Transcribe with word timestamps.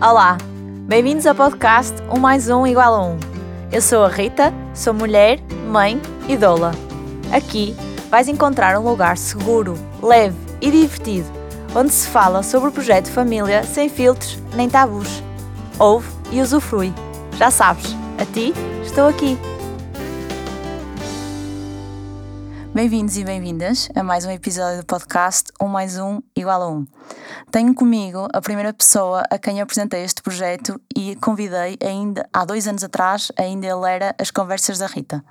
Olá, 0.00 0.36
bem-vindos 0.88 1.24
ao 1.24 1.34
podcast 1.34 1.94
Um 2.10 2.18
Mais 2.18 2.50
Um 2.50 2.66
igual 2.66 2.94
a 2.94 3.06
Um. 3.06 3.18
Eu 3.72 3.80
sou 3.80 4.04
a 4.04 4.08
Rita, 4.08 4.52
sou 4.74 4.92
mulher, 4.92 5.38
mãe 5.68 6.00
e 6.28 6.36
doula. 6.36 6.72
Aqui 7.32 7.74
vais 8.10 8.26
encontrar 8.28 8.76
um 8.78 8.82
lugar 8.82 9.16
seguro, 9.16 9.78
leve 10.02 10.36
e 10.60 10.70
divertido, 10.70 11.28
onde 11.74 11.92
se 11.92 12.08
fala 12.08 12.42
sobre 12.42 12.68
o 12.68 12.72
projeto 12.72 13.10
Família 13.10 13.62
sem 13.62 13.88
filtros 13.88 14.36
nem 14.54 14.68
tabus. 14.68 15.22
Ouve 15.78 16.08
e 16.32 16.40
usufrui. 16.40 16.92
Já 17.38 17.50
sabes, 17.50 17.96
a 18.18 18.26
ti 18.26 18.52
estou 18.82 19.08
aqui. 19.08 19.38
Bem-vindos 22.74 23.16
e 23.16 23.22
bem-vindas 23.22 23.88
a 23.94 24.02
mais 24.02 24.26
um 24.26 24.32
episódio 24.32 24.80
do 24.80 24.84
podcast 24.84 25.44
Um 25.62 25.68
Mais 25.68 25.96
Um 25.96 26.20
igual 26.34 26.60
a 26.60 26.68
Um. 26.68 26.84
Tenho 27.48 27.72
comigo 27.72 28.26
a 28.34 28.40
primeira 28.40 28.72
pessoa 28.72 29.22
a 29.30 29.38
quem 29.38 29.60
apresentei 29.60 30.02
este 30.02 30.20
projeto 30.20 30.80
e 30.92 31.14
convidei 31.14 31.78
ainda 31.80 32.28
há 32.32 32.44
dois 32.44 32.66
anos 32.66 32.82
atrás, 32.82 33.30
ainda 33.38 33.64
ele 33.64 33.88
era 33.88 34.12
As 34.18 34.32
Conversas 34.32 34.78
da 34.78 34.88
Rita. 34.88 35.24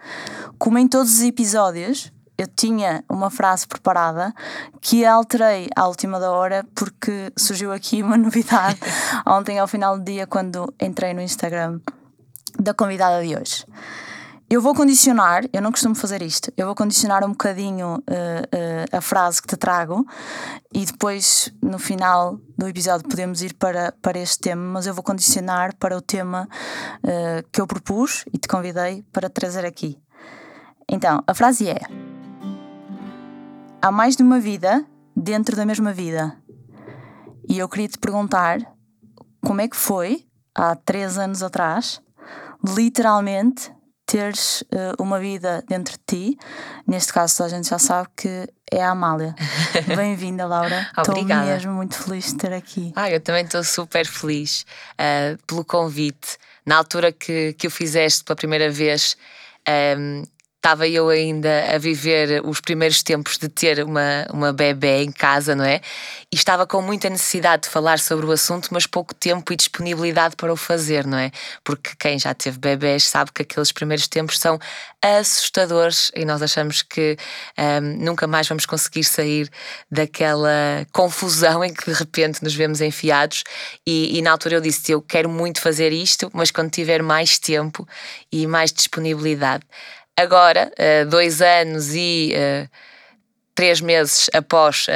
Como 0.58 0.78
em 0.78 0.88
todos 0.88 1.16
os 1.16 1.22
episódios, 1.22 2.14
eu 2.38 2.48
tinha 2.48 3.04
uma 3.10 3.30
frase 3.30 3.68
preparada 3.68 4.34
que 4.80 5.06
alterei 5.06 5.68
à 5.76 5.86
última 5.86 6.22
da 6.22 6.32
hora 6.32 6.66
porque 6.74 7.30
surgiu 7.38 7.74
aqui 7.74 8.02
uma 8.02 8.16
novidade 8.18 8.80
ontem 9.28 9.60
ao 9.60 9.68
final 9.68 9.98
do 9.98 10.06
dia 10.06 10.26
quando 10.26 10.74
entrei 10.82 11.14
no 11.14 11.20
Instagram 11.22 11.82
da 12.58 12.74
convidada 12.74 13.22
de 13.22 13.36
hoje. 13.36 13.66
Eu 14.54 14.62
vou 14.62 14.76
condicionar, 14.76 15.46
eu 15.52 15.64
não 15.64 15.72
costumo 15.72 15.96
fazer 15.96 16.22
isto, 16.22 16.54
eu 16.56 16.68
vou 16.68 16.76
condicionar 16.76 17.26
um 17.26 17.32
bocadinho 17.32 17.96
uh, 17.96 17.98
uh, 17.98 18.98
a 18.98 19.02
frase 19.02 19.42
que 19.42 19.48
te 19.48 19.58
trago 19.58 20.06
e 20.72 20.86
depois 20.86 21.52
no 21.60 21.80
final 21.80 22.40
do 22.56 22.68
episódio 22.68 23.10
podemos 23.10 23.42
ir 23.42 23.56
para, 23.56 23.92
para 24.00 24.20
este 24.20 24.38
tema, 24.38 24.62
mas 24.62 24.86
eu 24.86 24.94
vou 24.94 25.04
condicionar 25.04 25.76
para 25.78 25.98
o 25.98 26.02
tema 26.02 26.48
uh, 27.00 27.50
que 27.52 27.60
eu 27.60 27.66
propus 27.66 28.26
e 28.32 28.38
te 28.38 28.48
convidei 28.48 29.04
para 29.12 29.28
trazer 29.28 29.66
aqui. 29.66 29.98
Então, 30.88 31.24
a 31.26 31.34
frase 31.34 31.68
é: 31.68 31.80
Há 33.82 33.92
mais 33.92 34.16
de 34.16 34.22
uma 34.22 34.40
vida 34.40 34.86
dentro 35.18 35.56
da 35.56 35.66
mesma 35.66 35.92
vida. 35.92 36.38
E 37.50 37.58
eu 37.58 37.68
queria 37.68 37.88
te 37.88 37.98
perguntar 37.98 38.60
como 39.44 39.62
é 39.62 39.68
que 39.68 39.76
foi, 39.76 40.28
há 40.54 40.76
três 40.76 41.18
anos 41.18 41.42
atrás, 41.42 42.00
literalmente 42.64 43.74
teres 44.06 44.62
uh, 44.64 45.02
uma 45.02 45.20
vida 45.20 45.64
dentro 45.68 45.94
de 45.94 46.04
ti. 46.06 46.38
Neste 46.88 47.14
caso, 47.14 47.44
a 47.44 47.50
gente 47.50 47.70
já 47.70 47.80
sabe 47.80 48.10
que 48.16 48.48
é 48.72 48.84
a 48.84 48.92
Amália. 48.92 49.36
Bem-vinda, 49.96 50.46
Laura. 50.46 50.88
Estou 50.98 51.24
mesmo 51.24 51.74
muito 51.74 51.96
feliz 51.96 52.28
de 52.28 52.38
ter 52.38 52.54
aqui. 52.54 52.92
Ah, 52.96 53.10
eu 53.10 53.20
também 53.20 53.44
estou 53.44 53.64
super 53.64 54.06
feliz 54.06 54.66
uh, 54.94 55.38
pelo 55.46 55.64
convite. 55.64 56.38
Na 56.66 56.78
altura 56.78 57.12
que, 57.12 57.54
que 57.54 57.68
o 57.68 57.72
fizeste 57.72 58.24
pela 58.24 58.36
primeira 58.36 58.70
vez, 58.70 59.18
um, 59.68 59.72
ehm, 59.72 60.24
estava 60.64 60.88
eu 60.88 61.10
ainda 61.10 61.76
a 61.76 61.78
viver 61.78 62.42
os 62.46 62.62
primeiros 62.62 63.04
tempos 63.04 63.38
de 63.38 63.50
ter 63.50 63.84
uma, 63.84 64.26
uma 64.32 64.54
bebê 64.54 65.04
em 65.04 65.12
casa, 65.12 65.54
não 65.54 65.66
é? 65.66 65.82
E 66.32 66.38
estava 66.38 66.66
com 66.66 66.82
muita 66.82 67.10
necessidade 67.10 67.64
de 67.64 67.70
falar 67.70 68.00
sobre 68.00 68.26
o 68.26 68.32
assunto, 68.32 68.70
mas 68.72 68.88
pouco 68.88 69.14
tempo 69.14 69.52
e 69.52 69.58
disponibilidade 69.58 70.38
para 70.38 70.54
o 70.54 70.56
fazer, 70.56 71.06
não 71.06 71.18
é? 71.18 71.32
Porque 71.66 71.90
quem 72.00 72.18
já 72.18 72.34
teve 72.34 72.60
bebés 72.60 73.04
sabe 73.04 73.34
que 73.34 73.42
aqueles 73.42 73.74
primeiros 73.74 74.08
tempos 74.08 74.40
são 74.40 74.58
assustadores 75.02 76.10
e 76.16 76.24
nós 76.24 76.42
achamos 76.42 76.82
que 76.82 77.18
um, 77.60 78.06
nunca 78.06 78.26
mais 78.26 78.48
vamos 78.48 78.66
conseguir 78.66 79.04
sair 79.04 79.50
daquela 79.92 80.88
confusão 80.94 81.62
em 81.62 81.74
que 81.74 81.92
de 81.92 81.94
repente 81.94 82.42
nos 82.42 82.56
vemos 82.56 82.80
enfiados. 82.80 83.44
E, 83.86 84.18
e 84.18 84.22
na 84.22 84.32
altura 84.32 84.56
eu 84.56 84.62
disse: 84.62 84.94
Eu 84.94 85.02
quero 85.02 85.28
muito 85.28 85.60
fazer 85.60 85.92
isto, 85.92 86.32
mas 86.34 86.52
quando 86.52 86.72
tiver 86.72 87.04
mais 87.04 87.38
tempo 87.38 87.86
e 88.32 88.48
mais 88.48 88.72
disponibilidade. 88.72 89.66
Agora, 90.16 90.72
uh, 90.78 91.10
dois 91.10 91.42
anos 91.42 91.94
e 91.96 92.34
uh, 92.36 92.70
três 93.56 93.82
meses 93.82 94.30
após 94.34 94.88
uh, 94.88 94.92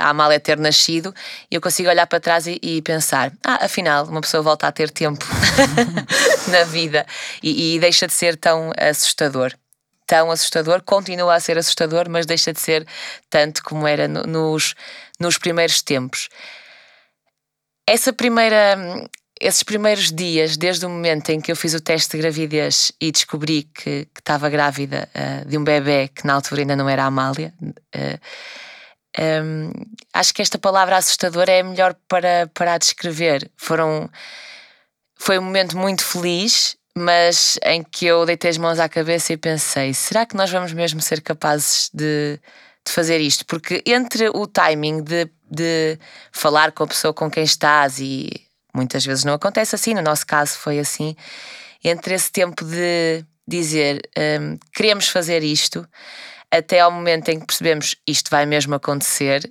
a 0.00 0.08
Amália 0.08 0.40
ter 0.40 0.58
nascido, 0.58 1.14
eu 1.50 1.60
consigo 1.60 1.88
olhar 1.88 2.06
para 2.06 2.20
trás 2.20 2.46
e, 2.46 2.82
pensar: 2.82 3.32
ah, 3.44 3.64
afinal, 3.64 4.06
uma 4.06 4.20
pessoa 4.20 4.42
volta 4.42 4.66
a 4.66 4.72
ter 4.72 4.90
tempo 4.90 5.24
na 6.48 6.64
vida 6.64 7.06
e, 7.42 7.78
deixa 7.78 8.06
de 8.06 8.12
ser 8.12 8.36
tão 8.36 8.72
assustador 8.76 9.52
tão 10.04 10.30
assustador, 10.30 10.82
continua 10.82 11.34
a 11.36 11.40
ser 11.40 11.56
assustador, 11.56 12.06
mas 12.06 12.26
deixa 12.26 12.52
de 12.52 12.60
ser 12.60 12.86
tanto 13.30 13.62
como 13.62 13.86
era 13.86 14.06
no, 14.06 14.24
nos, 14.24 14.74
nos 15.18 15.38
primeiros 15.38 15.80
tempos. 15.80 16.28
Essa 17.88 18.12
primeira 18.12 18.76
esses 19.42 19.64
primeiros 19.64 20.12
dias, 20.12 20.56
desde 20.56 20.86
o 20.86 20.88
momento 20.88 21.30
em 21.30 21.40
que 21.40 21.50
eu 21.50 21.56
fiz 21.56 21.74
o 21.74 21.80
teste 21.80 22.12
de 22.12 22.22
gravidez 22.22 22.92
e 23.00 23.10
descobri 23.10 23.64
que, 23.64 24.06
estava 24.16 24.48
grávida 24.48 25.08
uh, 25.14 25.48
de 25.48 25.58
um 25.58 25.64
bebê 25.64 26.08
que 26.08 26.24
na 26.24 26.34
altura 26.34 26.60
ainda 26.60 26.76
não 26.76 26.88
era 26.88 27.02
a 27.02 27.06
Amália, 27.06 27.52
uh, 27.60 28.20
eh, 29.14 29.42
um, 29.42 29.72
acho 30.12 30.32
que 30.32 30.40
esta 30.40 30.58
palavra 30.58 30.96
assustadora 30.96 31.50
é 31.50 31.62
melhor 31.62 31.94
para, 32.08 32.48
para 32.54 32.74
a 32.74 32.78
descrever. 32.78 33.50
Foram, 33.56 34.08
foi 35.18 35.38
um 35.38 35.42
momento 35.42 35.76
muito 35.76 36.04
feliz, 36.04 36.76
mas 36.96 37.58
em 37.64 37.82
que 37.82 38.06
eu 38.06 38.24
deitei 38.24 38.50
as 38.50 38.56
mãos 38.56 38.78
à 38.78 38.88
cabeça 38.88 39.32
e 39.32 39.36
pensei: 39.36 39.92
será 39.92 40.24
que 40.24 40.36
nós 40.36 40.50
vamos 40.50 40.72
mesmo 40.72 41.00
ser 41.02 41.20
capazes 41.20 41.90
de, 41.92 42.38
de 42.86 42.92
fazer 42.92 43.20
isto? 43.20 43.44
Porque 43.44 43.82
entre 43.84 44.28
o 44.30 44.46
timing 44.46 45.02
de, 45.02 45.28
de 45.50 45.98
falar 46.30 46.72
com 46.72 46.84
a 46.84 46.86
pessoa 46.86 47.12
com 47.12 47.30
quem 47.30 47.44
estás 47.44 47.98
e 47.98 48.30
Muitas 48.74 49.04
vezes 49.04 49.24
não 49.24 49.34
acontece 49.34 49.74
assim, 49.74 49.94
no 49.94 50.02
nosso 50.02 50.26
caso 50.26 50.58
foi 50.58 50.78
assim. 50.78 51.14
Entre 51.84 52.14
esse 52.14 52.30
tempo 52.30 52.64
de 52.64 53.24
dizer 53.46 54.00
um, 54.40 54.56
queremos 54.72 55.08
fazer 55.08 55.42
isto, 55.42 55.86
até 56.52 56.80
ao 56.80 56.90
momento 56.90 57.30
em 57.30 57.40
que 57.40 57.46
percebemos 57.46 57.96
isto 58.06 58.30
vai 58.30 58.44
mesmo 58.44 58.74
acontecer, 58.74 59.50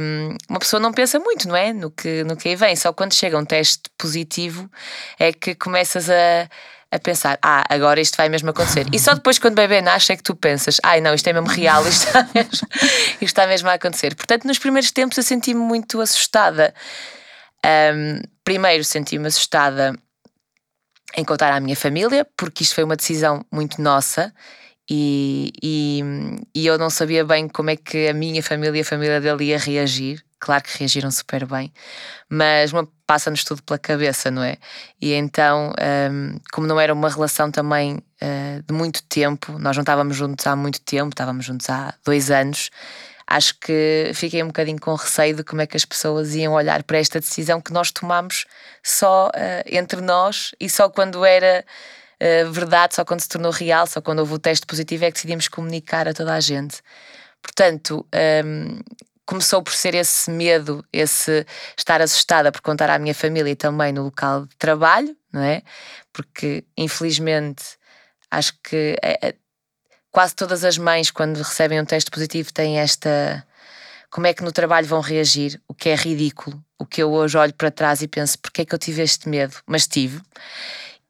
um, 0.00 0.36
uma 0.48 0.58
pessoa 0.58 0.80
não 0.80 0.92
pensa 0.92 1.18
muito, 1.18 1.46
não 1.46 1.54
é? 1.54 1.74
No 1.74 1.90
que, 1.90 2.24
no 2.24 2.36
que 2.36 2.48
aí 2.48 2.56
vem. 2.56 2.74
Só 2.74 2.90
quando 2.92 3.12
chega 3.14 3.38
um 3.38 3.44
teste 3.44 3.82
positivo 3.98 4.68
é 5.18 5.30
que 5.30 5.54
começas 5.54 6.08
a, 6.08 6.48
a 6.90 6.98
pensar, 6.98 7.38
ah, 7.42 7.64
agora 7.68 8.00
isto 8.00 8.16
vai 8.16 8.30
mesmo 8.30 8.48
acontecer. 8.48 8.86
E 8.90 8.98
só 8.98 9.12
depois, 9.12 9.38
quando 9.38 9.52
o 9.52 9.56
bebê 9.56 9.82
nasce, 9.82 10.12
é 10.12 10.16
que 10.16 10.22
tu 10.22 10.34
pensas, 10.34 10.80
ai 10.82 11.02
não, 11.02 11.12
isto 11.12 11.28
é 11.28 11.34
mesmo 11.34 11.48
real, 11.48 11.86
isto 11.86 12.06
está 12.06 12.26
mesmo, 12.34 12.68
isto 13.20 13.24
está 13.24 13.46
mesmo 13.46 13.68
a 13.68 13.74
acontecer. 13.74 14.14
Portanto, 14.14 14.46
nos 14.46 14.58
primeiros 14.58 14.90
tempos 14.90 15.18
eu 15.18 15.22
senti-me 15.22 15.60
muito 15.60 16.00
assustada. 16.00 16.74
Um, 17.94 18.20
primeiro 18.48 18.82
senti-me 18.82 19.26
assustada 19.26 19.94
em 21.14 21.22
contar 21.22 21.52
à 21.52 21.60
minha 21.60 21.76
família, 21.76 22.26
porque 22.34 22.62
isto 22.62 22.74
foi 22.74 22.82
uma 22.82 22.96
decisão 22.96 23.44
muito 23.52 23.82
nossa 23.82 24.32
e, 24.88 25.52
e, 25.62 26.02
e, 26.54 26.66
eu 26.66 26.78
não 26.78 26.88
sabia 26.88 27.26
bem 27.26 27.46
como 27.46 27.68
é 27.68 27.76
que 27.76 28.08
a 28.08 28.14
minha 28.14 28.42
família 28.42 28.78
e 28.78 28.80
a 28.80 28.84
família 28.86 29.20
dele 29.20 29.44
ia 29.44 29.58
reagir. 29.58 30.24
Claro 30.40 30.64
que 30.64 30.78
reagiram 30.78 31.10
super 31.10 31.44
bem, 31.44 31.70
mas 32.30 32.72
passa-nos 33.06 33.44
tudo 33.44 33.62
pela 33.62 33.78
cabeça, 33.78 34.30
não 34.30 34.42
é? 34.42 34.56
E 34.98 35.12
então, 35.12 35.74
um, 36.10 36.38
como 36.50 36.66
não 36.66 36.80
era 36.80 36.94
uma 36.94 37.10
relação 37.10 37.50
também 37.50 37.96
uh, 37.96 38.62
de 38.66 38.72
muito 38.72 39.02
tempo, 39.02 39.58
nós 39.58 39.76
não 39.76 39.82
estávamos 39.82 40.16
juntos 40.16 40.46
há 40.46 40.56
muito 40.56 40.80
tempo, 40.80 41.10
estávamos 41.10 41.44
juntos 41.44 41.68
há 41.68 41.92
dois 42.02 42.30
anos 42.30 42.70
acho 43.28 43.54
que 43.60 44.10
fiquei 44.14 44.42
um 44.42 44.46
bocadinho 44.46 44.80
com 44.80 44.94
receio 44.94 45.36
de 45.36 45.44
como 45.44 45.60
é 45.60 45.66
que 45.66 45.76
as 45.76 45.84
pessoas 45.84 46.34
iam 46.34 46.54
olhar 46.54 46.82
para 46.82 46.96
esta 46.96 47.20
decisão 47.20 47.60
que 47.60 47.72
nós 47.72 47.92
tomamos 47.92 48.46
só 48.82 49.28
uh, 49.28 49.62
entre 49.66 50.00
nós 50.00 50.52
e 50.58 50.68
só 50.70 50.88
quando 50.88 51.22
era 51.26 51.62
uh, 52.22 52.50
verdade, 52.50 52.94
só 52.94 53.04
quando 53.04 53.20
se 53.20 53.28
tornou 53.28 53.52
real, 53.52 53.86
só 53.86 54.00
quando 54.00 54.20
houve 54.20 54.32
o 54.32 54.38
teste 54.38 54.66
positivo 54.66 55.04
é 55.04 55.08
que 55.08 55.14
decidimos 55.14 55.46
comunicar 55.46 56.08
a 56.08 56.14
toda 56.14 56.32
a 56.32 56.40
gente. 56.40 56.80
Portanto, 57.42 58.06
um, 58.14 58.18
ehm, 58.18 58.80
começou 59.26 59.62
por 59.62 59.74
ser 59.74 59.94
esse 59.94 60.30
medo, 60.30 60.82
esse 60.90 61.46
estar 61.76 62.00
assustada 62.00 62.50
por 62.50 62.62
contar 62.62 62.88
à 62.88 62.98
minha 62.98 63.14
família 63.14 63.50
e 63.50 63.56
também 63.56 63.92
no 63.92 64.04
local 64.04 64.46
de 64.46 64.56
trabalho, 64.56 65.14
não 65.30 65.42
é? 65.42 65.62
Porque 66.14 66.64
infelizmente 66.76 67.76
acho 68.30 68.54
que 68.62 68.96
eh, 69.02 69.34
quase 70.10 70.34
todas 70.34 70.64
as 70.64 70.78
mães, 70.78 71.10
quando 71.10 71.38
recebem 71.38 71.80
um 71.80 71.84
teste 71.84 72.10
positivo, 72.10 72.52
têm 72.52 72.78
esta. 72.78 73.44
Como 74.10 74.26
é 74.26 74.32
que 74.32 74.42
no 74.42 74.52
trabalho 74.52 74.86
vão 74.86 75.00
reagir? 75.00 75.60
O 75.68 75.74
que 75.74 75.90
é 75.90 75.94
ridículo. 75.94 76.62
O 76.78 76.86
que 76.86 77.02
eu 77.02 77.12
hoje 77.12 77.36
olho 77.36 77.54
para 77.54 77.70
trás 77.70 78.00
e 78.02 78.08
penso, 78.08 78.38
porque 78.38 78.62
é 78.62 78.64
que 78.64 78.74
eu 78.74 78.78
tive 78.78 79.02
este 79.02 79.28
medo? 79.28 79.56
Mas 79.66 79.86
tive. 79.86 80.20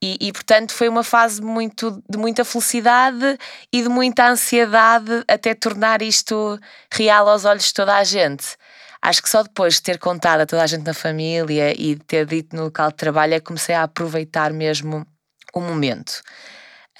E, 0.01 0.17
e, 0.21 0.33
portanto 0.33 0.73
foi 0.73 0.89
uma 0.89 1.03
fase 1.03 1.43
muito, 1.43 2.03
de 2.09 2.17
muita 2.17 2.45
felicidade 2.45 3.37
e 3.73 3.83
de 3.83 3.89
muita 3.89 4.29
ansiedade 4.29 5.25
até 5.27 5.55
tornar 5.55 6.03
isto 6.03 6.59
real 6.93 7.29
aos 7.29 7.45
olhos 7.45 7.65
de 7.65 7.75
toda 7.75 7.97
a 7.97 8.05
gente. 8.05 8.57
Acho 9.03 9.23
que 9.23 9.29
só 9.29 9.43
depois 9.43 9.75
de 9.75 9.83
ter 9.83 9.99
contado 9.99 10.41
a 10.43 10.47
toda 10.47 10.63
a 10.63 10.67
gente 10.67 10.85
na 10.85 10.95
família 10.95 11.73
e 11.77 11.97
de 11.97 12.05
ter 12.05 12.27
dito 12.27 12.55
no 12.55 12.65
local 12.65 12.91
de 12.91 12.97
trabalho 12.97 13.35
é 13.35 13.41
que 13.41 13.47
comecei 13.47 13.75
a 13.75 13.85
aproveitar 13.85 14.53
mesmo 14.53 15.07
o 15.53 15.61
momento. 15.61 16.23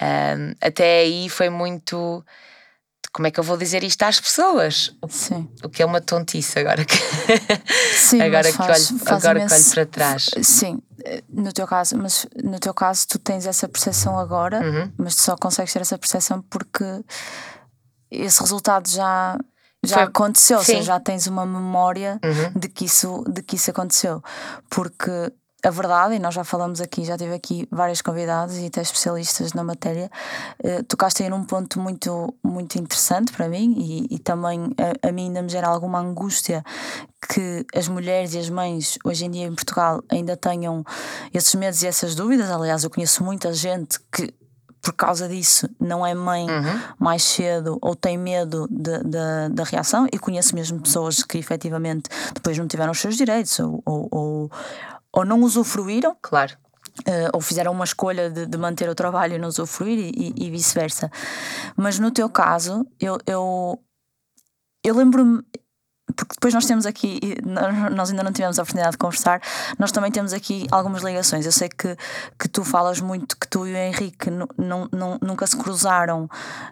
Um, 0.01 0.53
até 0.61 1.01
aí 1.01 1.27
foi 1.29 1.49
muito. 1.49 2.23
Como 3.11 3.27
é 3.27 3.31
que 3.31 3.39
eu 3.39 3.43
vou 3.43 3.57
dizer 3.57 3.83
isto 3.83 4.03
às 4.03 4.19
pessoas? 4.19 4.95
Sim. 5.09 5.49
O 5.63 5.69
que 5.69 5.81
é 5.81 5.85
uma 5.85 5.99
tontice 5.99 6.59
agora 6.59 6.85
que, 6.85 6.95
Sim, 7.97 8.21
agora 8.21 8.53
faz, 8.53 8.87
que 8.87 8.93
olho, 8.93 9.01
agora 9.15 9.47
que 9.47 9.53
olho 9.53 9.65
para 9.73 9.85
trás. 9.87 10.29
Sim, 10.43 10.79
no 11.27 11.51
teu 11.51 11.65
caso, 11.65 11.97
mas 11.97 12.27
no 12.43 12.59
teu 12.59 12.73
caso 12.73 13.07
tu 13.07 13.17
tens 13.17 13.47
essa 13.47 13.67
percepção 13.67 14.17
agora, 14.19 14.59
Uhum. 14.61 14.91
mas 14.97 15.15
tu 15.15 15.21
só 15.23 15.35
consegues 15.35 15.73
ter 15.73 15.81
essa 15.81 15.97
percepção 15.97 16.41
porque 16.43 16.85
esse 18.11 18.39
resultado 18.41 18.87
já 18.89 19.37
já 19.83 19.95
Foi- 19.95 20.03
aconteceu, 20.03 20.57
ou 20.57 20.63
seja, 20.63 20.81
já 20.83 20.99
tens 20.99 21.25
uma 21.25 21.45
memória 21.45 22.19
Uhum. 22.23 22.59
de 22.59 22.67
que 22.67 22.85
isso 22.85 23.23
de 23.27 23.41
que 23.41 23.55
isso 23.55 23.71
aconteceu. 23.71 24.21
Porque 24.69 25.31
a 25.63 25.69
verdade, 25.69 26.15
e 26.15 26.19
nós 26.19 26.33
já 26.33 26.43
falamos 26.43 26.79
aqui, 26.79 27.03
já 27.03 27.17
tive 27.17 27.33
aqui 27.33 27.67
vários 27.69 28.01
convidados 28.01 28.57
e 28.57 28.67
até 28.67 28.81
especialistas 28.81 29.51
na 29.53 29.63
matéria, 29.63 30.09
eh, 30.63 30.81
tocaste 30.83 31.21
aí 31.23 31.29
num 31.29 31.43
ponto 31.43 31.79
muito, 31.79 32.33
muito 32.43 32.77
interessante 32.79 33.33
para 33.33 33.49
mim 33.49 33.75
e, 33.77 34.15
e 34.15 34.19
também 34.19 34.73
a, 35.03 35.09
a 35.09 35.11
mim 35.11 35.23
ainda 35.27 35.41
me 35.41 35.49
gera 35.49 35.67
alguma 35.67 35.99
angústia 35.99 36.63
que 37.33 37.65
as 37.75 37.87
mulheres 37.89 38.33
e 38.33 38.39
as 38.39 38.49
mães 38.49 38.97
hoje 39.03 39.25
em 39.25 39.31
dia 39.31 39.45
em 39.47 39.53
Portugal 39.53 40.01
ainda 40.09 40.37
tenham 40.37 40.83
esses 41.33 41.53
medos 41.55 41.83
e 41.83 41.87
essas 41.87 42.15
dúvidas. 42.15 42.49
Aliás, 42.49 42.83
eu 42.85 42.89
conheço 42.89 43.23
muita 43.23 43.53
gente 43.53 43.99
que 44.11 44.33
por 44.81 44.93
causa 44.93 45.27
disso 45.27 45.69
não 45.77 46.07
é 46.07 46.13
mãe 46.15 46.49
Uhum. 46.49 46.79
mais 46.97 47.21
cedo 47.21 47.77
ou 47.81 47.93
tem 47.97 48.17
medo 48.17 48.65
de- 48.71 49.03
de- 49.03 49.49
da 49.53 49.63
reação 49.65 50.07
e 50.11 50.17
conheço 50.17 50.55
mesmo 50.55 50.79
pessoas 50.79 51.21
que 51.21 51.37
efetivamente 51.37 52.09
depois 52.33 52.57
não 52.57 52.65
tiveram 52.65 52.93
os 52.93 52.99
seus 53.01 53.17
direitos 53.17 53.59
ou, 53.59 53.83
ou, 53.85 54.07
ou, 54.09 54.51
ou 55.13 55.25
não 55.25 55.41
usufruíram 55.41 56.15
Claro. 56.21 56.55
eh, 57.05 57.29
ou 57.33 57.41
fizeram 57.41 57.71
uma 57.71 57.85
escolha 57.85 58.29
de, 58.29 58.45
de 58.45 58.57
manter 58.57 58.89
o 58.89 58.95
trabalho 58.95 59.35
e 59.35 59.37
não 59.39 59.47
usufruir 59.47 59.97
e, 59.99 60.33
e- 60.37 60.51
vice-versa. 60.51 61.09
Mas 61.75 61.97
no 61.99 62.11
teu 62.11 62.29
caso, 62.29 62.85
eu, 62.99 63.17
eu, 63.25 63.79
eu 64.83 64.95
lembro-me. 64.95 65.43
Porque 66.15 66.33
depois 66.33 66.53
nós 66.55 66.65
temos 66.65 66.87
aqui, 66.87 67.19
nós 67.95 68.09
ainda 68.09 68.23
não 68.23 68.31
tivemos 68.33 68.57
a 68.57 68.63
oportunidade 68.63 68.93
de 68.93 68.97
conversar, 68.97 69.39
nós 69.77 69.91
também 69.91 70.11
temos 70.11 70.33
aqui 70.33 70.65
algumas 70.71 71.03
ligações. 71.03 71.45
Eu 71.45 71.51
sei 71.51 71.69
que, 71.69 71.95
que 72.37 72.49
tu 72.49 72.63
falas 72.65 72.99
muito 72.99 73.37
que 73.37 73.47
tu 73.47 73.67
e 73.67 73.73
o 73.73 73.77
Henrique 73.77 74.27
nunca 75.21 75.45
se 75.45 75.55
cruzaram, 75.55 76.27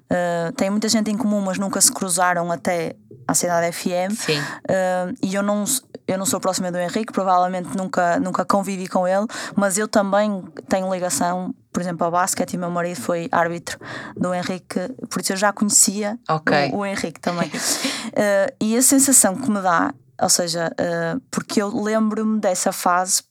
eh, 0.09 0.51
tem 0.57 0.71
muita 0.71 0.89
gente 0.89 1.11
em 1.11 1.17
comum, 1.17 1.39
mas 1.39 1.59
nunca 1.59 1.79
se 1.79 1.91
cruzaram 1.91 2.51
até 2.51 2.95
à 3.27 3.35
Cidade 3.35 3.71
FM. 3.71 4.11
Sim. 4.15 4.39
Uh, 4.39 5.13
e 5.21 5.35
eu 5.35 5.43
não, 5.43 5.63
eu 6.07 6.17
não 6.17 6.25
sou 6.25 6.39
próxima 6.39 6.71
do 6.71 6.77
Henrique, 6.77 7.11
provavelmente 7.11 7.75
nunca, 7.75 8.19
nunca 8.19 8.45
convivi 8.45 8.87
com 8.87 9.07
ele, 9.07 9.25
mas 9.55 9.77
eu 9.77 9.87
também 9.87 10.43
tenho 10.69 10.91
ligação, 10.93 11.53
por 11.71 11.81
exemplo, 11.81 12.05
ao 12.05 12.11
basquete 12.11 12.53
e 12.53 12.57
meu 12.57 12.69
marido 12.69 12.99
foi 13.01 13.27
árbitro 13.31 13.77
do 14.15 14.33
Henrique, 14.33 14.79
por 15.09 15.21
isso 15.21 15.33
eu 15.33 15.37
já 15.37 15.51
conhecia 15.51 16.17
Ok. 16.29 16.71
o, 16.71 16.77
o 16.77 16.85
Henrique 16.85 17.19
também. 17.19 17.49
Uh, 17.49 18.53
e 18.61 18.77
a 18.77 18.81
sensação 18.81 19.35
que 19.35 19.49
me 19.51 19.61
dá, 19.61 19.93
ou 20.21 20.29
seja, 20.29 20.71
uh, 20.71 21.21
porque 21.29 21.61
eu 21.61 21.69
lembro-me 21.69 22.39
dessa 22.39 22.71
fase 22.71 23.23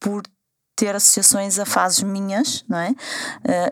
por 0.00 0.22
ter 0.78 0.94
associações 0.94 1.58
a 1.58 1.66
fases 1.66 2.04
minhas, 2.04 2.64
não 2.68 2.78
é? 2.78 2.90
Uh, 2.90 2.94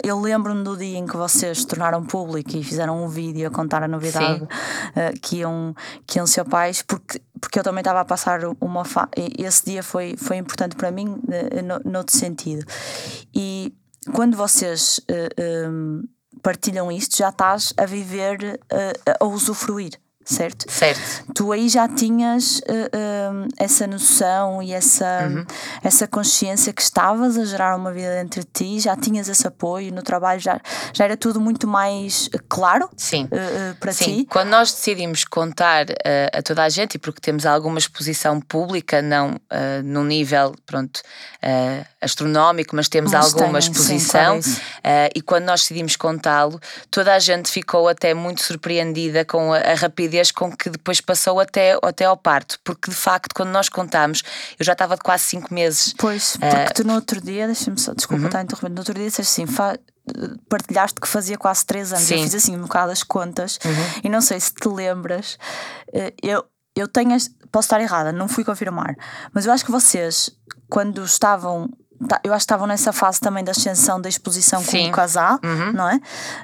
eu 0.03 0.21
lembro-me 0.21 0.65
do 0.65 0.77
dia 0.77 0.99
em 0.99 1.07
que 1.07 1.17
vocês 1.17 1.59
se 1.59 1.67
tornaram 1.67 2.05
público 2.05 2.57
e 2.57 2.65
fizeram 2.65 3.05
um 3.05 3.07
vídeo 3.07 3.47
a 3.47 3.51
contar 3.51 3.81
a 3.85 3.87
novidade 3.87 4.41
Sim. 4.41 4.45
uh, 4.45 5.21
que, 5.23 5.37
iam, 5.37 5.73
que 6.05 6.19
iam 6.19 6.27
ser 6.27 6.45
pais, 6.45 6.83
porque, 6.83 7.23
porque 7.41 7.61
eu 7.61 7.63
também 7.63 7.81
estava 7.81 8.01
a 8.01 8.05
passar 8.05 8.41
uma 8.61 8.85
fase. 8.85 9.11
Esse 9.39 9.67
dia 9.67 9.85
foi, 9.85 10.17
foi 10.19 10.37
importante 10.37 10.75
para 10.75 10.91
mim, 10.91 11.07
uh, 11.07 11.63
no, 11.63 11.93
noutro 11.93 12.17
sentido. 12.17 12.67
E 13.33 13.73
quando 14.13 14.37
vocês 14.37 15.01
um, 15.69 16.03
partilham 16.43 16.91
isto, 16.91 17.17
já 17.17 17.29
estás 17.29 17.73
a 17.77 17.87
viver, 17.87 18.61
uh, 18.73 19.15
a 19.21 19.25
usufruir. 19.25 19.93
Certo? 20.27 20.67
Certo. 20.69 21.01
tu 21.33 21.53
aí 21.53 21.69
já 21.69 21.87
tinhas 21.89 22.59
uh, 22.59 22.63
um, 23.33 23.49
essa 23.57 23.87
noção 23.87 24.61
e 24.61 24.73
essa, 24.73 25.07
Uhum. 25.31 25.45
essa 25.85 26.07
consciência 26.09 26.73
que 26.73 26.83
estavas 26.83 27.39
a 27.39 27.45
gerar 27.45 27.77
uma 27.77 27.93
vida 27.93 28.21
entre 28.21 28.43
ti, 28.43 28.81
já 28.81 28.97
tinhas 28.97 29.29
esse 29.29 29.47
apoio 29.47 29.93
no 29.95 30.03
trabalho, 30.03 30.41
já, 30.41 30.61
já 30.93 31.05
era 31.05 31.17
tudo 31.17 31.41
muito 31.41 31.69
mais 31.69 32.27
uh, 32.35 32.41
claro 32.49 32.91
Sim. 32.97 33.29
uh, 33.31 33.37
uh, 33.37 33.77
para 33.79 33.93
Sim, 33.93 34.23
ti. 34.23 34.27
quando 34.29 34.49
nós 34.49 34.73
decidimos 34.73 35.25
contar 35.25 35.87
uh, 35.87 35.95
a 36.33 36.43
toda 36.43 36.65
a 36.65 36.69
gente, 36.69 36.97
e 36.97 36.99
porque 36.99 37.21
temos 37.21 37.47
alguma 37.47 37.79
exposição 37.79 38.41
pública, 38.41 39.01
não 39.01 39.31
uh, 39.31 39.83
num 39.85 40.05
nível 40.05 40.55
pronto, 40.67 40.99
uh, 40.99 41.87
astronómico, 42.01 42.75
mas 42.75 42.89
temos 42.89 43.13
Mas 43.13 43.27
alguma 43.27 43.61
têm, 43.61 43.63
sim, 43.63 43.71
exposição, 43.71 44.41
claro, 44.41 44.51
uh, 44.51 45.11
e 45.15 45.23
quando 45.23 45.45
nós 45.45 45.61
decidimos 45.61 45.95
contá-lo, 45.95 46.61
toda 46.91 47.15
a 47.15 47.19
gente 47.21 47.49
ficou 47.51 47.87
até 47.89 48.13
muito 48.13 48.43
surpreendida 48.43 49.25
com 49.25 49.53
a, 49.53 49.59
a 49.59 49.75
rapidez 49.75 50.16
com 50.33 50.55
que 50.55 50.69
depois 50.71 51.01
passou 51.01 51.39
até, 51.41 51.79
até 51.83 52.05
ao 52.05 52.17
parto, 52.17 52.59
porque 52.65 52.91
de 52.91 52.97
facto, 52.97 53.33
quando 53.35 53.51
nós 53.51 53.69
contámos, 53.69 54.23
eu 54.59 54.65
já 54.65 54.73
estava 54.73 54.95
de 54.97 55.03
quase 55.03 55.25
cinco 55.25 55.53
meses. 55.53 55.95
Pois, 55.99 56.37
Eh, 56.41 56.49
porque 56.65 56.75
tu 56.75 56.87
no 56.87 56.95
outro 56.95 57.21
dia, 57.21 57.47
deixa-me 57.47 57.79
só, 57.79 57.93
desculpa 57.95 58.23
Uhum. 58.23 58.27
estar 58.29 58.43
interrompendo, 58.43 58.75
no 58.75 58.81
outro 58.81 58.95
dia 58.95 59.07
disseste 59.07 59.43
assim, 59.43 59.47
fa- 59.53 59.79
partilhaste 60.49 61.01
que 61.01 61.09
fazia 61.09 61.37
quase 61.37 61.65
3 61.67 61.93
anos. 61.93 62.11
Eu 62.11 62.19
Sim. 62.19 62.25
fiz 62.25 62.35
assim 62.35 62.57
um 62.57 62.63
bocado 62.63 62.93
as 62.93 63.03
contas 63.03 63.59
Uhum. 63.65 64.01
e 64.05 64.09
não 64.09 64.21
sei 64.21 64.39
se 64.41 64.53
te 64.55 64.69
lembras, 64.69 65.39
eh, 65.93 66.13
eu, 66.23 66.45
eu 66.77 66.87
tenho, 66.89 67.17
posso 67.51 67.67
estar 67.67 67.81
errada, 67.81 68.13
não 68.13 68.29
fui 68.29 68.45
confirmar, 68.45 68.95
mas 69.33 69.47
eu 69.47 69.53
acho 69.53 69.65
que 69.65 69.71
vocês, 69.71 70.31
quando 70.69 71.05
estavam. 71.05 71.69
Tá, 72.09 72.21
Eu 72.25 72.33
acho 72.33 72.41
que 72.41 72.45
estavam 72.45 72.67
nessa 72.67 72.93
fase 72.93 73.21
também 73.21 73.43
da 73.45 73.53
ascensão 73.53 74.01
da 74.01 74.09
exposição 74.09 74.61
Sim. 74.63 74.79
como 74.83 74.93
casal, 74.93 75.39
Uhum. 75.45 75.73
não 75.73 75.89
é? 75.89 76.01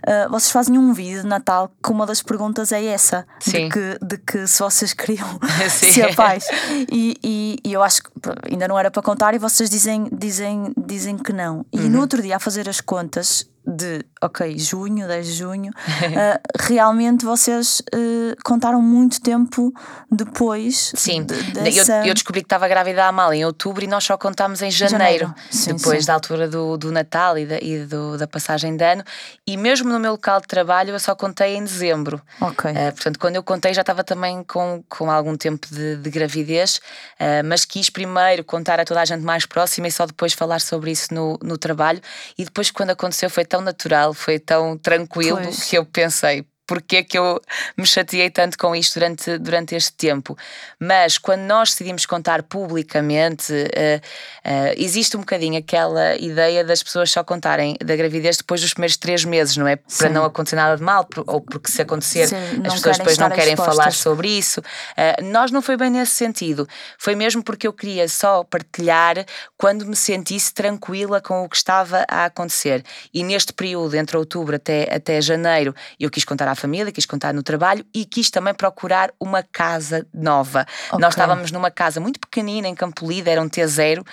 Eh, 0.06 0.28
vocês 0.28 0.50
fazem 0.50 0.78
um 0.78 0.92
vídeo 0.92 1.22
de 1.22 1.26
Natal 1.28 1.70
que 1.82 1.90
uma 1.90 2.06
das 2.06 2.22
perguntas 2.22 2.72
é 2.72 2.84
essa: 2.84 3.26
Sim. 3.40 3.68
de 3.68 3.68
que, 3.70 3.98
de 4.04 4.18
que 4.18 4.46
se 4.46 4.58
vocês 4.60 4.92
queriam 4.92 5.38
ser 5.70 6.14
pais. 6.14 6.44
E, 6.90 7.16
e, 7.22 7.58
e 7.64 7.72
eu 7.72 7.82
acho 7.82 8.02
que 8.02 8.10
ainda 8.50 8.66
não 8.68 8.78
era 8.78 8.90
para 8.90 9.02
contar 9.02 9.34
e 9.34 9.38
vocês 9.38 9.68
dizem, 9.70 10.08
dizem, 10.12 10.72
dizem 10.76 11.16
que 11.18 11.32
não. 11.32 11.64
E 11.72 11.78
Uhum. 11.80 11.88
no 11.90 12.00
outro 12.00 12.20
dia, 12.22 12.36
a 12.36 12.38
fazer 12.38 12.68
as 12.68 12.80
contas 12.80 13.46
de, 13.66 14.04
ok, 14.20 14.58
junho, 14.58 15.06
10 15.06 15.26
de 15.26 15.32
junho, 15.32 15.72
eh, 16.02 16.40
realmente 16.60 17.24
vocês 17.24 17.80
eh, 17.92 18.34
contaram 18.44 18.80
muito 18.82 19.20
tempo 19.20 19.72
depois. 20.10 20.92
Sim, 20.94 21.24
de- 21.24 21.34
eu, 21.34 21.62
dessa- 21.64 22.06
eu 22.06 22.14
descobri 22.14 22.40
que 22.42 22.46
estava 22.46 22.68
grávida 22.68 23.04
há 23.06 23.12
mal 23.12 23.32
em 23.32 23.44
outubro 23.44 23.82
e 23.84 23.86
nós 23.86 24.04
só 24.04 24.16
contámos 24.16 24.62
em 24.62 24.70
janeiro, 24.70 24.92
Janeiro, 25.26 25.34
sim, 25.50 25.74
depois 25.74 26.00
sim. 26.00 26.06
da 26.06 26.14
altura 26.14 26.48
do, 26.48 26.76
do 26.76 26.92
Natal 26.92 27.38
e, 27.38 27.46
da, 27.46 27.58
e 27.60 27.84
do- 27.86 28.16
da 28.18 28.26
passagem 28.26 28.76
de 28.76 28.84
ano. 28.84 29.02
E 29.46 29.56
mesmo 29.56 29.88
no 29.88 29.98
meu 29.98 30.12
local 30.12 30.40
de 30.40 30.46
trabalho 30.46 30.90
eu 30.90 31.00
só 31.00 31.14
contei 31.14 31.56
em 31.56 31.64
dezembro. 31.64 32.20
Ok. 32.40 32.70
Uh, 32.70 32.74
portanto, 32.92 33.18
quando 33.18 33.36
eu 33.36 33.42
contei 33.42 33.72
já 33.74 33.80
estava 33.80 34.04
também 34.04 34.42
com, 34.44 34.82
com 34.88 35.10
algum 35.10 35.36
tempo 35.36 35.66
de, 35.70 35.96
de 35.96 36.10
gravidez, 36.10 36.76
uh, 37.20 37.44
mas 37.44 37.64
quis 37.64 37.88
primeiro 37.90 38.44
contar 38.44 38.78
a 38.80 38.84
toda 38.84 39.00
a 39.00 39.04
gente 39.04 39.22
mais 39.22 39.46
próxima 39.46 39.88
e 39.88 39.92
só 39.92 40.06
depois 40.06 40.32
falar 40.32 40.60
sobre 40.60 40.90
isso 40.90 41.12
no, 41.14 41.38
no 41.42 41.56
trabalho. 41.56 42.00
E 42.38 42.44
depois, 42.44 42.70
quando 42.70 42.90
aconteceu, 42.90 43.30
foi 43.30 43.44
tão 43.52 43.60
natural, 43.60 44.14
foi 44.14 44.38
tão 44.38 44.78
tranquilo 44.78 45.38
Pois. 45.42 45.64
que 45.64 45.76
eu 45.76 45.84
pensei. 45.84 46.46
Porquê 46.66 46.98
é 46.98 47.02
que 47.02 47.18
eu 47.18 47.40
me 47.76 47.84
chateei 47.84 48.30
tanto 48.30 48.56
com 48.56 48.74
isto 48.74 48.94
durante, 48.94 49.38
durante 49.38 49.74
este 49.74 49.92
tempo? 49.92 50.36
Mas 50.78 51.18
quando 51.18 51.40
nós 51.40 51.70
decidimos 51.70 52.06
contar 52.06 52.42
publicamente, 52.44 53.52
uh, 53.52 53.56
uh, 53.56 54.74
existe 54.76 55.16
um 55.16 55.20
bocadinho 55.20 55.58
aquela 55.58 56.14
ideia 56.16 56.64
das 56.64 56.82
pessoas 56.82 57.10
só 57.10 57.24
contarem 57.24 57.76
da 57.84 57.96
gravidez 57.96 58.36
depois 58.36 58.60
dos 58.60 58.72
primeiros 58.72 58.96
três 58.96 59.24
meses, 59.24 59.56
não 59.56 59.66
é? 59.66 59.76
Para 59.76 60.08
Sim. 60.08 60.08
não 60.10 60.24
acontecer 60.24 60.56
nada 60.56 60.76
de 60.76 60.82
mal, 60.82 61.06
ou 61.26 61.40
porque 61.40 61.70
se 61.70 61.82
acontecer, 61.82 62.28
Sim, 62.28 62.36
as 62.64 62.74
pessoas 62.74 62.98
depois 62.98 63.18
não 63.18 63.30
querem 63.30 63.56
falar 63.56 63.88
expostas. 63.88 63.96
sobre 63.96 64.28
isso. 64.28 64.60
Uh, 64.60 65.24
nós 65.24 65.50
não 65.50 65.62
foi 65.62 65.76
bem 65.76 65.90
nesse 65.90 66.12
sentido. 66.12 66.68
Foi 66.96 67.16
mesmo 67.16 67.42
porque 67.42 67.66
eu 67.66 67.72
queria 67.72 68.08
só 68.08 68.44
partilhar 68.44 69.26
quando 69.56 69.84
me 69.84 69.96
sentisse 69.96 70.54
tranquila 70.54 71.20
com 71.20 71.44
o 71.44 71.48
que 71.48 71.56
estava 71.56 72.06
a 72.08 72.26
acontecer. 72.26 72.84
E 73.12 73.24
neste 73.24 73.52
período, 73.52 73.96
entre 73.96 74.16
outubro 74.16 74.54
até, 74.54 74.94
até 74.94 75.20
janeiro, 75.20 75.74
eu 75.98 76.08
quis 76.08 76.24
contar 76.24 76.51
à 76.52 76.54
família, 76.54 76.92
quis 76.92 77.06
contar 77.06 77.34
no 77.34 77.42
trabalho 77.42 77.84
e 77.94 78.04
quis 78.04 78.30
também 78.30 78.54
procurar 78.54 79.12
uma 79.18 79.42
casa 79.42 80.06
nova. 80.12 80.66
Ok. 80.88 80.98
Nós 81.00 81.14
estávamos 81.14 81.50
numa 81.50 81.70
casa 81.70 82.00
muito 82.00 82.20
pequenina 82.20 82.68
em 82.68 82.74
Campolida, 82.74 83.30
era 83.30 83.40
um 83.40 83.48
T0, 83.48 84.00
um, 84.00 84.04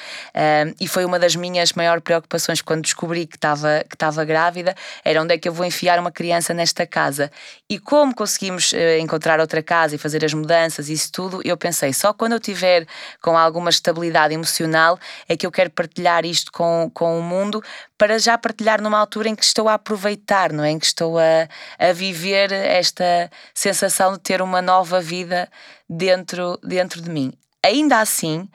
e 0.79 0.87
foi 0.87 1.05
uma 1.05 1.19
das 1.19 1.35
minhas 1.35 1.73
maiores 1.73 2.03
preocupações 2.03 2.61
quando 2.61 2.81
descobri 2.81 3.25
que 3.25 3.35
estava 3.35 3.83
que 3.87 3.95
estava 3.95 4.23
grávida, 4.25 4.75
era 5.03 5.21
onde 5.21 5.33
é 5.33 5.37
que 5.37 5.47
eu 5.47 5.53
vou 5.53 5.65
enfiar 5.65 5.99
uma 5.99 6.11
criança 6.11 6.53
nesta 6.53 6.85
casa. 6.85 7.31
E 7.69 7.79
como 7.79 8.15
conseguimos 8.15 8.73
eh, 8.73 8.99
encontrar 8.99 9.39
outra 9.39 9.61
casa 9.61 9.95
e 9.95 9.97
fazer 9.97 10.23
as 10.25 10.33
mudanças 10.33 10.89
e 10.89 10.93
isso 10.93 11.11
tudo, 11.11 11.41
eu 11.43 11.57
pensei, 11.57 11.93
só 11.93 12.13
quando 12.13 12.33
eu 12.33 12.39
tiver 12.39 12.87
com 13.21 13.37
alguma 13.37 13.69
estabilidade 13.69 14.33
emocional 14.33 14.99
é 15.27 15.35
que 15.35 15.45
eu 15.45 15.51
quero 15.51 15.69
partilhar 15.69 16.25
isto 16.25 16.51
com, 16.51 16.89
com 16.93 17.19
o 17.19 17.21
mundo 17.21 17.61
para 17.99 18.17
já 18.17 18.37
partilhar 18.37 18.81
numa 18.81 18.97
altura 18.97 19.27
em 19.27 19.35
que 19.35 19.43
estou 19.43 19.67
a 19.67 19.73
aproveitar, 19.73 20.53
não 20.53 20.63
é? 20.63 20.71
Em 20.71 20.79
que 20.79 20.85
estou 20.85 21.19
a, 21.19 21.49
a 21.77 21.91
viver 21.91 22.49
esta 22.53 23.29
sensação 23.53 24.13
de 24.13 24.19
ter 24.19 24.41
uma 24.41 24.61
nova 24.61 25.01
vida 25.01 25.49
dentro, 25.87 26.57
dentro 26.63 27.01
de 27.01 27.09
mim. 27.09 27.33
Ainda 27.61 27.99
assim, 27.99 28.49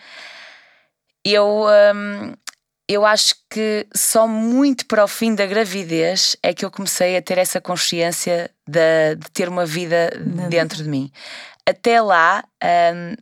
eu, 1.22 1.66
hum, 1.94 2.32
eu 2.88 3.04
acho 3.04 3.34
que 3.50 3.86
só 3.94 4.26
muito 4.26 4.86
para 4.86 5.04
o 5.04 5.08
fim 5.08 5.34
da 5.34 5.44
gravidez 5.44 6.36
é 6.42 6.54
que 6.54 6.64
eu 6.64 6.70
comecei 6.70 7.14
a 7.14 7.22
ter 7.22 7.36
essa 7.36 7.60
consciência 7.60 8.50
de, 8.66 9.16
de 9.16 9.30
ter 9.30 9.46
uma 9.46 9.66
vida 9.66 10.10
dentro 10.48 10.82
de 10.82 10.88
mim. 10.88 11.12
Até 11.66 12.00
lá, 12.00 12.42
hum, 12.94 13.14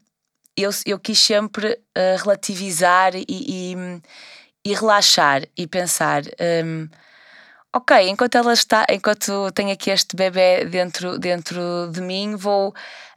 eu, 0.57 0.71
eu 0.87 0.99
quis 0.99 1.19
sempre 1.19 1.73
uh, 1.73 2.17
relativizar 2.23 3.17
e, 3.17 3.25
e, 3.29 3.75
e 4.65 4.75
relaxar 4.75 5.43
e 5.57 5.67
pensar. 5.67 6.23
Um, 6.65 6.89
ok, 7.73 8.09
enquanto 8.09 8.37
ela 8.37 8.53
está, 8.53 8.87
enquanto 8.91 9.51
tenho 9.53 9.73
aqui 9.73 9.91
este 9.91 10.15
bebê 10.15 10.65
dentro, 10.65 11.19
dentro 11.19 11.91
de 11.91 12.01
mim, 12.01 12.37
vou 12.37 12.75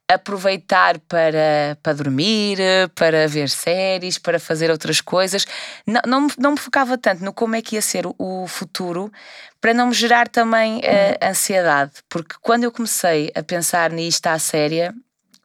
aproveitar 0.07 0.99
para, 0.99 1.77
para 1.81 1.93
dormir, 1.93 2.59
para 2.93 3.27
ver 3.27 3.49
séries, 3.49 4.17
para 4.19 4.39
fazer 4.39 4.69
outras 4.69 5.01
coisas. 5.01 5.45
Não, 5.85 6.01
não, 6.05 6.27
não 6.37 6.51
me 6.51 6.57
focava 6.57 6.97
tanto 6.97 7.23
no 7.23 7.33
como 7.33 7.55
é 7.55 7.61
que 7.61 7.75
ia 7.75 7.81
ser 7.81 8.05
o, 8.05 8.15
o 8.17 8.47
futuro, 8.47 9.11
para 9.59 9.73
não 9.73 9.87
me 9.87 9.93
gerar 9.93 10.27
também 10.27 10.77
uh, 10.77 11.27
ansiedade, 11.27 11.93
porque 12.07 12.35
quando 12.39 12.65
eu 12.65 12.71
comecei 12.71 13.31
a 13.33 13.41
pensar 13.41 13.89
nisto 13.91 14.27
à 14.27 14.37
séria, 14.37 14.93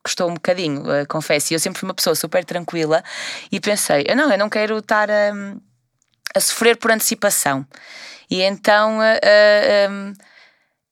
custou 0.04 0.28
um 0.28 0.35
bocadinho, 0.35 0.83
uh, 0.83 1.07
confesso, 1.09 1.52
e 1.52 1.54
eu 1.54 1.59
sempre 1.59 1.80
fui 1.80 1.88
uma 1.88 1.95
pessoa 1.95 2.14
super 2.14 2.45
tranquila 2.45 3.02
e 3.50 3.59
pensei, 3.59 4.04
eu 4.07 4.14
não, 4.14 4.30
eu 4.30 4.38
não 4.38 4.50
quero 4.50 4.76
estar 4.76 5.11
a, 5.11 5.33
a 6.35 6.41
sofrer 6.41 6.77
por 6.77 6.91
antecipação. 6.91 7.67
E 8.31 8.43
então 8.43 8.99
uh, 8.99 9.03
uh, 9.03 9.93
um, 9.93 10.13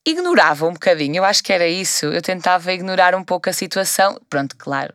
ignorava 0.07 0.67
um 0.67 0.73
bocadinho, 0.73 1.17
eu 1.17 1.25
acho 1.25 1.43
que 1.43 1.53
era 1.53 1.67
isso. 1.67 2.07
Eu 2.07 2.23
tentava 2.23 2.73
ignorar 2.73 3.15
um 3.15 3.23
pouco 3.23 3.49
a 3.49 3.53
situação. 3.53 4.21
Pronto, 4.29 4.57
claro, 4.57 4.93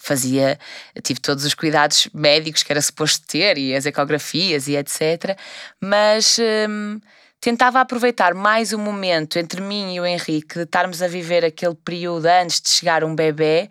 fazia, 0.00 0.58
tive 1.02 1.20
todos 1.20 1.44
os 1.44 1.54
cuidados 1.54 2.08
médicos 2.12 2.62
que 2.62 2.72
era 2.72 2.80
suposto 2.80 3.26
ter 3.26 3.58
e 3.58 3.74
as 3.74 3.86
ecografias 3.86 4.68
e 4.68 4.76
etc. 4.76 5.36
Mas 5.80 6.38
um, 6.68 7.00
tentava 7.40 7.80
aproveitar 7.80 8.34
mais 8.34 8.72
o 8.72 8.78
momento 8.78 9.38
entre 9.38 9.60
mim 9.60 9.94
e 9.94 10.00
o 10.00 10.06
Henrique 10.06 10.56
de 10.56 10.62
estarmos 10.62 11.02
a 11.02 11.08
viver 11.08 11.44
aquele 11.44 11.74
período 11.74 12.26
antes 12.26 12.60
de 12.60 12.68
chegar 12.68 13.02
um 13.02 13.14
bebê 13.14 13.68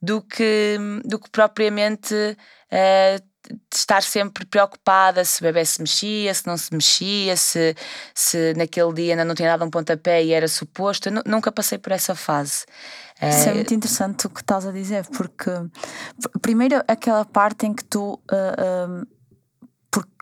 do 0.00 0.22
que, 0.22 0.78
do 1.04 1.18
que 1.18 1.28
propriamente 1.30 2.14
uh, 2.14 3.29
de 3.52 3.76
estar 3.76 4.02
sempre 4.02 4.44
preocupada 4.44 5.24
se 5.24 5.40
o 5.40 5.44
bebê 5.44 5.64
se 5.64 5.80
mexia, 5.80 6.32
se 6.32 6.46
não 6.46 6.56
se 6.56 6.72
mexia, 6.72 7.36
se, 7.36 7.74
se 8.14 8.54
naquele 8.54 8.92
dia 8.92 9.12
ainda 9.12 9.24
não 9.24 9.34
tinha 9.34 9.48
dado 9.48 9.64
um 9.64 9.70
pontapé 9.70 10.22
e 10.22 10.32
era 10.32 10.48
suposto. 10.48 11.08
Eu 11.08 11.22
nunca 11.26 11.50
passei 11.50 11.78
por 11.78 11.92
essa 11.92 12.14
fase. 12.14 12.64
Isso 13.20 13.48
é 13.48 13.50
eh, 13.50 13.54
muito 13.54 13.74
interessante 13.74 14.26
o 14.26 14.30
que 14.30 14.40
estás 14.40 14.66
a 14.66 14.72
dizer, 14.72 15.06
porque 15.16 15.50
primeiro 16.40 16.82
aquela 16.88 17.24
parte 17.24 17.66
em 17.66 17.74
que 17.74 17.84
tu 17.84 18.14
uh, 18.14 19.02
uh, 19.02 19.06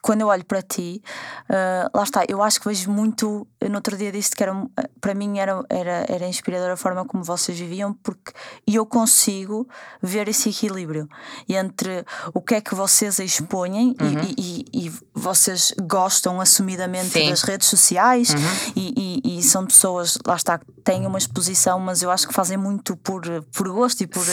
quando 0.02 0.20
eu 0.20 0.28
olho 0.28 0.44
para 0.44 0.62
ti, 0.62 1.02
uh, 1.50 1.90
lá 1.96 2.02
está, 2.02 2.24
eu 2.28 2.42
acho 2.42 2.60
que 2.60 2.68
vejo 2.68 2.90
muito. 2.90 3.46
no 3.68 3.74
outro 3.74 3.96
dia 3.96 4.12
disse 4.12 4.34
que 4.34 4.42
era, 4.42 4.52
para 5.00 5.14
mim 5.14 5.38
era, 5.38 5.64
era, 5.68 6.04
era 6.08 6.26
inspiradora 6.26 6.74
a 6.74 6.76
forma 6.76 7.04
como 7.04 7.22
vocês 7.24 7.58
viviam, 7.58 7.92
porque 7.94 8.32
eu 8.66 8.86
consigo 8.86 9.68
ver 10.02 10.28
esse 10.28 10.50
equilíbrio 10.50 11.08
entre 11.48 12.04
o 12.32 12.40
que 12.40 12.54
é 12.54 12.60
que 12.60 12.74
vocês 12.74 13.18
expõem 13.18 13.96
uhum. 14.00 14.22
e, 14.36 14.64
e, 14.72 14.86
e, 14.86 14.92
vocês 15.14 15.74
gostam 15.82 16.40
assumidamente 16.40 17.10
Sim. 17.10 17.30
das 17.30 17.42
redes 17.42 17.66
sociais 17.66 18.30
uhum. 18.30 18.72
e, 18.76 19.20
e, 19.38 19.42
são 19.42 19.66
pessoas, 19.66 20.18
lá 20.26 20.36
está, 20.36 20.58
que 20.58 20.66
têm 20.84 21.06
uma 21.06 21.18
exposição, 21.18 21.80
mas 21.80 22.02
eu 22.02 22.10
acho 22.10 22.28
que 22.28 22.34
fazem 22.34 22.56
muito 22.56 22.96
por, 22.96 23.22
por 23.52 23.68
gosto 23.68 24.02
e 24.02 24.06
por, 24.06 24.24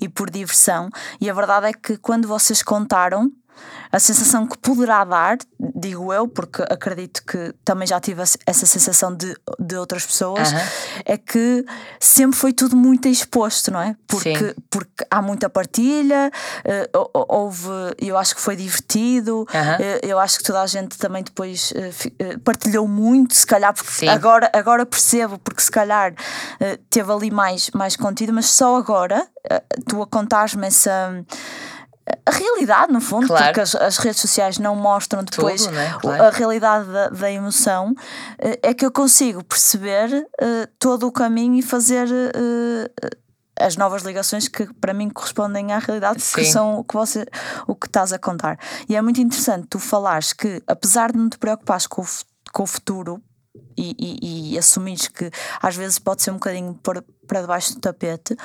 e 0.00 0.08
por 0.08 0.30
diversão. 0.30 0.88
E 1.20 1.28
a 1.28 1.34
verdade 1.34 1.66
é 1.66 1.72
que 1.72 1.96
quando 1.96 2.28
vocês 2.28 2.62
contaram 2.62 3.32
a 3.90 3.98
sensação 3.98 4.46
que 4.46 4.56
poderá 4.58 5.04
dar, 5.04 5.38
digo 5.74 6.12
eu, 6.12 6.28
porque 6.28 6.62
acredito 6.62 7.22
que 7.24 7.54
também 7.64 7.86
já 7.86 7.98
tive 8.00 8.22
essa 8.22 8.66
sensação 8.66 9.14
de, 9.14 9.34
de 9.58 9.76
outras 9.76 10.04
pessoas, 10.04 10.48
é 11.04 11.16
que 11.16 11.64
sempre 11.98 12.36
foi 12.36 12.52
tudo 12.52 12.76
muito 12.76 13.08
exposto, 13.08 13.70
não 13.70 13.80
é? 13.80 13.96
Porque, 14.06 14.54
porque 14.70 15.06
há 15.10 15.22
muita 15.22 15.48
partilha, 15.48 16.30
uh, 16.94 17.10
houve, 17.28 17.68
eu 17.98 18.16
acho 18.16 18.34
que 18.34 18.40
foi 18.40 18.56
divertido, 18.56 19.42
uh, 19.42 20.06
eu 20.06 20.18
acho 20.18 20.38
que 20.38 20.44
toda 20.44 20.60
a 20.60 20.66
gente 20.66 20.98
também 20.98 21.22
depois 21.22 21.72
uh, 21.72 22.40
partilhou 22.40 22.86
muito, 22.86 23.34
se 23.34 23.46
calhar, 23.46 23.72
porque 23.72 24.06
agora, 24.06 24.50
agora 24.52 24.84
percebo, 24.84 25.38
porque 25.38 25.62
se 25.62 25.70
calhar 25.70 26.14
teve 26.90 27.12
ali 27.12 27.30
mais, 27.30 27.70
mais 27.70 27.96
contido, 27.96 28.32
mas 28.32 28.46
só 28.46 28.76
agora, 28.76 29.26
tu 29.86 30.02
a 30.02 30.06
contares-me 30.06 30.66
essa 30.66 31.24
a 32.24 32.30
realidade, 32.30 32.92
no 32.92 33.00
fundo, 33.00 33.26
claro. 33.26 33.44
porque 33.46 33.60
as, 33.60 33.74
as, 33.74 33.98
redes 33.98 34.20
sociais 34.20 34.58
não 34.58 34.76
mostram 34.76 35.24
depois 35.24 35.64
Tudo, 35.64 35.74
né? 35.74 35.96
claro. 36.00 36.22
a 36.24 36.30
realidade 36.30 36.90
da, 36.90 37.08
da, 37.08 37.30
emoção, 37.30 37.94
eh, 38.38 38.58
é 38.62 38.74
que 38.74 38.84
eu 38.84 38.90
consigo 38.90 39.42
perceber 39.44 40.10
uh, 40.12 40.68
todo 40.78 41.06
o 41.06 41.12
caminho 41.12 41.54
e 41.56 41.62
fazer 41.62 42.08
uh, 42.08 43.16
as 43.60 43.76
novas 43.76 44.02
ligações 44.02 44.48
que 44.48 44.72
para 44.74 44.94
mim 44.94 45.08
correspondem 45.08 45.72
à 45.72 45.78
realidade, 45.78 46.22
Sim. 46.22 46.34
que 46.34 46.44
são 46.44 46.78
o 46.78 46.84
que, 46.84 46.94
você, 46.94 47.26
o 47.66 47.74
que 47.74 47.86
estás 47.86 48.12
a 48.12 48.18
contar. 48.18 48.58
E 48.88 48.96
é 48.96 49.02
muito 49.02 49.20
interessante 49.20 49.66
tu 49.68 49.78
falares 49.78 50.32
que, 50.32 50.62
apesar 50.66 51.12
de 51.12 51.18
não 51.18 51.28
te 51.28 51.38
preocupares 51.38 51.86
com 51.86 52.02
o, 52.02 52.06
com 52.52 52.62
o 52.62 52.66
futuro, 52.66 53.22
e, 53.76 53.94
e, 53.98 54.54
e 54.54 54.58
assumires 54.58 55.08
que 55.08 55.30
às 55.60 55.76
vezes 55.76 55.98
pode 55.98 56.22
ser 56.22 56.30
um 56.30 56.34
bocadinho 56.34 56.74
por, 56.82 57.02
para 57.26 57.40
debaixo 57.40 57.74
do 57.74 57.80
tapete, 57.80 58.36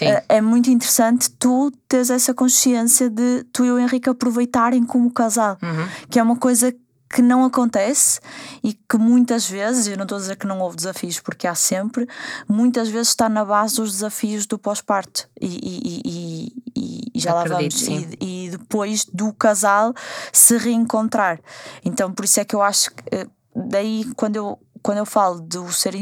é, 0.00 0.24
é 0.28 0.40
muito 0.40 0.70
interessante 0.70 1.30
tu 1.30 1.72
teres 1.88 2.10
essa 2.10 2.34
consciência 2.34 3.08
de 3.10 3.44
tu 3.52 3.64
e 3.64 3.70
o 3.70 3.78
Henrique 3.78 4.08
aproveitarem 4.08 4.84
como 4.84 5.10
casal, 5.10 5.56
uhum. 5.62 5.88
que 6.10 6.18
é 6.18 6.22
uma 6.22 6.36
coisa 6.36 6.72
que 7.08 7.22
não 7.22 7.44
acontece 7.44 8.20
e 8.62 8.74
que 8.74 8.98
muitas 8.98 9.48
vezes, 9.48 9.86
eu 9.86 9.96
não 9.96 10.04
estou 10.04 10.16
a 10.16 10.20
dizer 10.20 10.36
que 10.36 10.46
não 10.46 10.60
houve 10.60 10.76
desafios, 10.76 11.18
porque 11.20 11.46
há 11.46 11.54
sempre, 11.54 12.06
muitas 12.46 12.88
vezes 12.88 13.08
está 13.08 13.28
na 13.28 13.44
base 13.44 13.76
dos 13.76 13.92
desafios 13.92 14.46
do 14.46 14.58
pós-parto 14.58 15.28
e, 15.40 15.46
e, 15.46 16.02
e, 16.04 17.12
e, 17.14 17.18
já 17.18 17.34
lá 17.34 17.44
vamos. 17.44 17.82
E, 18.20 18.50
depois 18.50 19.04
do 19.04 19.32
casal 19.32 19.94
se 20.32 20.56
reencontrar. 20.56 21.40
Então, 21.84 22.12
por 22.12 22.24
isso 22.24 22.40
é 22.40 22.44
que 22.44 22.54
eu 22.54 22.62
acho 22.62 22.90
que 22.90 23.02
eh, 23.10 23.26
daí 23.66 24.04
quando 24.16 24.36
eu 24.36 24.58
quando 24.80 24.98
eu 24.98 25.06
falo 25.06 25.40
do 25.40 25.70
ser 25.72 25.94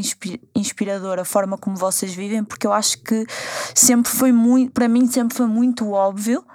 inspirador, 0.55 1.19
a 1.19 1.25
forma 1.25 1.57
como 1.57 1.75
vocês 1.75 2.13
vivem, 2.13 2.43
porque 2.43 2.65
eu 2.65 2.71
acho 2.71 2.99
que 2.99 3.25
sempre 3.73 4.11
foi 4.11 4.31
muito, 4.31 4.71
para 4.71 4.87
mim, 4.87 5.07
sempre 5.07 5.35
foi 5.35 5.47
muito 5.47 5.91
óbvio 5.91 6.45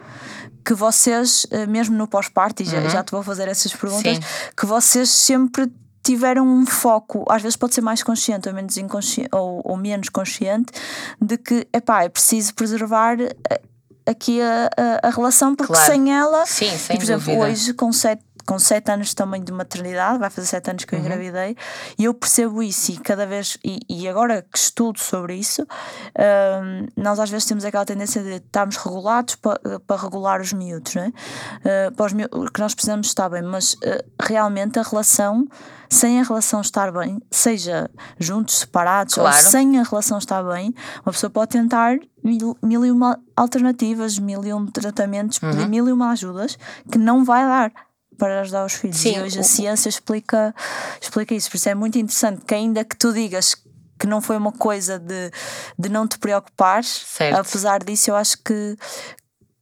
que 0.64 0.74
vocês, 0.74 1.46
eh, 1.50 1.66
mesmo 1.66 1.96
no 1.96 2.06
pós-party, 2.06 2.64
já, 2.64 2.78
uhum. 2.78 2.88
já 2.88 3.02
te 3.02 3.10
vou 3.10 3.22
fazer 3.22 3.48
essas 3.48 3.74
perguntas, 3.74 4.16
Sim. 4.16 4.22
que 4.56 4.64
vocês 4.64 5.10
sempre 5.10 5.70
tiveram 6.02 6.46
um 6.46 6.66
foco, 6.66 7.24
às 7.28 7.42
vezes 7.42 7.56
pode 7.56 7.74
ser 7.74 7.80
mais 7.80 8.02
consciente 8.02 8.48
ou 8.48 8.54
menos, 8.54 8.76
inconsciente, 8.76 9.28
ou, 9.32 9.60
ou 9.64 9.76
menos 9.76 10.08
consciente, 10.08 10.72
de 11.20 11.36
que 11.36 11.66
epá, 11.72 12.04
é 12.04 12.08
preciso 12.08 12.54
preservar 12.54 13.20
eh, 13.20 13.60
aqui 14.06 14.40
a, 14.40 14.70
a, 14.76 15.08
a 15.08 15.10
relação, 15.10 15.54
porque 15.54 15.72
claro. 15.72 15.92
sem 15.92 16.12
ela, 16.12 16.46
Sim, 16.46 16.76
sem 16.76 16.96
e, 16.96 16.98
por 16.98 17.04
exemplo, 17.04 17.26
dúvida. 17.26 17.44
hoje 17.44 17.74
com 17.74 17.92
sete 17.92 18.22
com 18.46 18.58
sete 18.58 18.90
anos 18.90 19.14
também 19.14 19.42
de 19.42 19.52
maternidade, 19.52 20.18
vai 20.18 20.30
fazer 20.30 20.46
sete 20.46 20.70
anos 20.70 20.84
que 20.84 20.94
eu 20.94 20.98
uhum. 20.98 21.04
engravidei, 21.04 21.56
e 21.98 22.04
eu 22.04 22.14
percebo 22.14 22.62
isso 22.62 22.92
e 22.92 22.98
cada 22.98 23.26
vez, 23.26 23.58
e, 23.64 23.80
e 23.88 24.08
agora 24.08 24.42
que 24.42 24.58
estudo 24.58 24.98
sobre 24.98 25.36
isso, 25.36 25.62
uh, 25.62 26.92
nós 26.96 27.18
às 27.18 27.30
vezes 27.30 27.46
temos 27.46 27.64
aquela 27.64 27.84
tendência 27.84 28.22
de 28.22 28.36
estarmos 28.36 28.76
regulados 28.76 29.36
para, 29.36 29.80
para 29.86 30.02
regular 30.02 30.40
os 30.40 30.52
miúdos, 30.52 30.94
não 30.94 31.02
é? 31.02 31.08
Uh, 31.08 31.92
para 31.94 32.06
os 32.06 32.12
miúdos, 32.12 32.50
que 32.50 32.60
nós 32.60 32.74
precisamos 32.74 33.06
estar 33.06 33.28
bem, 33.28 33.42
mas 33.42 33.74
uh, 33.74 34.04
realmente 34.20 34.78
a 34.78 34.82
relação, 34.82 35.46
sem 35.88 36.20
a 36.20 36.22
relação 36.22 36.60
estar 36.60 36.92
bem, 36.92 37.20
seja 37.30 37.90
juntos, 38.18 38.58
separados, 38.58 39.14
claro. 39.14 39.36
ou 39.36 39.50
sem 39.50 39.78
a 39.78 39.82
relação 39.82 40.18
estar 40.18 40.42
bem, 40.42 40.74
uma 41.04 41.12
pessoa 41.12 41.30
pode 41.30 41.50
tentar 41.50 41.98
mil, 42.22 42.56
mil 42.62 42.84
e 42.84 42.90
uma 42.90 43.18
alternativas, 43.36 44.18
mil 44.18 44.44
e 44.44 44.52
um 44.52 44.66
tratamentos, 44.66 45.40
uhum. 45.42 45.68
mil 45.68 45.88
e 45.88 45.92
uma 45.92 46.10
ajudas 46.10 46.56
que 46.90 46.98
não 46.98 47.24
vai 47.24 47.44
dar 47.44 47.72
para 48.18 48.40
ajudar 48.40 48.64
os 48.64 48.74
filhos. 48.74 48.96
Sim, 48.96 49.16
e 49.16 49.20
hoje 49.20 49.38
a 49.38 49.42
ciência 49.42 49.88
explica, 49.88 50.54
explica 51.00 51.34
isso. 51.34 51.50
Por 51.50 51.56
isso 51.56 51.68
é 51.68 51.74
muito 51.74 51.98
interessante 51.98 52.44
que, 52.44 52.54
ainda 52.54 52.84
que 52.84 52.96
tu 52.96 53.12
digas 53.12 53.56
que 53.98 54.06
não 54.06 54.20
foi 54.20 54.36
uma 54.36 54.52
coisa 54.52 54.98
de, 54.98 55.30
de 55.78 55.88
não 55.88 56.08
te 56.08 56.18
preocupar, 56.18 56.82
apesar 57.38 57.84
disso, 57.84 58.10
eu 58.10 58.16
acho 58.16 58.36
que, 58.38 58.76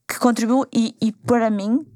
que 0.08 0.18
contribuiu 0.18 0.66
e, 0.72 0.96
e 1.00 1.12
para 1.12 1.50
mim 1.50 1.86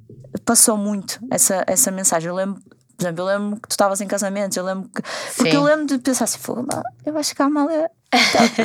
passou 0.45 0.77
muito 0.77 1.19
essa, 1.31 1.65
essa 1.67 1.91
mensagem. 1.91 2.29
Eu 2.29 2.35
lembro, 2.35 2.61
por 2.97 3.03
exemplo, 3.03 3.23
eu 3.23 3.27
lembro 3.27 3.61
que 3.61 3.69
tu 3.69 3.73
estavas 3.73 4.01
em 4.01 4.07
casamentos, 4.07 4.57
eu 4.57 4.65
lembro 4.65 4.91
que. 4.91 5.03
Porque 5.37 5.53
Sim. 5.53 5.57
eu 5.57 5.63
lembro 5.63 5.87
de 5.87 5.99
pensar 5.99 6.25
assim, 6.25 6.39
eu 7.07 7.17
acho 7.17 7.35
que 7.35 7.43
a 7.43 7.47
Amália 7.47 7.91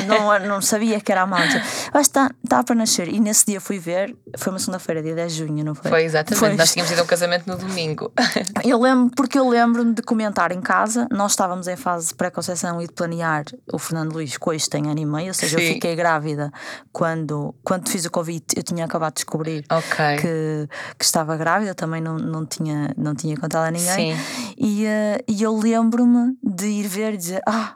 não, 0.08 0.40
não 0.48 0.62
sabia 0.62 1.00
que 1.00 1.12
era 1.12 1.22
a 1.22 1.28
malta. 1.28 1.62
Que 1.92 1.98
está, 1.98 2.30
está 2.44 2.64
para 2.64 2.76
nascer. 2.76 3.08
E 3.08 3.20
nesse 3.20 3.46
dia 3.46 3.62
fui 3.62 3.80
ver, 3.80 4.16
foi 4.38 4.54
uma 4.54 4.60
segunda-feira, 4.60 5.02
dia 5.02 5.16
10 5.16 5.32
de 5.34 5.38
junho, 5.40 5.66
não 5.66 5.76
foi? 5.76 5.90
Foi 5.90 6.04
exatamente. 6.04 6.40
Foi. 6.40 6.56
Nós 6.56 6.72
tínhamos 6.72 6.92
ido 6.92 7.02
a 7.02 7.04
um 7.04 7.08
casamento 7.08 7.48
no 7.48 7.58
domingo. 7.58 8.12
Eu 8.64 8.80
lembro, 8.80 9.14
porque 9.16 9.38
eu 9.38 9.48
lembro-me 9.48 9.94
de 9.94 10.02
comentar 10.02 10.52
em 10.52 10.62
casa, 10.62 11.08
nós 11.12 11.32
estávamos 11.32 11.68
em 11.68 11.76
fase 11.76 12.10
de 12.10 12.16
pré-conceição 12.16 12.82
e 12.82 12.88
de 12.88 12.94
planear 12.94 13.46
o 13.72 13.80
Fernando 13.80 14.14
Luís 14.14 14.38
com 14.38 14.52
este 14.52 14.78
em 14.78 14.90
ano 14.90 15.00
e 15.00 15.06
meio, 15.06 15.30
ou 15.30 15.34
seja, 15.34 15.58
Sim. 15.58 15.64
eu 15.64 15.74
fiquei 15.74 15.96
grávida 15.96 16.52
quando, 16.92 17.56
quando 17.64 17.90
fiz 17.90 18.06
o 18.06 18.12
Covid, 18.12 18.44
eu 18.56 18.64
tinha 18.64 18.86
acabado 18.86 19.14
de 19.14 19.16
descobrir 19.16 19.66
okay. 19.72 20.18
que, 20.18 20.70
que 20.98 21.06
estava 21.06 21.36
grávida, 21.38 21.74
também 21.74 22.02
não, 22.02 22.18
não, 22.18 22.46
tinha, 22.46 22.94
não 22.98 23.16
tinha 23.16 23.36
contado 23.38 23.68
a 23.68 23.72
ninguém. 23.72 24.16
Sim. 24.16 24.56
E, 24.58 24.86
uh, 24.86 25.24
e 25.28 25.42
eu 25.42 25.56
lembro-me 25.58 26.38
de 26.44 26.68
ir 26.68 26.88
ver 26.88 27.14
e 27.14 27.18
dizer: 27.18 27.42
Ah, 27.48 27.74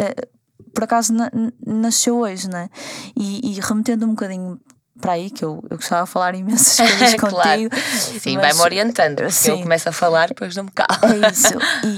uh, 0.00 0.35
por 0.76 0.84
acaso 0.84 1.10
na, 1.14 1.30
nasceu 1.66 2.18
hoje, 2.18 2.48
né? 2.50 2.68
E, 3.16 3.56
e 3.56 3.60
remetendo 3.60 4.04
um 4.04 4.10
bocadinho 4.10 4.60
para 5.00 5.12
aí, 5.12 5.30
que 5.30 5.42
eu, 5.44 5.62
eu 5.70 5.76
gostava 5.78 6.04
de 6.04 6.10
falar 6.10 6.34
imensas 6.34 6.76
coisas 6.98 7.14
Claro. 7.14 7.34
contigo. 7.34 7.74
Sim, 8.20 8.36
mas- 8.36 8.42
vai-me 8.48 8.60
orientando, 8.60 9.16
porque 9.16 9.32
Sim. 9.32 9.50
eu 9.52 9.60
começo 9.62 9.88
a 9.88 9.92
falar, 9.92 10.28
depois 10.28 10.54
não 10.54 10.64
me 10.64 10.70
calo. 10.70 10.90
É 11.24 11.28
isso. 11.32 11.54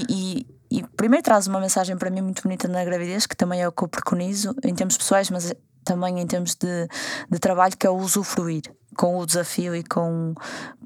E, 0.09 0.45
e, 0.71 0.79
e 0.79 0.83
primeiro 0.95 1.23
traz 1.23 1.45
uma 1.47 1.59
mensagem 1.59 1.97
para 1.97 2.09
mim 2.09 2.21
muito 2.21 2.41
bonita 2.41 2.67
na 2.69 2.83
gravidez, 2.85 3.25
que 3.25 3.35
também 3.35 3.61
é 3.61 3.67
o 3.67 3.71
que 3.71 3.83
eu 3.83 3.87
preconizo 3.89 4.55
em 4.63 4.73
termos 4.73 4.97
pessoais, 4.97 5.29
mas 5.29 5.53
também 5.83 6.19
em 6.19 6.25
termos 6.27 6.55
de, 6.55 6.87
de 7.29 7.39
trabalho, 7.39 7.75
que 7.77 7.85
é 7.85 7.89
o 7.89 7.95
usufruir 7.97 8.61
com 8.97 9.17
o 9.17 9.25
desafio 9.25 9.75
e 9.75 9.83
com, 9.83 10.33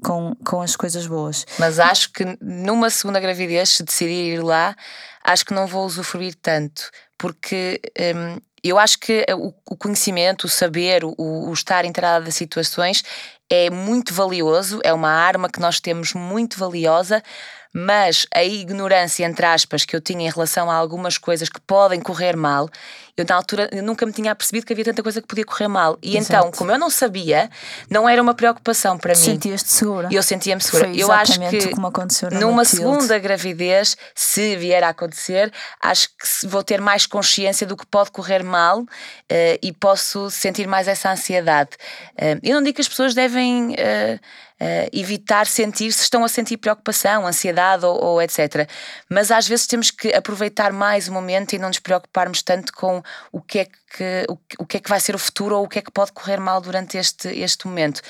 com, 0.04 0.34
com 0.44 0.60
as 0.62 0.76
coisas 0.76 1.06
boas. 1.06 1.44
Mas 1.58 1.78
acho 1.80 2.12
que 2.12 2.24
numa 2.40 2.88
segunda 2.90 3.18
gravidez, 3.18 3.70
se 3.70 3.82
decidir 3.82 4.34
ir 4.36 4.42
lá, 4.42 4.76
acho 5.24 5.44
que 5.44 5.54
não 5.54 5.66
vou 5.66 5.86
usufruir 5.86 6.34
tanto, 6.34 6.90
porque 7.18 7.80
hum, 8.14 8.38
eu 8.62 8.78
acho 8.78 8.98
que 8.98 9.24
o, 9.36 9.52
o 9.70 9.76
conhecimento, 9.76 10.44
o 10.44 10.48
saber, 10.48 11.04
o, 11.04 11.14
o 11.18 11.52
estar 11.52 11.84
inteirada 11.84 12.24
das 12.24 12.34
situações 12.34 13.02
é 13.50 13.68
muito 13.70 14.14
valioso, 14.14 14.80
é 14.82 14.92
uma 14.92 15.10
arma 15.10 15.50
que 15.50 15.60
nós 15.60 15.80
temos 15.80 16.14
muito 16.14 16.58
valiosa. 16.58 17.22
Mas 17.76 18.24
a 18.32 18.44
ignorância, 18.44 19.24
entre 19.24 19.44
aspas, 19.44 19.84
que 19.84 19.96
eu 19.96 20.00
tinha 20.00 20.28
em 20.28 20.30
relação 20.30 20.70
a 20.70 20.76
algumas 20.76 21.18
coisas 21.18 21.48
que 21.48 21.60
podem 21.60 22.00
correr 22.00 22.36
mal, 22.36 22.70
eu 23.16 23.24
na 23.28 23.36
altura 23.36 23.68
eu 23.70 23.82
nunca 23.82 24.04
me 24.04 24.12
tinha 24.12 24.32
apercebido 24.32 24.66
que 24.66 24.72
havia 24.72 24.84
tanta 24.84 25.02
coisa 25.02 25.20
que 25.20 25.28
podia 25.28 25.44
correr 25.44 25.68
mal. 25.68 25.96
E 26.02 26.16
então, 26.16 26.42
Exato. 26.42 26.58
como 26.58 26.72
eu 26.72 26.78
não 26.78 26.90
sabia, 26.90 27.48
não 27.88 28.08
era 28.08 28.20
uma 28.20 28.34
preocupação 28.34 28.98
para 28.98 29.12
mim. 29.14 29.20
Sentias-te 29.20 29.70
segura. 29.70 30.08
Eu 30.10 30.22
sentia-me 30.22 30.60
segura. 30.60 30.88
Foi 30.88 30.96
eu 30.96 31.12
acho 31.12 31.38
que 31.48 31.68
como 31.68 31.86
aconteceu 31.86 32.30
numa 32.30 32.64
segunda 32.64 33.18
gravidez, 33.18 33.96
se 34.14 34.56
vier 34.56 34.82
a 34.82 34.88
acontecer, 34.88 35.52
acho 35.80 36.08
que 36.08 36.46
vou 36.46 36.64
ter 36.64 36.80
mais 36.80 37.06
consciência 37.06 37.66
do 37.66 37.76
que 37.76 37.86
pode 37.86 38.10
correr 38.10 38.42
mal 38.42 38.84
eh, 39.28 39.58
e 39.62 39.72
posso 39.72 40.28
sentir 40.30 40.66
mais 40.66 40.88
essa 40.88 41.10
ansiedade. 41.10 41.70
Eh, 42.16 42.38
eu 42.42 42.54
não 42.56 42.62
digo 42.62 42.74
que 42.74 42.82
as 42.82 42.88
pessoas 42.88 43.14
devem 43.14 43.74
eh, 43.78 44.18
eh, 44.60 44.88
evitar 44.92 45.46
sentir 45.46 45.92
se 45.92 46.02
estão 46.02 46.24
a 46.24 46.28
sentir 46.28 46.56
preocupação, 46.56 47.26
ansiedade 47.26 47.84
ou, 47.84 48.02
ou 48.02 48.22
etc. 48.22 48.68
Mas 49.10 49.30
às 49.30 49.46
vezes 49.46 49.66
temos 49.66 49.90
que 49.90 50.14
aproveitar 50.14 50.72
mais 50.72 51.06
o 51.06 51.12
momento 51.12 51.54
e 51.54 51.58
não 51.58 51.68
nos 51.68 51.80
preocuparmos 51.80 52.42
tanto 52.42 52.72
com 52.72 53.02
o 53.32 53.40
que 53.40 53.60
é 53.60 53.64
que, 53.64 54.26
o, 54.28 54.38
o 54.58 54.66
que 54.66 54.76
é 54.76 54.80
que 54.80 54.88
vai 54.88 55.00
ser 55.00 55.14
o 55.14 55.18
futuro 55.18 55.56
ou 55.56 55.64
o 55.64 55.68
que 55.68 55.78
é 55.78 55.82
que 55.82 55.90
pode 55.90 56.12
correr 56.12 56.38
mal 56.38 56.60
durante 56.60 56.96
este, 56.96 57.28
este 57.28 57.66
momento. 57.66 58.00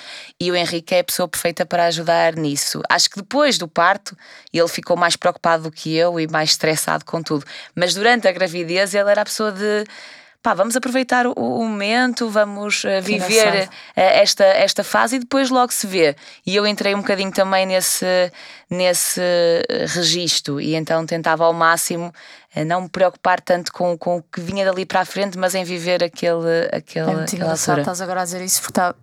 E 0.41 0.51
o 0.51 0.57
Henrique 0.57 0.95
é 0.95 1.01
a 1.01 1.05
pessoa 1.05 1.29
perfeita 1.29 1.67
para 1.67 1.87
ajudar 1.87 2.37
nisso. 2.37 2.83
Acho 2.89 3.11
que 3.11 3.17
depois 3.17 3.59
do 3.59 3.69
parto 3.69 4.17
ele 4.53 4.69
ficou 4.69 4.97
mais 4.97 5.17
preocupado 5.17 5.65
do 5.65 5.71
que 5.71 5.95
eu 5.95 6.19
e 6.19 6.27
mais 6.27 6.51
estressado 6.51 7.05
com 7.05 7.23
tudo. 7.23 7.45
Mas 7.75 7.95
durante 7.95 8.29
a 8.29 8.33
gravidez 8.33 8.95
ele 8.95 9.11
era 9.11 9.23
a 9.23 9.25
pessoa 9.25 9.53
de. 9.53 9.85
Pá, 10.45 10.53
vamos 10.53 10.77
aproveitar 10.77 11.27
o, 11.27 11.33
o 11.33 11.67
momento, 11.67 12.29
vamos 12.29 12.85
eh, 12.85 13.01
viver 13.01 13.67
eh, 13.97 14.21
esta, 14.23 14.45
esta 14.45 14.85
fase 14.85 15.17
e 15.17 15.19
depois 15.19 15.49
logo 15.49 15.73
se 15.73 15.87
vê. 15.87 16.15
E 16.47 16.55
eu 16.55 16.67
entrei 16.67 16.95
um 16.95 16.99
bocadinho 16.99 17.33
também 17.33 17.65
nesse, 17.65 18.05
nesse 18.69 19.23
eh, 19.23 19.87
registro 19.89 20.61
e 20.61 20.75
então 20.75 21.07
tentava 21.07 21.47
ao 21.47 21.55
máximo 21.55 22.13
não 22.67 22.83
me 22.83 22.89
preocupar 22.91 23.41
tanto 23.41 23.73
com, 23.73 23.97
com 23.97 24.19
o 24.19 24.23
que 24.23 24.39
vinha 24.43 24.67
dali 24.67 24.85
para 24.85 25.01
a 25.01 25.05
frente, 25.07 25.39
mas 25.39 25.55
em 25.55 25.65
viver 25.65 26.05
aquele, 26.05 26.69
aquele, 26.71 27.11
É 27.11 27.15
muito 27.15 27.35
aquela 27.35 27.53
altura. 27.53 27.81
estás 27.81 28.01
agora 28.03 28.21
a 28.21 28.25
dizer 28.25 28.43
isso, 28.45 28.61
porque 28.61 28.75
tá- 28.75 28.95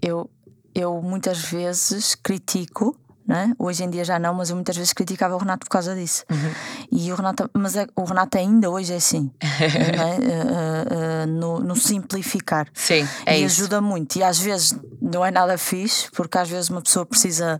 eu, 0.00 0.30
eu 0.74 1.02
muitas 1.02 1.38
vezes 1.40 2.14
critico. 2.14 2.98
Né? 3.26 3.54
Hoje 3.58 3.82
em 3.82 3.88
dia 3.88 4.04
já 4.04 4.18
não, 4.18 4.34
mas 4.34 4.50
eu 4.50 4.56
muitas 4.56 4.76
vezes 4.76 4.92
criticava 4.92 5.34
o 5.34 5.38
Renato 5.38 5.64
por 5.64 5.70
causa 5.70 5.94
disso. 5.94 6.24
Uhum. 6.30 6.52
E 6.92 7.10
o 7.10 7.14
Renato, 7.14 7.48
mas 7.54 7.74
é- 7.74 7.86
o 7.96 8.04
Renato 8.04 8.36
ainda 8.36 8.68
hoje 8.68 8.92
é 8.92 8.96
assim, 8.96 9.30
né? 9.40 10.18
Eh, 10.20 10.28
eh, 10.28 11.22
eh, 11.22 11.26
no, 11.26 11.58
no 11.58 11.74
simplificar. 11.74 12.66
Sim, 12.74 13.08
é 13.24 13.38
e 13.40 13.44
isso. 13.44 13.62
ajuda 13.62 13.80
muito. 13.80 14.16
E 14.16 14.22
às 14.22 14.38
vezes 14.38 14.74
não 15.00 15.24
é 15.24 15.30
nada 15.30 15.56
fixe, 15.56 16.10
porque 16.12 16.36
às 16.36 16.50
vezes 16.50 16.68
uma 16.68 16.82
pessoa 16.82 17.06
precisa 17.06 17.58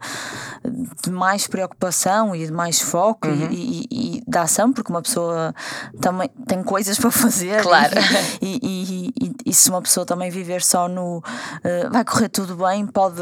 de 1.02 1.10
mais 1.10 1.46
preocupação 1.46 2.36
e 2.36 2.44
de 2.46 2.52
mais 2.52 2.80
foco 2.80 3.26
Uhum. 3.26 3.48
e, 3.50 3.86
e, 3.90 4.16
e 4.18 4.24
de 4.30 4.38
ação, 4.38 4.70
porque 4.70 4.92
uma 4.92 5.00
pessoa 5.00 5.54
também 6.00 6.28
tem 6.46 6.62
coisas 6.62 6.98
para 7.00 7.10
fazer. 7.10 7.62
Claro. 7.62 7.94
E, 8.42 8.60
e, 8.62 9.32
e, 9.46 9.54
se 9.54 9.70
uma 9.70 9.80
pessoa 9.80 10.04
também 10.04 10.30
viver 10.30 10.62
só 10.62 10.88
no 10.88 11.22
eh, 11.62 11.88
vai 11.88 12.04
correr 12.04 12.28
tudo 12.28 12.54
bem, 12.56 12.86
pode. 12.86 13.14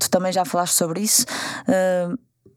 Tu 0.00 0.10
também 0.10 0.32
já 0.32 0.44
falaste 0.44 0.72
sobre 0.74 1.00
isso. 1.02 1.24
eh, 1.68 2.08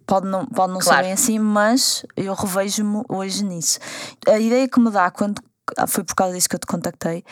Pode 0.06 0.27
não, 0.27 0.45
pode 0.45 0.73
não 0.73 0.79
Claro. 0.82 0.97
ser 0.97 1.03
bem 1.03 1.13
assim, 1.13 1.39
mas 1.39 2.06
eu 2.17 2.34
revejo-me 2.34 3.03
hoje 3.08 3.41
nisso. 3.45 3.79
A 4.27 4.38
ideia 4.38 4.67
que 4.67 4.77
me 4.79 4.89
dá 4.91 5.10
quando 5.10 5.41
ah, 5.77 5.88
foi 5.88 6.03
por 6.03 6.13
causa 6.13 6.36
disso 6.36 6.49
que 6.49 6.56
eu 6.56 6.60
te 6.60 6.67
contactei 6.67 7.23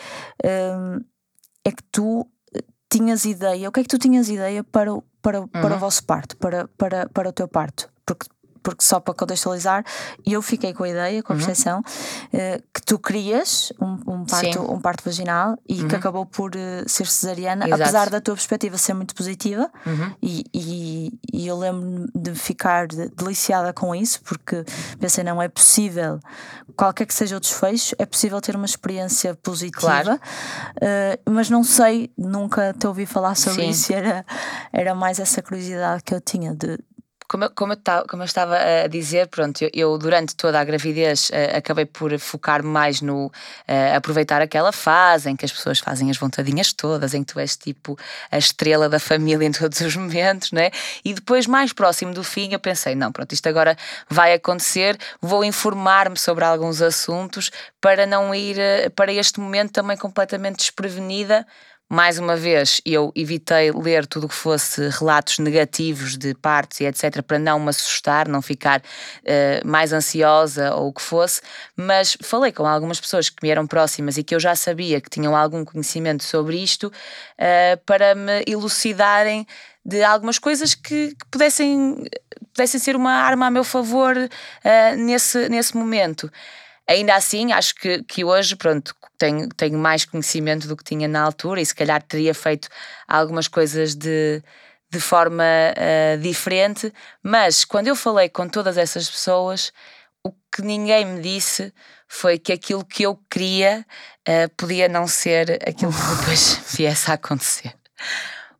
hum, 0.42 1.00
é 1.66 1.70
que 1.70 1.82
tu 1.92 2.26
eh, 2.54 2.62
tinhas 2.90 3.26
ideia, 3.26 3.68
o 3.68 3.72
que 3.72 3.80
é 3.80 3.82
que 3.82 3.88
tu 3.90 3.98
tinhas 3.98 4.30
ideia 4.30 4.64
para, 4.64 4.94
o- 4.94 5.02
para, 5.20 5.42
o- 5.42 5.48
para 5.48 5.70
Uhum. 5.72 5.76
o 5.76 5.78
vosso 5.80 6.02
parto, 6.04 6.34
para, 6.38 6.66
para, 6.78 7.08
para 7.10 7.28
o 7.28 7.32
teu 7.32 7.46
parto? 7.46 7.90
Porque, 8.06 8.26
porque 8.62 8.84
só 8.84 9.00
para 9.00 9.14
contextualizar, 9.14 9.84
eu 10.24 10.40
fiquei 10.42 10.72
com 10.72 10.84
a 10.84 10.88
ideia, 10.88 11.22
com 11.22 11.32
a 11.32 11.36
percepção, 11.36 11.82
eh, 12.32 12.60
que 12.72 12.82
tu 12.82 12.98
querias 12.98 13.72
um, 13.80 13.92
um, 14.14 14.24
parto, 14.24 14.46
Uhum. 14.46 14.52
Sim. 14.52 14.58
Uhum. 14.58 14.74
um 14.74 14.80
parto 14.80 15.04
vaginal 15.04 15.58
e 15.68 15.82
que 15.84 15.96
acabou 15.96 16.24
por 16.26 16.52
eh, 16.54 16.84
ser 16.86 17.06
cesariana, 17.06 17.66
Exato. 17.66 17.82
apesar 17.82 18.10
da 18.10 18.20
tua 18.20 18.34
perspectiva 18.34 18.78
ser 18.78 18.94
muito 18.94 19.14
positiva, 19.14 19.70
Uhum. 19.86 20.14
e, 20.22 20.44
e, 20.54 21.18
e 21.32 21.46
eu 21.46 21.58
lembro-me 21.58 22.08
de 22.14 22.34
ficar 22.34 22.86
de- 22.86 23.08
deliciada 23.10 23.72
com 23.72 23.94
isso, 23.94 24.20
porque 24.22 24.64
pensei, 25.00 25.24
não 25.24 25.40
é 25.42 25.48
possível, 25.48 26.20
qualquer 26.76 27.06
que 27.06 27.14
seja 27.14 27.36
o 27.36 27.40
desfecho, 27.40 27.94
é 27.98 28.06
possível 28.06 28.40
ter 28.40 28.54
uma 28.56 28.66
experiência 28.66 29.34
positiva, 29.34 29.80
Claro. 29.80 30.20
eh, 30.80 31.18
mas 31.28 31.50
não 31.50 31.64
sei, 31.64 32.10
nunca 32.16 32.72
te 32.78 32.86
ouvi 32.86 33.06
falar 33.06 33.34
sobre 33.34 33.62
Sim. 33.64 33.68
isso, 33.70 33.92
era, 33.92 34.24
era 34.72 34.94
mais 34.94 35.18
essa 35.18 35.42
curiosidade 35.42 36.02
que 36.02 36.14
eu 36.14 36.20
tinha 36.20 36.54
de. 36.54 36.78
Como 37.32 37.44
eu, 37.44 37.50
como, 37.50 37.72
eu 37.72 37.78
como 38.06 38.22
eu 38.22 38.26
estava 38.26 38.58
a 38.58 38.86
dizer, 38.86 39.26
pronto, 39.28 39.62
eu, 39.62 39.70
eu 39.72 39.96
durante 39.96 40.36
toda 40.36 40.60
a 40.60 40.64
gravidez 40.64 41.30
eh, 41.32 41.56
acabei 41.56 41.86
por 41.86 42.18
focar 42.18 42.62
mais 42.62 43.00
no 43.00 43.32
eh, 43.66 43.96
aproveitar 43.96 44.42
aquela 44.42 44.70
fase 44.70 45.30
em 45.30 45.34
que 45.34 45.42
as 45.42 45.50
pessoas 45.50 45.78
fazem 45.78 46.10
as 46.10 46.18
vontadinhas 46.18 46.74
todas, 46.74 47.14
em 47.14 47.24
que 47.24 47.32
tu 47.32 47.40
és 47.40 47.56
tipo 47.56 47.98
a 48.30 48.36
estrela 48.36 48.86
da 48.86 48.98
família 48.98 49.46
em 49.46 49.50
todos 49.50 49.80
os 49.80 49.96
momentos, 49.96 50.52
né? 50.52 50.70
E 51.02 51.14
depois, 51.14 51.46
mais 51.46 51.72
próximo 51.72 52.12
do 52.12 52.22
fim, 52.22 52.52
eu 52.52 52.60
pensei: 52.60 52.94
não, 52.94 53.10
pronto, 53.10 53.32
isto 53.32 53.48
agora 53.48 53.78
vai 54.10 54.34
acontecer, 54.34 54.98
vou 55.18 55.42
informar-me 55.42 56.18
sobre 56.18 56.44
alguns 56.44 56.82
assuntos 56.82 57.50
para 57.80 58.04
não 58.04 58.34
ir 58.34 58.58
eh, 58.58 58.90
para 58.90 59.10
este 59.10 59.40
momento 59.40 59.72
também 59.72 59.96
completamente 59.96 60.56
desprevenida. 60.58 61.46
Mais 61.94 62.18
uma 62.18 62.36
vez, 62.36 62.80
eu 62.86 63.12
evitei 63.14 63.70
ler 63.70 64.06
tudo 64.06 64.24
o 64.24 64.28
que 64.30 64.34
fosse 64.34 64.88
relatos 64.88 65.38
negativos 65.38 66.16
de 66.16 66.32
partes 66.32 66.80
e 66.80 66.86
etc., 66.86 67.20
para 67.20 67.38
não 67.38 67.60
me 67.60 67.68
assustar, 67.68 68.28
não 68.28 68.40
ficar 68.40 68.82
eh, 69.22 69.60
mais 69.62 69.92
ansiosa 69.92 70.74
ou 70.74 70.88
o 70.88 70.92
que 70.94 71.02
fosse, 71.02 71.42
mas 71.76 72.16
falei 72.22 72.50
com 72.50 72.66
algumas 72.66 72.98
pessoas 72.98 73.28
que 73.28 73.36
me 73.42 73.50
eram 73.50 73.66
próximas 73.66 74.16
e 74.16 74.24
que 74.24 74.34
eu 74.34 74.40
já 74.40 74.54
sabia 74.54 75.02
que 75.02 75.10
tinham 75.10 75.36
algum 75.36 75.66
conhecimento 75.66 76.24
sobre 76.24 76.56
isto, 76.56 76.90
eh, 77.36 77.76
para 77.84 78.14
me 78.14 78.42
elucidarem 78.46 79.46
de 79.84 80.02
algumas 80.02 80.38
coisas 80.38 80.74
que, 80.74 81.08
que 81.08 81.26
pudessem, 81.30 82.06
pudessem 82.54 82.80
ser 82.80 82.96
uma 82.96 83.12
arma 83.12 83.48
a 83.48 83.50
meu 83.50 83.64
favor 83.64 84.16
eh, 84.64 84.96
nesse, 84.96 85.46
nesse 85.50 85.76
momento. 85.76 86.32
Ainda 86.92 87.14
assim, 87.14 87.52
acho 87.52 87.74
que, 87.74 88.02
que 88.04 88.22
hoje, 88.22 88.54
pronto, 88.54 88.94
tenho, 89.16 89.48
tenho 89.48 89.78
mais 89.78 90.04
conhecimento 90.04 90.68
do 90.68 90.76
que 90.76 90.84
tinha 90.84 91.08
na 91.08 91.22
altura 91.22 91.60
e 91.60 91.64
se 91.64 91.74
calhar 91.74 92.02
teria 92.02 92.34
feito 92.34 92.68
algumas 93.08 93.48
coisas 93.48 93.94
de, 93.94 94.42
de 94.90 95.00
forma 95.00 95.42
eh, 95.74 96.18
diferente, 96.20 96.92
mas 97.22 97.64
quando 97.64 97.88
eu 97.88 97.96
falei 97.96 98.28
com 98.28 98.46
todas 98.46 98.76
essas 98.76 99.08
pessoas, 99.08 99.72
o 100.22 100.30
que 100.54 100.60
ninguém 100.60 101.06
me 101.06 101.22
disse 101.22 101.72
foi 102.06 102.38
que 102.38 102.52
aquilo 102.52 102.84
que 102.84 103.04
eu 103.04 103.16
queria 103.30 103.86
eh, 104.26 104.48
podia 104.48 104.86
não 104.86 105.06
ser 105.06 105.66
aquilo 105.66 105.92
que 105.92 106.16
depois 106.18 106.60
viesse 106.76 107.10
a 107.10 107.14
acontecer. 107.14 107.74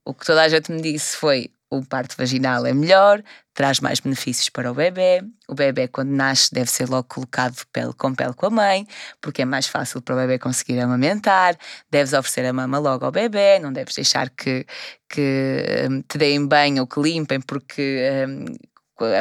O 0.07 0.15
que 0.15 0.25
toda 0.25 0.41
a 0.41 0.49
gente 0.49 0.73
me 0.73 0.81
disse 0.81 1.19
foi: 1.19 1.51
o 1.71 1.85
parto 1.85 2.17
vaginal 2.17 2.65
é 2.65 2.73
melhor, 2.73 3.23
traz 3.55 3.81
mais 3.81 4.01
benefícios 4.01 4.49
para 4.49 4.71
o 4.71 4.75
bebê. 4.75 5.23
O 5.49 5.55
bebê, 5.55 5.89
quando 5.89 6.11
nasce, 6.11 6.53
deve 6.53 6.71
ser 6.71 6.89
logo 6.89 7.05
colocado 7.05 7.57
pele 7.73 7.93
com 7.93 8.15
pele 8.15 8.33
com 8.35 8.47
a 8.47 8.51
mãe, 8.51 8.87
porque 9.21 9.43
é 9.43 9.45
mais 9.45 9.67
fácil 9.67 10.01
para 10.01 10.15
o 10.15 10.19
bebê 10.19 10.39
conseguir 10.39 10.81
amamentar. 10.81 11.57
Deves 11.91 12.13
oferecer 12.13 12.47
a 12.47 12.53
mama 12.53 12.79
logo 12.79 13.05
ao 13.05 13.13
bebê, 13.13 13.59
não 13.59 13.73
deves 13.73 13.95
deixar 13.95 14.31
que, 14.31 14.67
que 15.09 15.87
hum, 15.91 16.03
te 16.09 16.19
deem 16.19 16.47
banho 16.47 16.83
ou 16.83 16.87
que 16.87 17.01
limpem, 17.01 17.41
porque. 17.41 18.27
hum, 18.29 18.45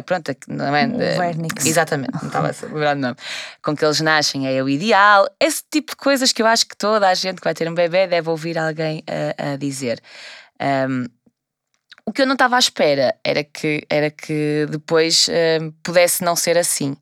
Pronto, 0.06 0.30
é 0.30 0.36
não 0.48 0.76
é, 0.76 0.86
O 0.86 0.98
vernix. 0.98 1.66
Exatamente, 1.66 2.12
não 2.22 2.28
estava 2.28 2.50
a 2.50 2.66
lembrar 2.68 2.94
do 2.94 3.02
nome. 3.02 3.16
Com 3.64 3.76
que 3.76 3.84
eles 3.84 4.00
nascem 4.00 4.48
é 4.48 4.62
o 4.62 4.70
ideal. 4.70 5.28
Esse 5.40 5.64
tipo 5.72 5.94
de 5.94 5.96
coisas 5.96 6.32
que 6.32 6.42
eu 6.42 6.46
acho 6.46 6.68
que 6.68 6.78
toda 6.78 7.08
a 7.08 7.14
gente 7.16 7.38
que 7.38 7.44
vai 7.44 7.54
ter 7.56 7.68
um 7.68 7.74
bebê 7.74 8.06
deve 8.06 8.30
ouvir 8.30 8.60
alguém 8.60 9.04
a, 9.08 9.54
a 9.54 9.56
dizer. 9.56 10.00
Um, 10.62 11.06
o 12.06 12.12
que 12.12 12.22
eu 12.22 12.26
não 12.26 12.34
estava 12.34 12.56
à 12.56 12.60
espera 12.60 13.16
era 13.24 13.44
que, 13.44 13.86
era 13.90 14.10
que 14.10 14.66
depois 14.70 15.28
um, 15.62 15.72
pudesse 15.84 16.24
não 16.24 16.36
ser 16.36 16.58
assim. 16.58 16.96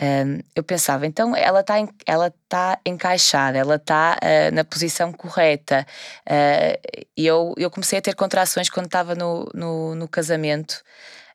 um, 0.00 0.40
eu 0.54 0.62
pensava, 0.62 1.06
então 1.06 1.34
ela 1.36 1.60
está 1.60 1.74
ela 2.06 2.32
tá 2.48 2.78
encaixada, 2.84 3.58
ela 3.58 3.76
está 3.76 4.18
uh, 4.22 4.54
na 4.54 4.64
posição 4.64 5.12
correta. 5.12 5.86
Uh, 6.26 7.06
eu, 7.16 7.54
eu 7.56 7.70
comecei 7.70 7.98
a 7.98 8.02
ter 8.02 8.14
contrações 8.14 8.68
quando 8.70 8.86
estava 8.86 9.14
no, 9.14 9.48
no, 9.54 9.94
no, 9.94 10.08
casamento 10.08 10.82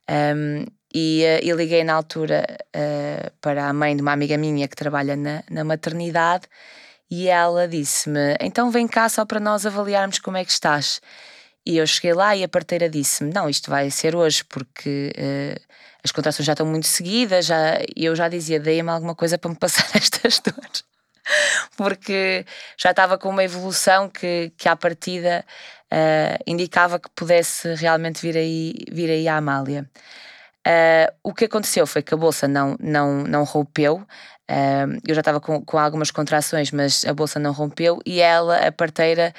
um, 0.10 0.65
e, 0.93 1.24
e, 1.41 1.52
liguei 1.54 1.84
na 1.84 1.93
altura 1.93 2.46
para 3.41 3.67
a 3.67 3.74
mãe 3.74 3.96
de 3.96 4.02
uma 4.02 4.12
amiga 4.12 4.38
minha 4.38 4.67
que 4.67 4.76
trabalha 4.76 5.15
na, 5.15 5.43
na 5.50 5.63
maternidade 5.63 6.48
e 7.10 7.30
ela 7.30 7.67
disse-me: 7.67 8.36
Então 8.39 8.72
vem 8.72 8.88
cá 8.88 9.10
só 9.10 9.26
para 9.26 9.39
nós 9.39 9.65
avaliarmos 9.65 10.19
como 10.19 10.38
é 10.38 10.46
que 10.46 10.52
estás. 10.52 11.02
E 11.65 11.78
eu 11.78 11.88
cheguei 11.88 12.13
lá 12.13 12.36
e 12.36 12.43
a 12.43 12.47
parteira 12.47 12.89
disse-me: 12.89 13.34
Não, 13.34 13.49
isto 13.49 13.69
vai 13.69 13.89
ser 13.89 14.15
hoje, 14.15 14.43
porque 14.45 15.13
as 16.04 16.12
contrações 16.12 16.45
já 16.45 16.54
estão 16.54 16.65
muito 16.65 16.86
seguidas, 16.86 17.45
já, 17.45 17.80
eu 17.95 18.15
já 18.15 18.28
dizia, 18.28 18.60
deem-me 18.60 18.89
alguma 18.89 19.15
coisa 19.15 19.38
para 19.38 19.49
me 19.49 19.56
passar 19.56 19.89
estas 19.95 20.39
dores. 20.39 20.84
Porque 21.78 22.45
já 22.78 22.91
estava 22.91 23.17
com 23.17 23.30
uma 23.30 23.43
evolução 23.43 24.10
que, 24.10 24.52
que 24.58 24.67
à 24.67 24.76
partida 24.76 25.45
uh, 25.86 26.43
indicava 26.45 26.99
que 26.99 27.10
pudesse 27.15 27.73
realmente 27.76 28.21
vir 28.21 28.36
aí, 28.38 28.73
vir 28.91 29.10
aí 29.10 29.28
a 29.28 29.38
Amália. 29.38 29.89
Uh, 30.67 31.12
o 31.23 31.34
que 31.34 31.45
aconteceu 31.45 31.88
foi 31.88 32.02
que 32.02 32.13
a 32.13 32.17
bolsa 32.17 32.47
não, 32.47 32.76
não, 32.80 33.23
não 33.23 33.43
rompeu. 33.45 34.06
Uh, 34.52 34.99
eu 35.08 35.15
já 35.15 35.21
estava 35.21 35.39
com, 35.39 35.63
com 35.63 35.80
algumas 35.80 36.12
contrações, 36.12 36.71
mas 36.71 37.06
a 37.06 37.13
bolsa 37.13 37.39
não 37.39 37.54
rompeu 37.54 37.99
e 38.06 38.19
ela, 38.19 38.58
a 38.58 38.71
parteira, 38.71 39.34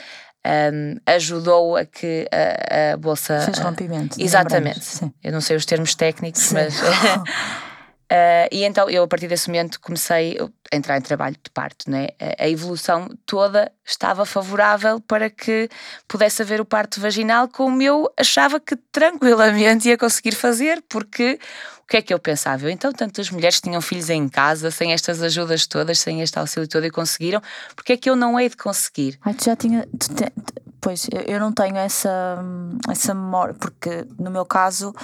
um, 0.47 0.97
ajudou 1.07 1.77
a 1.77 1.85
que 1.85 2.29
a, 2.31 2.93
a 2.93 2.97
bolsa. 2.97 3.41
Fez 3.41 3.59
rompimento. 3.59 4.21
Exatamente. 4.21 5.13
Eu 5.23 5.33
não 5.33 5.41
sei 5.41 5.57
os 5.57 5.65
termos 5.65 5.95
técnicos, 5.95 6.43
Sim. 6.43 6.55
mas. 6.55 6.75
uh, 8.15 8.49
e 8.53 8.65
então 8.65 8.89
eu, 8.89 9.03
a 9.03 9.09
partir 9.09 9.29
desse 9.29 9.49
momento, 9.49 9.81
comecei 9.81 10.39
a 10.73 10.77
entrar 10.77 10.97
em 10.97 11.01
trabalho 11.01 11.37
de 11.43 11.51
parto. 11.51 11.91
Né? 11.91 12.09
A 12.39 12.49
evolução 12.49 13.09
toda 13.27 13.71
estava 13.85 14.25
favorável 14.25 15.01
para 15.01 15.29
que 15.29 15.69
pudesse 16.07 16.43
haver 16.43 16.61
o 16.61 16.65
parto 16.65 17.01
vaginal, 17.01 17.49
como 17.49 17.83
eu 17.83 18.13
achava 18.19 18.61
que 18.61 18.77
tranquilamente 18.77 19.89
ia 19.89 19.99
conseguir 19.99 20.33
fazer, 20.33 20.83
porque 20.89 21.39
o 21.85 21.87
que 21.87 21.99
é 21.99 22.03
que 22.03 22.15
eu 22.15 22.19
pensava? 22.19 22.65
Eu, 22.65 22.71
então, 22.71 22.93
tantas 22.93 23.31
mulheres 23.31 23.61
tinham 23.61 23.81
filhos 23.81 24.09
em 24.09 24.27
casa, 24.29 24.71
sem 24.71 24.93
estas 24.93 25.23
ajudas 25.23 25.67
todas, 25.67 25.99
sem 25.99 26.23
este 26.23 26.39
auxílio 26.39 26.67
todo 26.67 26.87
e 26.87 26.91
conseguiram, 26.91 27.43
porque 27.77 27.93
é 27.93 27.97
que 27.97 28.09
eu 28.09 28.17
não 28.17 28.41
hei 28.41 28.49
de 28.49 28.57
conseguir? 28.57 29.19
Ai, 29.23 29.35
tu 29.35 29.45
já 29.45 29.55
tinha. 29.55 29.87
Tu 29.99 30.15
te, 30.15 30.33
pois, 30.81 31.07
eu 31.27 31.39
não 31.39 31.53
tenho 31.53 31.77
essa, 31.77 32.43
essa 32.89 33.13
memória, 33.15 33.55
porque 33.55 34.07
no 34.19 34.31
meu 34.31 34.47
caso, 34.47 34.95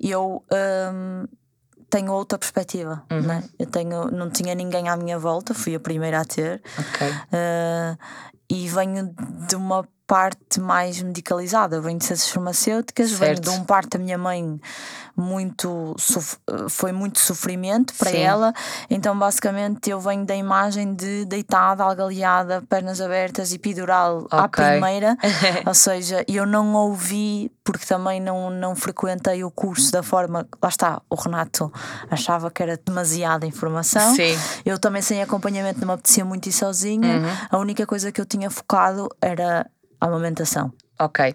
eu. 0.00 0.44
Um, 0.52 1.24
tenho 1.90 2.12
outra 2.12 2.38
perspectiva, 2.38 3.02
uhum. 3.10 3.20
né? 3.20 3.44
Eu 3.58 3.66
tenho, 3.66 4.10
não 4.10 4.30
tinha 4.30 4.54
ninguém 4.54 4.88
à 4.88 4.96
minha 4.96 5.18
volta, 5.18 5.52
fui 5.52 5.74
a 5.74 5.80
primeira 5.80 6.20
a 6.20 6.24
ter. 6.24 6.62
Ok. 6.78 7.08
Uh, 7.08 7.98
e 8.48 8.68
venho 8.68 9.14
de 9.48 9.56
uma 9.56 9.86
parte 10.06 10.58
mais 10.58 11.00
medicalizada. 11.00 11.80
venho 11.80 11.98
de 11.98 12.04
ciências 12.04 12.30
farmacêuticas, 12.30 13.10
certo. 13.10 13.20
venho 13.20 13.40
de 13.40 13.50
um 13.50 13.64
parto 13.64 13.96
da 13.96 14.04
minha 14.04 14.18
mãe 14.18 14.60
muito 15.16 15.94
foi 16.68 16.92
muito 16.92 17.18
sofrimento 17.20 17.94
para 17.94 18.10
Sim. 18.10 18.18
ela. 18.18 18.52
Então, 18.88 19.18
basicamente, 19.18 19.90
eu 19.90 20.00
venho 20.00 20.24
da 20.24 20.34
imagem 20.34 20.94
de 20.94 21.24
deitada, 21.24 21.84
algaleada, 21.84 22.62
pernas 22.68 23.00
abertas, 23.00 23.52
epidural 23.52 24.24
okay. 24.24 24.38
à 24.38 24.48
primeira. 24.48 25.16
Ou 25.66 25.74
seja, 25.74 26.24
eu 26.26 26.46
não 26.46 26.74
ouvi, 26.74 27.50
porque 27.64 27.86
também 27.86 28.20
não, 28.20 28.50
não 28.50 28.74
frequentei 28.74 29.44
o 29.44 29.50
curso 29.50 29.92
da 29.92 30.02
forma. 30.02 30.46
Lá 30.62 30.68
está, 30.68 31.02
o 31.08 31.14
Renato 31.14 31.72
achava 32.10 32.50
que 32.50 32.62
era 32.62 32.76
demasiada 32.76 33.46
informação. 33.46 34.14
Sim. 34.14 34.38
Eu 34.64 34.78
também, 34.78 35.02
sem 35.02 35.22
acompanhamento, 35.22 35.80
não 35.80 35.88
me 35.88 35.94
apetecia 35.94 36.24
muito 36.24 36.48
ir 36.48 36.52
sozinha. 36.52 37.18
Uhum. 37.18 37.36
A 37.50 37.58
única 37.58 37.86
coisa 37.86 38.10
que 38.12 38.20
eu 38.20 38.26
tinha 38.26 38.50
focado 38.50 39.08
era 39.20 39.66
a 40.00 40.06
amamentação. 40.06 40.72
Ok. 41.00 41.24
É? 41.24 41.34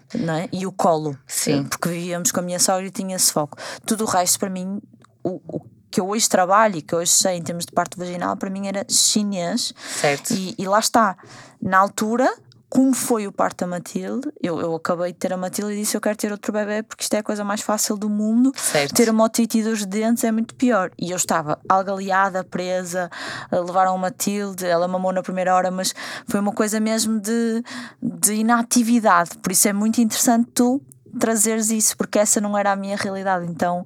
E 0.52 0.66
o 0.68 0.72
colo. 0.72 1.18
Sim. 1.26 1.64
Porque 1.64 1.90
vivíamos 1.90 2.32
com 2.32 2.40
a 2.40 2.44
minha 2.44 2.60
sogra 2.60 2.86
e 2.86 2.92
tinha 2.92 3.16
esse 3.16 3.34
foco. 3.34 3.58
Tudo 3.86 4.04
o 4.04 4.08
resto, 4.08 4.40
para 4.40 4.50
mim, 4.50 4.80
o, 5.24 5.42
o 5.48 5.62
que 5.90 6.00
eu 6.00 6.10
hoje 6.10 6.30
trabalho 6.30 6.78
e 6.78 6.82
que 6.82 6.94
hoje 6.94 7.12
sei 7.12 7.38
em 7.38 7.42
termos 7.42 7.66
de 7.66 7.72
parto 7.72 7.98
vaginal, 7.98 8.36
para 8.38 8.50
mim 8.50 8.68
era 8.68 8.86
chinês. 8.90 9.74
Certo. 10.00 10.34
E, 10.34 10.54
e 10.58 10.68
lá 10.68 10.80
está. 10.80 11.18
Na 11.62 11.80
altura, 11.80 12.32
como 12.76 12.94
foi 12.94 13.26
o 13.26 13.32
parto 13.32 13.60
da 13.60 13.68
Matilde, 13.68 14.28
eu, 14.44 14.60
eu 14.60 14.76
acabei 14.76 15.14
de 15.14 15.18
ter 15.18 15.32
a 15.32 15.38
Matilde 15.38 15.72
e 15.72 15.78
disse 15.78 15.96
eu 15.96 16.02
quero 16.02 16.18
ter 16.18 16.30
outro 16.30 16.52
bebê 16.52 16.84
porque 16.84 17.04
isto 17.04 17.14
é 17.14 17.20
a 17.20 17.24
coisa 17.24 17.42
mais 17.42 17.62
fácil 17.62 17.96
do 17.96 18.10
mundo. 18.10 18.52
Certo. 18.54 18.94
Ter 18.94 19.10
uma 19.10 19.24
otite 19.24 19.64
dos 19.64 19.86
dentes 19.86 20.26
é 20.26 20.32
muito 20.32 20.54
pior. 20.56 20.92
E 21.00 21.12
eu 21.12 21.16
estava 21.16 21.58
algaleada, 21.70 22.44
presa, 22.44 23.10
levaram 23.50 23.96
a 23.96 23.98
Matilde, 23.98 24.66
ela 24.66 24.90
mamou 24.90 25.14
na 25.14 25.24
primeira 25.24 25.56
hora, 25.56 25.72
mas 25.72 25.96
foi 26.28 26.42
uma 26.42 26.52
coisa 26.52 26.78
mesmo 26.82 27.18
de, 27.18 27.64
de 28.04 28.34
inatividade. 28.34 29.38
Por 29.42 29.54
isso 29.54 29.70
é 29.70 29.72
muito 29.72 30.02
interessante 30.02 30.50
tu 30.54 30.82
trazeres 31.20 31.70
isso, 31.70 31.96
porque 31.98 32.20
essa 32.20 32.40
não 32.42 32.58
era 32.58 32.72
a 32.72 32.76
minha 32.76 32.96
realidade. 32.96 33.46
Então 33.50 33.86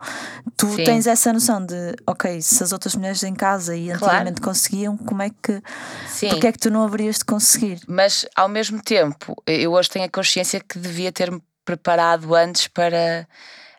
tu 0.57 0.67
Sim. 0.67 0.83
tens 0.83 1.07
essa 1.07 1.31
noção 1.31 1.65
de, 1.65 1.95
ok, 2.05 2.41
se 2.41 2.63
as 2.63 2.71
outras 2.71 2.95
mulheres 2.95 3.23
em 3.23 3.33
casa 3.33 3.75
e 3.75 3.91
antigamente 3.91 4.41
claro. 4.41 4.53
conseguiam, 4.53 4.97
como 4.97 5.21
é 5.21 5.29
que. 5.29 5.61
Sim. 6.07 6.29
Porque 6.29 6.47
é 6.47 6.51
que 6.51 6.59
tu 6.59 6.69
não 6.69 6.83
haverias 6.83 7.17
de 7.17 7.25
conseguir? 7.25 7.79
Mas 7.87 8.25
ao 8.35 8.49
mesmo 8.49 8.81
tempo, 8.81 9.41
eu 9.45 9.73
hoje 9.73 9.89
tenho 9.89 10.05
a 10.05 10.09
consciência 10.09 10.59
que 10.59 10.79
devia 10.79 11.11
ter-me 11.11 11.41
preparado 11.63 12.33
antes 12.33 12.67
para 12.67 13.27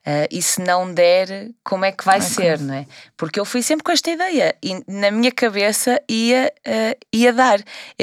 Uh, 0.01 0.25
e 0.31 0.41
se 0.41 0.63
não 0.63 0.95
der, 0.95 1.51
como 1.63 1.85
é 1.85 1.93
que 1.93 2.03
vai 2.03 2.23
ser, 2.23 2.59
não 2.59 2.73
é? 2.73 2.87
Porque 3.19 3.39
eu 3.39 3.45
fui 3.45 3.63
sempre 3.63 3.85
com 3.85 3.93
esta 3.93 4.11
ideia 4.11 4.57
e 4.63 4.83
na 4.89 5.11
minha 5.11 5.31
cabeça 5.31 6.01
ia, 6.09 6.51
uh, 6.67 7.07
ia 7.13 7.31
dar. 7.35 7.61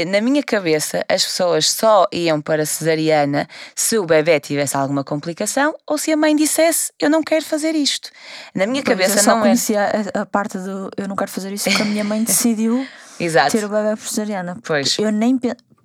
Na 0.08 0.22
minha 0.22 0.44
cabeça, 0.44 1.04
as 1.10 1.26
pessoas 1.26 1.72
só 1.72 2.06
iam 2.14 2.40
para 2.40 2.68
cesariana 2.68 3.48
se 3.76 3.98
o 3.98 4.06
bebê 4.06 4.40
tivesse 4.40 4.78
alguma 4.78 5.04
complicação 5.04 5.76
ou 5.88 5.98
se 5.98 6.12
a 6.12 6.18
mãe 6.18 6.36
dissesse 6.36 6.94
eu 7.00 7.10
não 7.10 7.24
quero 7.24 7.44
fazer 7.44 7.74
isto. 7.74 8.12
Na 8.54 8.68
minha 8.68 8.84
pois 8.84 8.96
cabeça 8.96 9.20
eu 9.20 9.24
só 9.24 9.34
não 9.34 9.42
conhecia 9.42 9.82
a, 10.14 10.22
a 10.22 10.26
parte 10.26 10.60
do 10.60 10.92
eu 10.96 11.08
não 11.08 11.16
quero 11.16 11.32
fazer 11.32 11.52
isso 11.52 11.68
porque 11.68 11.82
a 11.82 11.86
minha 11.86 12.04
mãe 12.04 12.22
decidiu 12.24 12.86
ter 13.52 13.66
o 13.66 13.70
bebê 13.70 13.96
por 13.96 14.08
cesariana. 14.08 14.56
Pois. 14.64 15.00
Eu 15.00 15.12
nem 15.12 15.40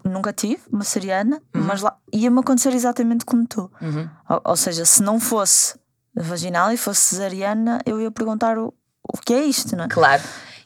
nunca 0.04 0.32
tive 0.32 0.60
uma 0.70 0.84
cesariana, 0.84 1.40
uhum. 1.54 1.62
mas 1.62 1.80
lá 1.80 1.96
ia-me 2.12 2.38
acontecer 2.40 2.74
exatamente 2.74 3.24
como 3.24 3.46
tu. 3.46 3.70
Uhum. 3.80 4.08
Ou, 4.28 4.40
ou 4.44 4.56
seja, 4.56 4.84
se 4.84 5.02
não 5.02 5.18
fosse 5.18 5.80
vaginal 6.14 6.72
e 6.72 6.76
fosse 6.76 7.00
cesariana, 7.00 7.80
eu 7.86 8.00
ia 8.00 8.10
perguntar 8.10 8.58
o, 8.58 8.74
o 9.02 9.18
que 9.18 9.32
é 9.32 9.44
isto, 9.44 9.76
não 9.76 9.84
é? 9.84 9.88
Claro. 9.88 10.22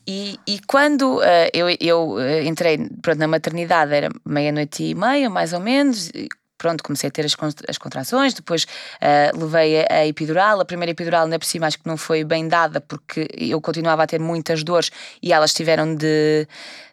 E, 0.06 0.38
e 0.46 0.60
quando 0.66 1.16
uh, 1.16 1.50
eu, 1.52 1.66
eu 1.80 2.20
eh, 2.20 2.44
entrei 2.44 2.78
pronto, 3.02 3.18
na 3.18 3.26
maternidade, 3.26 3.92
era 3.92 4.08
meia-noite 4.24 4.84
e 4.84 4.94
meia, 4.94 5.28
mais 5.28 5.52
ou 5.52 5.58
menos, 5.58 6.12
pronto, 6.58 6.82
comecei 6.82 7.08
a 7.08 7.10
ter 7.10 7.24
as, 7.24 7.36
as 7.68 7.78
contrações, 7.78 8.34
depois 8.34 8.64
uh, 8.64 9.38
levei 9.38 9.80
a, 9.82 9.86
a, 9.90 10.06
epidural. 10.06 10.60
A 10.60 10.64
primeira 10.64 10.90
epidural, 10.90 11.24
ainda 11.24 11.38
por 11.38 11.46
cima, 11.46 11.66
acho 11.66 11.78
que 11.78 11.86
não 11.86 11.96
foi 11.96 12.24
bem 12.24 12.48
dada 12.48 12.80
porque 12.80 13.28
eu 13.36 13.60
continuava 13.60 14.02
a 14.02 14.06
ter 14.06 14.20
muitas 14.20 14.62
dores 14.62 14.90
e 15.22 15.32
elas 15.32 15.52
tiveram 15.52 15.94
de, 15.94 16.46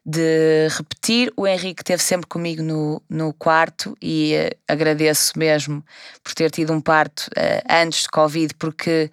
de 0.05 0.67
repetir. 0.69 1.31
O 1.35 1.47
Henrique 1.47 1.81
esteve 1.81 2.03
sempre 2.03 2.27
comigo 2.27 2.61
no, 2.61 3.01
no 3.09 3.33
quarto 3.33 3.95
e 4.01 4.33
uh, 4.35 4.57
agradeço 4.67 5.37
mesmo 5.37 5.83
por 6.23 6.33
ter 6.33 6.51
tido 6.51 6.73
um 6.73 6.81
parto 6.81 7.27
uh, 7.37 7.63
antes 7.69 8.03
de 8.03 8.09
Covid, 8.09 8.53
porque 8.55 9.09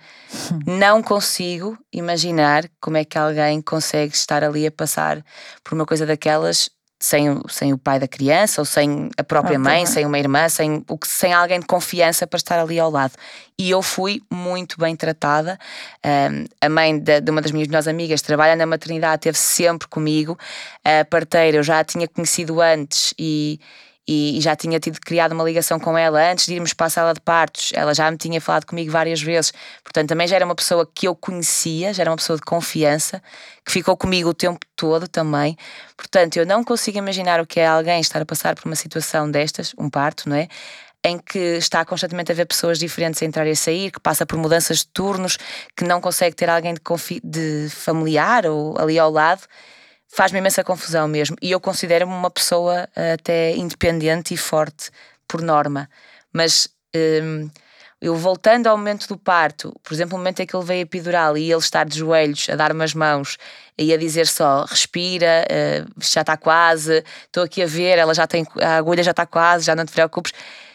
não 0.67 1.03
consigo 1.03 1.79
imaginar 1.93 2.69
como 2.81 2.97
é 2.97 3.05
que 3.05 3.19
alguém 3.19 3.61
consegue 3.63 4.15
estar 4.15 4.43
ali 4.43 4.67
a 4.67 4.71
passar 4.71 5.25
por 5.63 5.75
uma 5.75 5.87
coisa 5.87 6.05
daquelas 6.05 6.71
sem, 7.01 7.41
sem 7.49 7.73
o 7.73 7.79
pai 7.79 7.99
da 7.99 8.07
criança, 8.07 8.61
ou 8.61 8.65
sem 8.67 9.09
a 9.17 9.25
própria 9.25 9.57
ah, 9.57 9.59
mãe, 9.59 9.87
sem 9.87 10.05
uma 10.05 10.19
irmã, 10.19 10.49
sem, 10.51 10.85
sem 11.05 11.33
alguém 11.33 11.59
de 11.59 11.67
confiança 11.67 12.27
para 12.27 12.37
estar 12.37 12.59
ali 12.59 12.79
ao 12.79 12.91
lado. 12.91 13.15
E 13.59 13.71
eu 13.71 13.81
fui 13.81 14.23
muito 14.31 14.79
bem 14.79 14.95
tratada. 14.95 15.59
Um, 16.05 16.45
a 16.61 16.69
mãe 16.69 16.99
de, 16.99 17.23
de, 17.23 17.31
uma 17.31 17.41
das 17.41 17.53
minhas 17.53 17.69
melhores 17.69 17.89
amigas 17.89 18.21
trabalha 18.21 18.55
na 18.55 18.67
maternidade, 18.67 19.21
esteve 19.21 19.39
sempre 19.39 19.89
comigo. 19.89 20.39
A 20.85 21.05
parteira 21.07 21.57
eu 21.57 21.63
já 21.63 21.81
a 21.81 21.85
tinha 21.85 22.07
conhecido 22.07 22.61
antes 22.61 23.15
e 23.19 23.59
e, 24.09 24.41
já 24.41 24.57
tinha 24.57 24.81
tido 24.81 24.99
criado 25.01 25.33
uma 25.33 25.45
ligação 25.45 25.79
com 25.79 25.97
ela 25.97 26.31
antes 26.31 26.47
de 26.47 26.55
irmos 26.55 26.73
para 26.73 26.87
a 26.87 26.91
sala 26.91 27.15
de 27.15 27.21
partos. 27.21 27.71
Ela 27.75 27.95
já 27.95 28.11
me 28.11 28.17
tinha 28.17 28.41
falado 28.41 28.65
comigo 28.67 28.91
várias 28.91 29.21
vezes, 29.21 29.53
portanto, 29.85 30.09
também 30.09 30.27
já 30.27 30.37
era 30.37 30.45
uma 30.45 30.55
pessoa 30.55 30.89
que 30.93 31.07
eu 31.07 31.15
conhecia, 31.15 31.93
já 31.93 32.03
era 32.03 32.11
uma 32.11 32.17
pessoa 32.17 32.37
de 32.37 32.43
confiança, 32.43 33.23
que 33.65 33.73
ficou 33.73 33.97
comigo 33.97 34.31
o 34.31 34.35
tempo 34.35 34.61
todo 34.75 35.07
também. 35.07 35.57
Portanto, 35.97 36.37
eu 36.37 36.47
não 36.47 36.65
consigo 36.65 36.99
imaginar 36.99 37.41
o 37.41 37.47
que 37.47 37.61
é 37.61 37.67
alguém 37.67 38.01
estar 38.01 38.21
a 38.21 38.27
passar 38.27 38.55
por 38.55 38.67
uma 38.67 38.77
situação 38.77 39.31
destas, 39.31 39.75
um 39.79 39.89
parto, 39.89 40.29
não 40.29 40.37
é? 40.37 40.49
em 41.03 41.19
que 41.19 41.39
está 41.57 41.83
constantemente 41.83 42.31
a 42.31 42.35
ver 42.35 42.45
pessoas 42.45 42.79
diferentes 42.79 43.23
a 43.23 43.27
entrar 43.27 43.47
e 43.47 43.53
a 43.53 43.57
sair, 43.57 43.91
que 43.91 43.99
passa 43.99 44.27
por 44.27 44.37
mudanças 44.39 44.81
de 44.81 44.89
turnos, 44.89 45.39
que 45.75 45.83
não 45.83 45.99
consegue 45.99 46.37
ter 46.37 46.51
alguém 46.51 46.75
de, 46.75 46.81
de 47.25 47.71
familiar 47.71 48.45
ou 48.45 48.79
ali 48.79 48.99
ao 48.99 49.11
lado 49.11 49.43
faz-me 50.11 50.39
imensa 50.39 50.65
confusão 50.65 51.07
mesmo. 51.09 51.37
E 51.41 51.51
eu 51.51 51.61
considero-me 51.61 52.13
uma 52.13 52.31
pessoa 52.31 52.89
eh, 52.97 53.13
até 53.15 53.57
independente 53.57 54.35
e 54.35 54.37
forte, 54.37 54.91
por 55.27 55.41
norma. 55.41 55.89
Mas 56.33 56.69
um, 57.23 57.49
eu 58.01 58.17
voltando 58.17 58.67
ao 58.67 58.77
momento 58.77 59.07
do 59.07 59.17
parto, 59.17 59.73
por 59.83 59.93
exemplo, 59.93 60.17
o 60.17 60.19
momento 60.19 60.41
em 60.41 60.47
que 60.47 60.57
ele 60.57 60.65
veio 60.65 60.83
epidural 60.83 61.37
e 61.37 61.51
ele 61.51 61.61
estar 61.61 61.85
de 61.85 61.99
joelhos 61.99 62.49
a 62.49 62.57
dar-me 62.57 62.83
as 62.83 62.95
mãos 62.95 63.37
e 63.79 63.93
a 63.93 63.97
dizer 63.97 64.27
só 64.27 64.65
respira, 64.65 65.47
uh, 65.47 65.91
já 65.99 66.23
está 66.23 66.37
quase, 66.37 67.05
estou 67.27 67.45
aqui 67.45 67.63
a 67.63 67.67
ver, 67.67 67.99
ela 67.99 68.15
já 68.15 68.27
tem, 68.27 68.47
a 68.61 68.77
agulha 68.77 69.03
já 69.03 69.11
está 69.11 69.27
quase, 69.27 69.67
já 69.67 69.77
não 69.77 69.85
te 69.85 69.93
preocupes. 69.93 70.33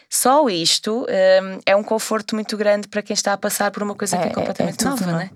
Só 0.08 0.48
isto 0.48 1.02
um, 1.02 1.06
eh, 1.08 1.58
é 1.66 1.76
um 1.76 1.82
conforto 1.82 2.36
muito 2.36 2.56
grande 2.56 2.86
para 2.86 3.02
quem 3.02 3.12
está 3.12 3.32
a 3.32 3.36
passar 3.36 3.72
por 3.72 3.82
uma 3.82 3.94
coisa 3.94 4.16
é, 4.16 4.20
que 4.20 4.26
é, 4.28 4.30
é 4.30 4.34
completamente 4.34 4.84
é, 4.84 4.88
é 4.88 4.90
tudo, 4.90 5.04
nova, 5.04 5.18
né? 5.18 5.30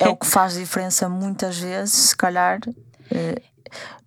É, 0.00 0.04
é 0.04 0.08
o 0.08 0.14
que 0.16 0.26
faz 0.26 0.54
diferença 0.54 1.08
muitas 1.08 1.58
vezes, 1.58 1.92
se 1.92 2.16
calhar, 2.16 2.60
eh, 2.68 2.72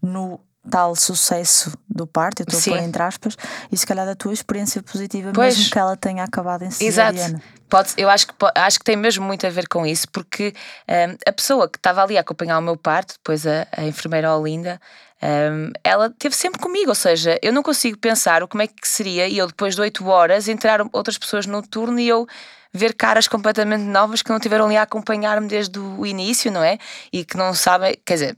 no 0.01 0.39
tal 0.69 0.95
sucesso 0.95 1.71
do 1.87 2.07
parto, 2.07 2.41
eu 2.41 2.45
estou 2.47 2.59
a 2.59 2.77
pôr 2.77 2.83
entre 2.83 3.03
aspas, 3.03 3.37
e 3.71 3.77
se 3.77 3.85
calhar 3.85 4.05
da 4.05 4.15
tua 4.15 4.33
experiência 4.33 4.81
positiva, 4.81 5.31
pois. 5.33 5.57
mesmo 5.57 5.71
que 5.71 5.79
ela 5.79 5.95
tenha 5.95 6.23
acabado 6.23 6.63
em 6.63 6.71
cesariana. 6.71 7.37
Exato. 7.37 7.55
Pode, 7.69 7.93
eu 7.97 8.09
acho 8.09 8.27
que, 8.27 8.33
acho 8.55 8.79
que 8.79 8.85
tem 8.85 8.95
mesmo 8.95 9.25
muito 9.25 9.45
a 9.45 9.49
ver 9.49 9.67
com 9.67 9.85
isso, 9.85 10.07
porque 10.11 10.53
um, 10.87 11.17
a 11.27 11.31
pessoa 11.31 11.67
que 11.67 11.77
estava 11.77 12.03
ali 12.03 12.17
a 12.17 12.21
acompanhar 12.21 12.59
o 12.59 12.61
meu 12.61 12.77
parto, 12.77 13.15
depois 13.15 13.45
a, 13.45 13.67
a 13.71 13.83
enfermeira 13.83 14.35
Olinda, 14.35 14.79
um, 15.21 15.71
ela 15.83 16.07
esteve 16.07 16.35
sempre 16.35 16.59
comigo, 16.61 16.89
ou 16.89 16.95
seja, 16.95 17.39
eu 17.41 17.51
não 17.51 17.63
consigo 17.63 17.97
pensar 17.97 18.43
o 18.43 18.47
como 18.47 18.61
é 18.61 18.67
que 18.67 18.87
seria 18.87 19.27
e 19.27 19.37
eu 19.37 19.47
depois 19.47 19.75
de 19.75 19.81
oito 19.81 20.05
horas 20.07 20.47
entrar 20.47 20.81
outras 20.91 21.17
pessoas 21.17 21.45
no 21.45 21.61
turno 21.61 21.99
e 21.99 22.07
eu 22.07 22.27
ver 22.71 22.93
caras 22.93 23.27
completamente 23.27 23.83
novas 23.83 24.21
que 24.21 24.29
não 24.29 24.39
tiveram 24.39 24.65
ali 24.65 24.75
a 24.75 24.81
acompanhar-me 24.81 25.47
desde 25.47 25.79
o 25.79 26.05
início, 26.05 26.51
não 26.51 26.61
é? 26.61 26.77
E 27.11 27.23
que 27.23 27.37
não 27.37 27.53
sabem, 27.53 27.95
quer 28.05 28.15
dizer, 28.15 28.37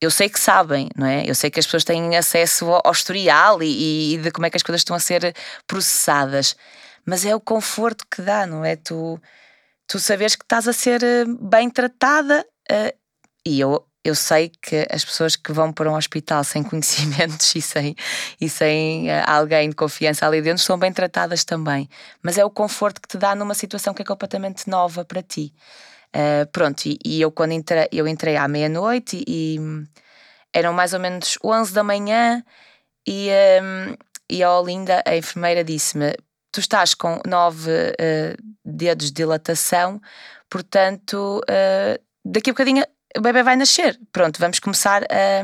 eu 0.00 0.10
sei 0.10 0.28
que 0.28 0.38
sabem, 0.38 0.88
não 0.96 1.06
é? 1.06 1.28
Eu 1.28 1.34
sei 1.34 1.50
que 1.50 1.58
as 1.58 1.66
pessoas 1.66 1.84
têm 1.84 2.16
acesso 2.16 2.66
ao, 2.70 2.92
historial 2.92 3.62
e, 3.62 4.14
e, 4.14 4.18
de 4.18 4.30
como 4.30 4.46
é 4.46 4.50
que 4.50 4.56
as 4.56 4.62
coisas 4.62 4.80
estão 4.80 4.96
a 4.96 5.00
ser 5.00 5.34
processadas, 5.66 6.56
mas 7.04 7.24
é 7.24 7.34
o 7.34 7.40
conforto 7.40 8.04
que 8.10 8.22
dá, 8.22 8.46
não 8.46 8.64
é? 8.64 8.76
Tu, 8.76 9.20
tu 9.86 9.98
saberes 9.98 10.36
que 10.36 10.44
estás 10.44 10.68
a 10.68 10.72
ser 10.72 11.02
eh, 11.02 11.24
bem 11.40 11.70
tratada 11.70 12.44
uh, 12.70 12.98
e 13.46 13.60
eu, 13.60 13.86
eu 14.02 14.14
sei 14.14 14.50
que 14.60 14.86
as 14.90 15.04
pessoas 15.04 15.36
que 15.36 15.52
vão 15.52 15.72
para 15.72 15.90
um 15.90 15.96
hospital 15.96 16.42
sem 16.44 16.62
conhecimentos 16.62 17.54
e 17.54 17.62
sem, 17.62 17.94
e 18.40 18.48
sem 18.48 19.08
uh, 19.10 19.24
alguém 19.26 19.70
de 19.70 19.76
confiança 19.76 20.26
ali 20.26 20.42
dentro 20.42 20.62
são 20.62 20.78
bem 20.78 20.92
tratadas 20.92 21.44
também, 21.44 21.88
mas 22.22 22.38
é 22.38 22.44
o 22.44 22.50
conforto 22.50 23.00
que 23.00 23.08
te 23.08 23.18
dá 23.18 23.34
numa 23.34 23.54
situação 23.54 23.94
que 23.94 24.02
é 24.02 24.04
completamente 24.04 24.68
nova 24.68 25.04
para 25.04 25.22
ti. 25.22 25.52
Uh, 26.14 26.46
pronto, 26.52 26.86
e, 26.86 26.96
e, 27.04 27.20
eu 27.20 27.32
quando 27.32 27.52
entrei, 27.52 27.88
eu 27.90 28.06
entrei 28.06 28.36
à 28.36 28.46
meia-noite 28.46 29.24
e, 29.26 29.56
e, 29.56 29.58
eram 30.52 30.72
mais 30.72 30.94
ou 30.94 31.00
menos 31.00 31.36
11 31.42 31.74
da 31.74 31.82
manhã 31.82 32.44
e, 33.04 33.30
um, 33.60 33.96
e 34.30 34.40
a 34.40 34.56
Olinda, 34.56 35.02
a 35.04 35.16
enfermeira, 35.16 35.64
disse-me: 35.64 36.14
Tu 36.52 36.60
estás 36.60 36.94
com 36.94 37.20
nove 37.26 37.68
uh, 37.68 38.54
dedos 38.64 39.06
de 39.06 39.12
dilatação, 39.12 40.00
portanto, 40.48 41.40
uh, 41.50 42.00
daqui 42.24 42.50
a 42.50 42.52
bocadinho 42.52 42.84
o 43.16 43.20
bebê 43.20 43.42
vai 43.42 43.56
nascer. 43.56 43.98
Pronto, 44.12 44.38
vamos 44.38 44.60
começar 44.60 45.02
a, 45.04 45.42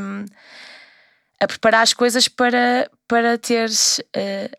a 1.40 1.46
preparar 1.48 1.82
as 1.82 1.92
coisas 1.92 2.28
para, 2.28 2.88
para 3.08 3.36
teres 3.38 4.00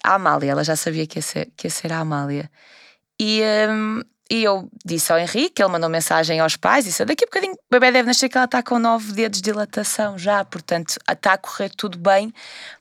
a 0.04 0.16
Amália. 0.16 0.52
Ela 0.52 0.64
já 0.64 0.78
sabia 0.78 1.06
que 1.06 1.20
ia 1.20 1.22
ser, 1.22 1.52
que 1.58 1.68
ia 1.68 1.72
ser 1.72 1.92
a 1.92 2.00
Amália. 2.00 2.50
E, 3.20 3.42
um, 3.70 4.02
e 4.32 4.46
eu 4.46 4.70
disse 4.86 5.12
ao 5.12 5.20
Henrique, 5.20 5.62
ele 5.62 5.70
mandou 5.70 5.90
mensagem 5.90 6.40
aos 6.40 6.56
pais, 6.56 6.86
disse: 6.86 7.04
daqui 7.04 7.26
a 7.26 7.28
bocadinho 7.28 7.54
o 7.54 7.58
bebê 7.70 7.92
deve 7.92 8.08
nascer 8.08 8.30
que 8.30 8.38
ela 8.38 8.46
está 8.46 8.64
com 8.64 8.80
nove 8.80 9.12
dedos 9.12 9.42
de 9.42 9.52
dilatação 9.52 10.18
já, 10.18 10.46
portanto 10.46 10.98
está 11.10 11.34
a 11.34 11.38
correr 11.38 11.70
tudo 11.76 12.00
bem 12.00 12.34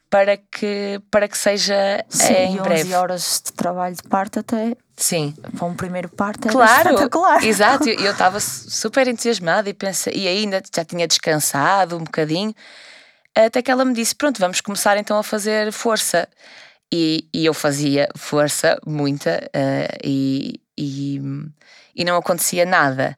para 0.08 0.36
que, 0.36 1.00
para 1.10 1.26
que 1.26 1.36
seja 1.36 2.04
Sim, 2.08 2.32
em 2.34 2.56
e 2.56 2.60
breve. 2.60 2.82
11 2.82 2.94
horas 2.94 3.42
de 3.44 3.52
trabalho 3.52 3.96
de 3.96 4.02
parto 4.04 4.38
até. 4.38 4.76
Sim. 4.96 5.34
Para 5.56 5.66
um 5.66 5.74
primeiro 5.74 6.08
parto 6.08 6.46
é 6.46 6.52
claro, 6.52 6.90
espetacular. 6.90 7.44
Exato, 7.44 7.88
eu 7.90 8.12
estava 8.12 8.38
super 8.38 9.08
entusiasmada 9.08 9.68
e, 9.68 9.74
pensei, 9.74 10.12
e 10.14 10.28
ainda 10.28 10.62
já 10.72 10.84
tinha 10.84 11.08
descansado 11.08 11.96
um 11.96 12.04
bocadinho, 12.04 12.54
até 13.34 13.60
que 13.60 13.72
ela 13.72 13.84
me 13.84 13.92
disse: 13.92 14.14
Pronto, 14.14 14.38
vamos 14.38 14.60
começar 14.60 14.96
então 14.96 15.18
a 15.18 15.22
fazer 15.24 15.72
força. 15.72 16.28
E, 16.92 17.28
e 17.32 17.46
eu 17.46 17.54
fazia 17.54 18.08
força, 18.16 18.76
muita, 18.84 19.48
uh, 19.54 19.98
e, 20.02 20.60
e, 20.81 21.21
e 21.95 22.05
não 22.05 22.16
acontecia 22.16 22.64
nada. 22.64 23.16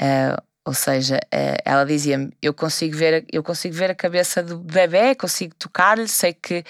Uh, 0.00 0.42
ou 0.64 0.72
seja, 0.72 1.16
uh, 1.16 1.58
ela 1.64 1.84
dizia-me: 1.84 2.32
eu 2.40 2.54
consigo 2.54 2.96
ver, 2.96 3.26
eu 3.30 3.42
consigo 3.42 3.74
ver 3.74 3.90
a 3.90 3.94
cabeça 3.94 4.42
do 4.42 4.58
bebê, 4.58 5.14
consigo 5.14 5.54
tocar-lhe, 5.56 6.08
sei 6.08 6.32
que, 6.32 6.62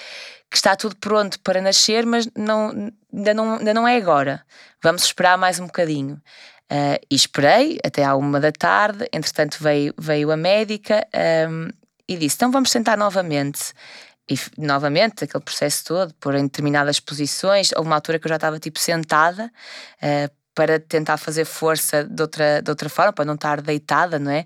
que 0.51 0.57
está 0.57 0.75
tudo 0.75 0.97
pronto 0.97 1.39
para 1.41 1.61
nascer, 1.61 2.05
mas 2.05 2.29
não, 2.37 2.93
ainda, 3.13 3.35
não, 3.35 3.55
ainda 3.55 3.75
não 3.75 3.87
é 3.87 3.97
agora. 3.97 4.45
Vamos 4.83 5.05
esperar 5.05 5.39
mais 5.39 5.61
um 5.61 5.67
bocadinho. 5.67 6.21
Uh, 6.73 6.99
e 7.11 7.15
esperei 7.15 7.79
até 7.85 8.03
à 8.03 8.17
uma 8.17 8.41
da 8.41 8.51
tarde. 8.51 9.07
Entretanto, 9.13 9.59
veio, 9.61 9.95
veio 9.99 10.31
a 10.31 10.37
médica 10.37 11.07
um, 11.49 11.69
e 12.09 12.17
disse: 12.17 12.37
Então 12.37 12.51
vamos 12.51 12.71
tentar 12.71 12.97
novamente. 12.97 13.73
E 14.29 14.37
novamente, 14.57 15.25
aquele 15.25 15.43
processo 15.43 15.85
todo, 15.85 16.15
por 16.15 16.35
em 16.35 16.45
determinadas 16.45 17.01
posições, 17.01 17.71
houve 17.77 17.89
uma 17.89 17.97
altura 17.97 18.19
que 18.19 18.27
eu 18.27 18.31
já 18.31 18.37
estava 18.37 18.59
tipo 18.59 18.79
sentada 18.79 19.51
uh, 20.03 20.33
para 20.55 20.79
tentar 20.79 21.17
fazer 21.17 21.45
força 21.45 22.05
de 22.05 22.23
outra, 22.23 22.63
de 22.63 22.71
outra 22.71 22.89
forma, 22.89 23.13
para 23.13 23.25
não 23.25 23.35
estar 23.35 23.61
deitada, 23.61 24.19
não 24.19 24.31
é? 24.31 24.45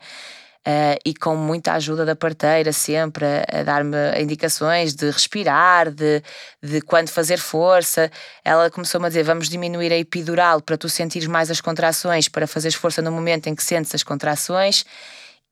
Uh, 0.67 0.99
e 1.05 1.15
com 1.15 1.37
muita 1.37 1.75
ajuda 1.75 2.05
da 2.05 2.17
parteira, 2.17 2.73
sempre 2.73 3.25
a, 3.25 3.61
a 3.61 3.63
dar-me 3.63 3.97
indicações 4.21 4.97
de 4.97 5.09
respirar, 5.11 5.93
de, 5.93 6.21
de 6.61 6.81
quando 6.81 7.09
fazer 7.09 7.39
força. 7.39 8.11
Ela 8.45 8.69
começou-me 8.69 9.07
a 9.07 9.09
dizer: 9.09 9.23
vamos 9.23 9.49
diminuir 9.49 9.93
a 9.93 9.97
epidural 9.97 10.61
para 10.61 10.77
tu 10.77 10.89
sentires 10.89 11.29
mais 11.29 11.53
as 11.53 11.61
contrações, 11.61 12.29
para 12.29 12.49
fazeres 12.49 12.75
força 12.75 13.01
no 13.01 13.13
momento 13.13 13.47
em 13.47 13.55
que 13.55 13.63
sentes 13.63 13.95
as 13.95 14.03
contrações. 14.03 14.85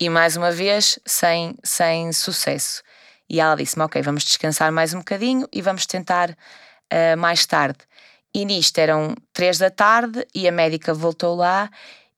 E 0.00 0.08
mais 0.08 0.36
uma 0.36 0.50
vez, 0.50 0.98
sem, 1.06 1.54
sem 1.62 2.12
sucesso. 2.12 2.82
E 3.34 3.40
ela 3.40 3.56
disse-me: 3.56 3.84
Ok, 3.84 4.00
vamos 4.00 4.22
descansar 4.22 4.70
mais 4.70 4.94
um 4.94 4.98
bocadinho 4.98 5.48
e 5.52 5.60
vamos 5.60 5.86
tentar 5.86 6.30
uh, 6.30 7.18
mais 7.18 7.44
tarde. 7.44 7.78
E 8.32 8.44
nisto 8.44 8.78
eram 8.78 9.12
três 9.32 9.58
da 9.58 9.70
tarde 9.70 10.24
e 10.32 10.46
a 10.46 10.52
médica 10.52 10.94
voltou 10.94 11.34
lá 11.34 11.68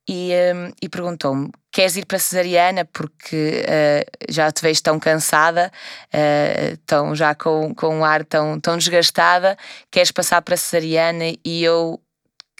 e, 0.06 0.30
um, 0.54 0.72
e 0.82 0.90
perguntou-me: 0.90 1.50
Queres 1.72 1.96
ir 1.96 2.04
para 2.04 2.18
a 2.18 2.20
cesariana? 2.20 2.84
Porque 2.84 3.64
uh, 3.64 4.10
já 4.28 4.52
te 4.52 4.60
vejo 4.60 4.82
tão 4.82 5.00
cansada, 5.00 5.72
uh, 6.12 6.76
tão, 6.84 7.14
já 7.16 7.34
com, 7.34 7.74
com 7.74 7.96
um 8.00 8.04
ar 8.04 8.22
tão, 8.22 8.60
tão 8.60 8.76
desgastada, 8.76 9.56
queres 9.90 10.10
passar 10.10 10.42
para 10.42 10.52
a 10.52 10.58
cesariana? 10.58 11.32
E 11.42 11.64
eu 11.64 11.98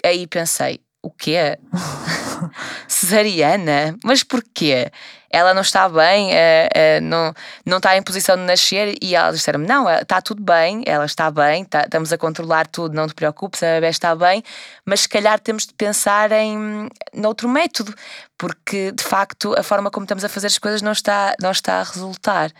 aí 0.02 0.26
pensei: 0.26 0.80
O 1.02 1.10
quê? 1.10 1.58
cesariana? 2.88 3.96
Mas 4.04 4.22
porquê? 4.22 4.90
Ela 5.30 5.52
não 5.52 5.62
está 5.62 5.88
bem, 5.88 6.30
uh, 6.30 6.32
uh, 6.32 7.00
não, 7.02 7.34
não 7.64 7.76
está 7.78 7.96
em 7.96 8.02
posição 8.02 8.36
de 8.36 8.42
nascer. 8.42 8.96
E 9.02 9.14
elas 9.14 9.36
disseram-me: 9.36 9.66
não, 9.66 9.88
está 9.88 10.20
tudo 10.20 10.42
bem, 10.42 10.82
ela 10.86 11.04
está 11.04 11.30
bem, 11.30 11.64
tá, 11.64 11.82
estamos 11.82 12.12
a 12.12 12.18
controlar 12.18 12.66
tudo, 12.66 12.94
não 12.94 13.06
te 13.06 13.14
preocupes, 13.14 13.62
a 13.62 13.66
bebê 13.66 13.88
está 13.88 14.14
bem, 14.14 14.42
mas 14.84 15.00
se 15.00 15.08
calhar 15.08 15.38
temos 15.40 15.66
de 15.66 15.74
pensar 15.74 16.32
em 16.32 16.88
noutro 17.12 17.48
método, 17.48 17.94
porque 18.38 18.92
de 18.92 19.02
facto 19.02 19.54
a 19.58 19.62
forma 19.62 19.90
como 19.90 20.04
estamos 20.04 20.24
a 20.24 20.28
fazer 20.28 20.46
as 20.48 20.58
coisas 20.58 20.82
não 20.82 20.92
está, 20.92 21.34
não 21.40 21.50
está 21.50 21.80
a 21.80 21.84
resultar. 21.84 22.52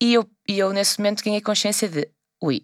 E 0.00 0.14
eu, 0.14 0.28
eu 0.46 0.72
nesse 0.72 0.98
momento 0.98 1.24
ganhei 1.24 1.40
consciência 1.40 1.88
de: 1.88 2.08
ui, 2.42 2.62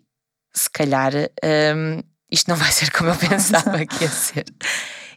se 0.55 0.71
calhar 0.71 1.13
um, 1.15 2.03
isto 2.31 2.49
não 2.49 2.57
vai 2.57 2.73
ser 2.73 2.91
como 2.91 3.11
eu 3.11 3.17
pensava 3.29 3.85
que 3.87 4.05
ia 4.05 4.11
ser. 4.11 4.45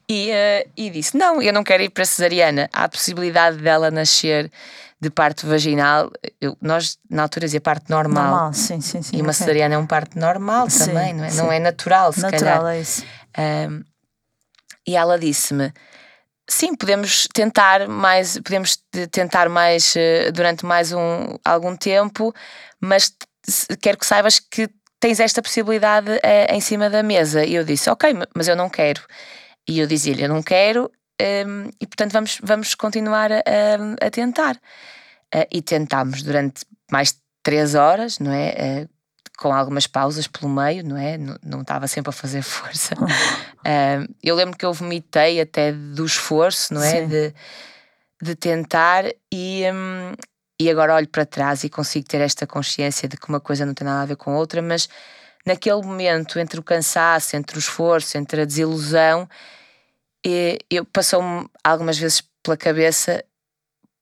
E, 0.07 0.31
uh, 0.31 0.69
e 0.77 0.89
disse: 0.89 1.17
Não, 1.17 1.41
eu 1.41 1.51
não 1.51 1.63
quero 1.63 1.83
ir 1.83 1.89
para 1.89 2.03
a 2.03 2.05
cesariana. 2.05 2.69
Há 2.71 2.83
a 2.83 2.89
possibilidade 2.89 3.57
dela 3.57 3.89
nascer 3.89 4.51
de 4.99 5.09
parto 5.09 5.47
vaginal. 5.47 6.11
Eu, 6.39 6.57
nós, 6.61 6.97
na 7.09 7.23
altura, 7.23 7.45
dizia 7.45 7.61
parte 7.61 7.89
normal. 7.89 8.23
Normal, 8.23 8.53
sim, 8.53 8.81
sim, 8.81 9.01
sim. 9.01 9.17
E 9.17 9.21
uma 9.21 9.31
okay. 9.31 9.39
cesariana 9.39 9.75
é 9.75 9.77
um 9.77 9.87
parto 9.87 10.17
normal 10.17 10.69
sim, 10.69 10.85
também, 10.85 11.13
não 11.13 11.23
é? 11.25 11.29
Sim. 11.29 11.37
Não 11.37 11.51
é 11.51 11.59
natural, 11.59 12.13
se 12.13 12.21
natural, 12.21 12.61
calhar. 12.61 12.75
é 12.75 12.81
isso. 12.81 13.03
Um, 13.37 13.83
e 14.87 14.95
ela 14.95 15.17
disse-me: 15.17 15.73
Sim, 16.47 16.75
podemos 16.75 17.27
tentar 17.33 17.87
mais, 17.87 18.37
podemos 18.39 18.77
tentar 19.11 19.49
mais 19.49 19.95
uh, 19.95 20.31
durante 20.31 20.65
mais 20.65 20.91
um, 20.91 21.37
algum 21.43 21.75
tempo, 21.75 22.33
mas 22.79 23.11
quero 23.81 23.97
que 23.97 24.05
saibas 24.05 24.39
que 24.39 24.69
tens 24.99 25.19
esta 25.19 25.41
possibilidade 25.41 26.11
uh, 26.11 26.53
em 26.53 26.61
cima 26.61 26.89
da 26.89 27.03
mesa. 27.03 27.43
E 27.43 27.55
eu 27.55 27.63
disse: 27.63 27.89
Ok, 27.89 28.13
mas 28.35 28.47
eu 28.47 28.55
não 28.55 28.69
quero. 28.69 29.01
E 29.67 29.79
eu 29.79 29.87
dizia-lhe: 29.87 30.23
Eu 30.23 30.29
não 30.29 30.43
quero, 30.43 30.91
um, 31.21 31.69
e 31.79 31.87
portanto 31.87 32.11
vamos, 32.11 32.39
vamos 32.43 32.75
continuar 32.75 33.31
a, 33.31 33.41
a 34.01 34.09
tentar. 34.09 34.55
Uh, 35.33 35.47
e 35.51 35.61
tentámos 35.61 36.21
durante 36.21 36.65
mais 36.91 37.13
de 37.13 37.19
três 37.43 37.75
horas, 37.75 38.19
não 38.19 38.31
é? 38.31 38.83
Uh, 38.83 38.95
com 39.37 39.53
algumas 39.53 39.85
pausas 39.85 40.27
pelo 40.27 40.49
meio, 40.49 40.83
não 40.83 40.97
é? 40.97 41.17
Não, 41.17 41.37
não 41.43 41.61
estava 41.61 41.87
sempre 41.87 42.09
a 42.09 42.13
fazer 42.13 42.41
força. 42.43 42.95
Uh, 42.95 44.13
eu 44.23 44.35
lembro 44.35 44.57
que 44.57 44.65
eu 44.65 44.73
vomitei 44.73 45.41
até 45.41 45.71
do 45.71 46.05
esforço, 46.05 46.73
não 46.73 46.83
é? 46.83 47.05
De, 47.05 47.33
de 48.21 48.35
tentar 48.35 49.05
e, 49.31 49.63
um, 49.73 50.13
e 50.59 50.69
agora 50.69 50.95
olho 50.95 51.07
para 51.07 51.25
trás 51.25 51.63
e 51.63 51.69
consigo 51.69 52.07
ter 52.07 52.21
esta 52.21 52.47
consciência 52.47 53.07
de 53.09 53.17
que 53.17 53.27
uma 53.27 53.39
coisa 53.39 53.65
não 53.65 53.73
tem 53.73 53.85
nada 53.85 54.03
a 54.03 54.05
ver 54.05 54.15
com 54.15 54.35
outra, 54.35 54.61
mas 54.61 54.87
naquele 55.45 55.81
momento, 55.81 56.39
entre 56.39 56.59
o 56.59 56.63
cansaço, 56.63 57.35
entre 57.35 57.57
o 57.57 57.59
esforço, 57.59 58.17
entre 58.17 58.41
a 58.41 58.45
desilusão, 58.45 59.27
eu 60.69 60.85
passou-me 60.85 61.47
algumas 61.63 61.97
vezes 61.97 62.23
pela 62.43 62.57
cabeça 62.57 63.23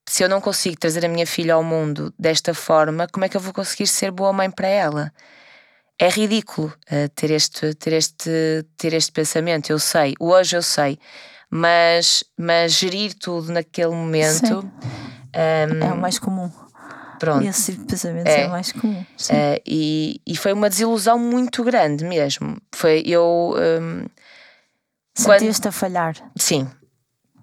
se 0.07 0.23
eu 0.23 0.29
não 0.29 0.41
consigo 0.41 0.77
trazer 0.77 1.05
a 1.05 1.09
minha 1.09 1.25
filha 1.25 1.53
ao 1.53 1.63
mundo 1.63 2.13
desta 2.19 2.53
forma, 2.53 3.07
como 3.07 3.25
é 3.25 3.29
que 3.29 3.37
eu 3.37 3.41
vou 3.41 3.53
conseguir 3.53 3.87
ser 3.87 4.11
boa 4.11 4.33
mãe 4.33 4.49
para 4.51 4.67
ela? 4.67 5.13
É 5.99 6.09
ridículo 6.09 6.73
uh, 6.91 7.09
ter, 7.15 7.31
este, 7.31 7.73
ter, 7.75 7.93
este, 7.93 8.65
ter 8.77 8.93
este 8.93 9.11
pensamento, 9.11 9.69
eu 9.69 9.79
sei, 9.79 10.13
hoje 10.19 10.57
eu 10.57 10.61
sei, 10.61 10.99
mas, 11.49 12.23
mas 12.37 12.73
gerir 12.73 13.13
tudo 13.13 13.51
naquele 13.51 13.91
momento 13.91 14.69
um, 15.35 15.83
é 15.83 15.93
o 15.93 15.97
mais 15.97 16.19
comum. 16.19 16.51
Pronto. 17.19 17.47
Esse 17.47 17.71
tipo 17.71 17.85
pensamento 17.85 18.27
é, 18.27 18.41
é 18.41 18.47
mais 18.49 18.71
comum. 18.71 18.99
Uh, 18.99 19.61
e, 19.65 20.19
e 20.27 20.35
foi 20.35 20.51
uma 20.51 20.69
desilusão 20.69 21.17
muito 21.17 21.63
grande 21.63 22.03
mesmo. 22.03 22.57
Foi 22.73 23.01
eu. 23.05 23.55
Um, 23.55 24.05
Sentiste 25.13 25.63
quando... 25.63 25.67
a 25.67 25.71
falhar? 25.71 26.31
Sim. 26.35 26.67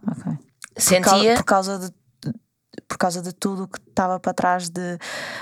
Ok. 0.06 0.32
Sentia. 0.76 1.34
Por 1.36 1.44
causa, 1.44 1.76
por 1.78 1.78
causa 1.78 1.78
de 1.78 2.00
por 2.90 2.98
causa 2.98 3.22
de 3.22 3.32
tudo 3.32 3.68
que 3.68 3.78
estava 3.78 4.18
para 4.18 4.34
trás 4.34 4.68
de 4.68 4.98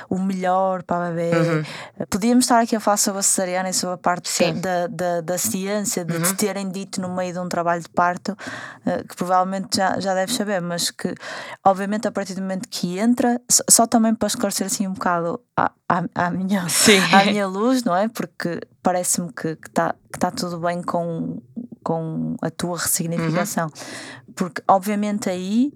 o 0.08 0.18
melhor 0.18 0.82
para 0.82 1.08
a 1.08 1.10
bebê. 1.10 1.36
Uhum. 1.36 1.64
Podíamos 2.10 2.44
estar 2.44 2.60
aqui 2.60 2.76
a 2.76 2.80
falar 2.80 2.98
sobre 2.98 3.20
a 3.20 3.22
cesariana 3.22 3.70
e 3.70 3.72
sobre 3.72 3.94
a 3.94 3.98
parte 3.98 4.30
da, 4.52 4.86
da, 4.86 5.20
da, 5.22 5.38
ciência, 5.38 6.04
de 6.04 6.14
uhum. 6.14 6.22
te 6.22 6.34
terem 6.34 6.68
dito 6.70 7.00
no 7.00 7.14
meio 7.14 7.32
de 7.32 7.38
um 7.38 7.48
trabalho 7.48 7.82
de 7.82 7.88
parto, 7.88 8.36
eh, 8.84 9.02
que 9.02 9.16
provavelmente 9.16 9.78
já, 9.78 9.98
já 9.98 10.14
deves 10.14 10.34
saber, 10.34 10.60
mas 10.60 10.90
que, 10.90 11.14
obviamente, 11.64 12.06
a 12.06 12.12
partir 12.12 12.34
do 12.34 12.42
momento 12.42 12.68
que 12.68 12.98
entra, 12.98 13.40
só 13.68 13.86
também 13.86 14.14
para 14.14 14.28
esclarecer 14.28 14.66
assim 14.66 14.86
um 14.86 14.92
bocado 14.92 15.40
à, 15.56 15.72
à, 16.14 16.30
minha, 16.30 16.66
à 17.12 17.24
minha 17.24 17.46
luz, 17.46 17.82
não 17.82 17.96
é? 17.96 18.08
Porque 18.08 18.60
parece-me 18.82 19.32
que 19.32 19.48
está 19.48 19.94
que 20.12 20.18
tá 20.18 20.30
tudo 20.30 20.58
bem 20.58 20.82
com, 20.82 21.40
com 21.88 22.36
a 22.42 22.50
tua 22.50 22.76
ressignificação. 22.76 23.64
Uhum. 23.64 24.34
Porque, 24.34 24.62
obviamente, 24.68 25.30
aí 25.30 25.72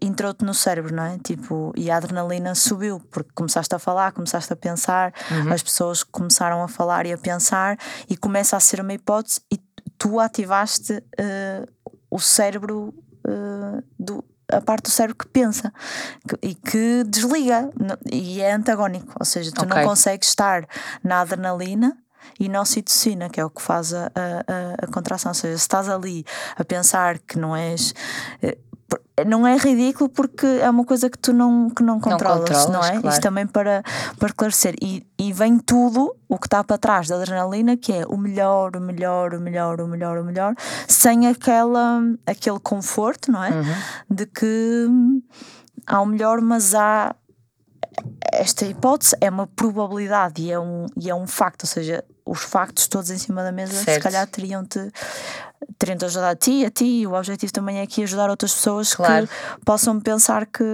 entrou-te 0.00 0.44
no 0.44 0.52
cérebro, 0.52 0.92
não 0.92 1.04
é? 1.04 1.16
Tipo, 1.18 1.72
e 1.76 1.92
a 1.92 1.96
adrenalina 1.96 2.56
subiu, 2.56 2.98
porque 3.08 3.30
começaste 3.32 3.72
a 3.72 3.78
falar, 3.78 4.10
começaste 4.10 4.52
a 4.52 4.56
pensar, 4.56 5.14
uhum. 5.30 5.52
as 5.52 5.62
pessoas 5.62 6.02
começaram 6.02 6.60
a 6.60 6.66
falar 6.66 7.06
e 7.06 7.12
a 7.12 7.18
pensar, 7.18 7.78
e 8.10 8.16
começa 8.16 8.56
a 8.56 8.60
ser 8.60 8.80
uma 8.80 8.92
hipótese, 8.92 9.40
e 9.48 9.58
tu 9.96 10.18
ativaste 10.18 10.94
uh, 10.94 11.92
o 12.10 12.18
cérebro 12.18 12.92
uh, 13.24 13.80
do. 13.96 14.24
A 14.50 14.60
parte 14.60 14.82
do 14.82 14.90
cérebro 14.90 15.16
que 15.16 15.28
pensa 15.28 15.72
que, 16.28 16.48
e 16.48 16.54
que 16.54 17.04
desliga 17.04 17.70
e 18.10 18.40
é 18.40 18.52
antagónico, 18.52 19.14
ou 19.18 19.24
seja, 19.24 19.50
tu 19.50 19.64
okay. 19.64 19.78
não 19.78 19.88
consegues 19.88 20.28
estar 20.28 20.66
na 21.02 21.20
adrenalina 21.20 21.96
e 22.38 22.48
na 22.48 22.60
ocitocina, 22.60 23.28
que 23.28 23.40
é 23.40 23.44
o 23.44 23.50
que 23.50 23.62
faz 23.62 23.92
a, 23.94 24.06
a, 24.06 24.84
a, 24.84 24.86
contração. 24.88 25.30
Ou 25.30 25.34
seja, 25.34 25.56
se 25.56 25.62
estás 25.62 25.88
ali 25.88 26.24
a 26.56 26.64
pensar 26.64 27.18
que 27.18 27.38
não 27.38 27.54
és. 27.54 27.94
Eh, 28.42 28.56
não 29.26 29.46
é 29.46 29.56
ridículo 29.56 30.08
porque 30.08 30.46
é 30.46 30.68
uma 30.68 30.84
coisa 30.84 31.08
que 31.08 31.18
tu 31.18 31.32
não, 31.32 31.70
que 31.70 31.82
não 31.82 32.00
controlas, 32.00 32.40
não, 32.40 32.56
controlas, 32.56 32.68
não 32.68 32.84
é? 32.84 33.00
Claro. 33.00 33.08
Isto 33.08 33.22
também 33.22 33.46
para, 33.46 33.82
para 34.18 34.28
esclarecer. 34.28 34.74
E, 34.82 35.06
e 35.18 35.32
vem 35.32 35.58
tudo 35.58 36.14
o 36.28 36.38
que 36.38 36.46
está 36.46 36.64
para 36.64 36.78
trás 36.78 37.08
da 37.08 37.16
adrenalina, 37.16 37.76
que 37.76 37.92
é 37.92 38.06
o 38.06 38.16
melhor, 38.16 38.76
o 38.76 38.80
melhor, 38.80 39.34
o 39.34 39.40
melhor, 39.40 39.80
o 39.80 39.86
melhor, 39.86 40.18
o 40.18 40.24
melhor, 40.24 40.54
sem 40.88 41.26
aquela, 41.26 42.02
aquele 42.26 42.58
conforto, 42.58 43.30
não 43.30 43.42
é? 43.44 43.50
Uhum. 43.50 43.74
De 44.10 44.26
que 44.26 44.88
há 45.86 46.00
o 46.00 46.06
melhor, 46.06 46.40
mas 46.40 46.74
há 46.74 47.14
esta 48.32 48.64
hipótese 48.64 49.16
é 49.20 49.28
uma 49.28 49.46
probabilidade 49.46 50.42
e 50.42 50.52
é 50.52 50.58
um, 50.58 50.86
e 50.96 51.10
é 51.10 51.14
um 51.14 51.26
facto, 51.26 51.62
ou 51.64 51.68
seja, 51.68 52.04
os 52.24 52.42
factos 52.42 52.86
todos 52.86 53.10
em 53.10 53.18
cima 53.18 53.42
da 53.42 53.52
mesa 53.52 53.72
certo. 53.72 53.94
se 53.94 54.00
calhar 54.00 54.26
teriam-te 54.26 54.90
teriam-te 55.78 56.04
ajudado 56.04 56.32
a 56.32 56.36
ti, 56.36 56.64
a 56.64 56.70
ti, 56.70 57.06
o 57.06 57.14
objetivo 57.14 57.52
também 57.52 57.78
é 57.78 57.82
aqui 57.82 58.02
ajudar 58.02 58.30
outras 58.30 58.54
pessoas 58.54 58.94
claro. 58.94 59.26
que 59.26 59.64
possam 59.64 60.00
pensar 60.00 60.46
que. 60.46 60.64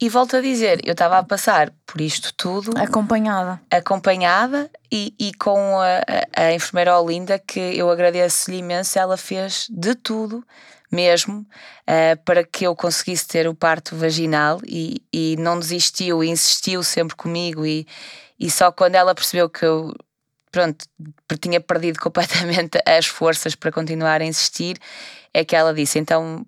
E 0.00 0.08
volto 0.08 0.36
a 0.36 0.40
dizer, 0.40 0.80
eu 0.84 0.92
estava 0.92 1.18
a 1.18 1.24
passar 1.24 1.72
por 1.84 2.00
isto 2.00 2.32
tudo 2.34 2.70
acompanhada. 2.78 3.60
Acompanhada 3.68 4.70
e, 4.92 5.12
e 5.18 5.32
com 5.34 5.76
a, 5.80 5.98
a, 6.36 6.42
a 6.44 6.54
enfermeira 6.54 7.00
Olinda, 7.00 7.36
que 7.38 7.58
eu 7.58 7.90
agradeço-lhe 7.90 8.58
imenso, 8.58 8.96
ela 8.96 9.16
fez 9.16 9.66
de 9.68 9.96
tudo 9.96 10.44
mesmo 10.90 11.40
uh, 11.40 12.22
para 12.24 12.44
que 12.44 12.66
eu 12.66 12.74
conseguisse 12.74 13.26
ter 13.26 13.46
o 13.46 13.54
parto 13.54 13.94
vaginal 13.96 14.60
e, 14.66 15.02
e 15.12 15.36
não 15.38 15.58
desistiu, 15.58 16.24
insistiu 16.24 16.82
sempre 16.82 17.14
comigo 17.14 17.66
e, 17.66 17.86
e 18.38 18.50
só 18.50 18.72
quando 18.72 18.94
ela 18.94 19.14
percebeu 19.14 19.48
que 19.48 19.64
eu 19.64 19.94
pronto, 20.50 20.86
tinha 21.40 21.60
perdido 21.60 21.98
completamente 22.00 22.78
as 22.86 23.06
forças 23.06 23.54
para 23.54 23.72
continuar 23.72 24.20
a 24.20 24.24
insistir, 24.24 24.78
é 25.32 25.44
que 25.44 25.54
ela 25.54 25.74
disse: 25.74 25.98
então 25.98 26.46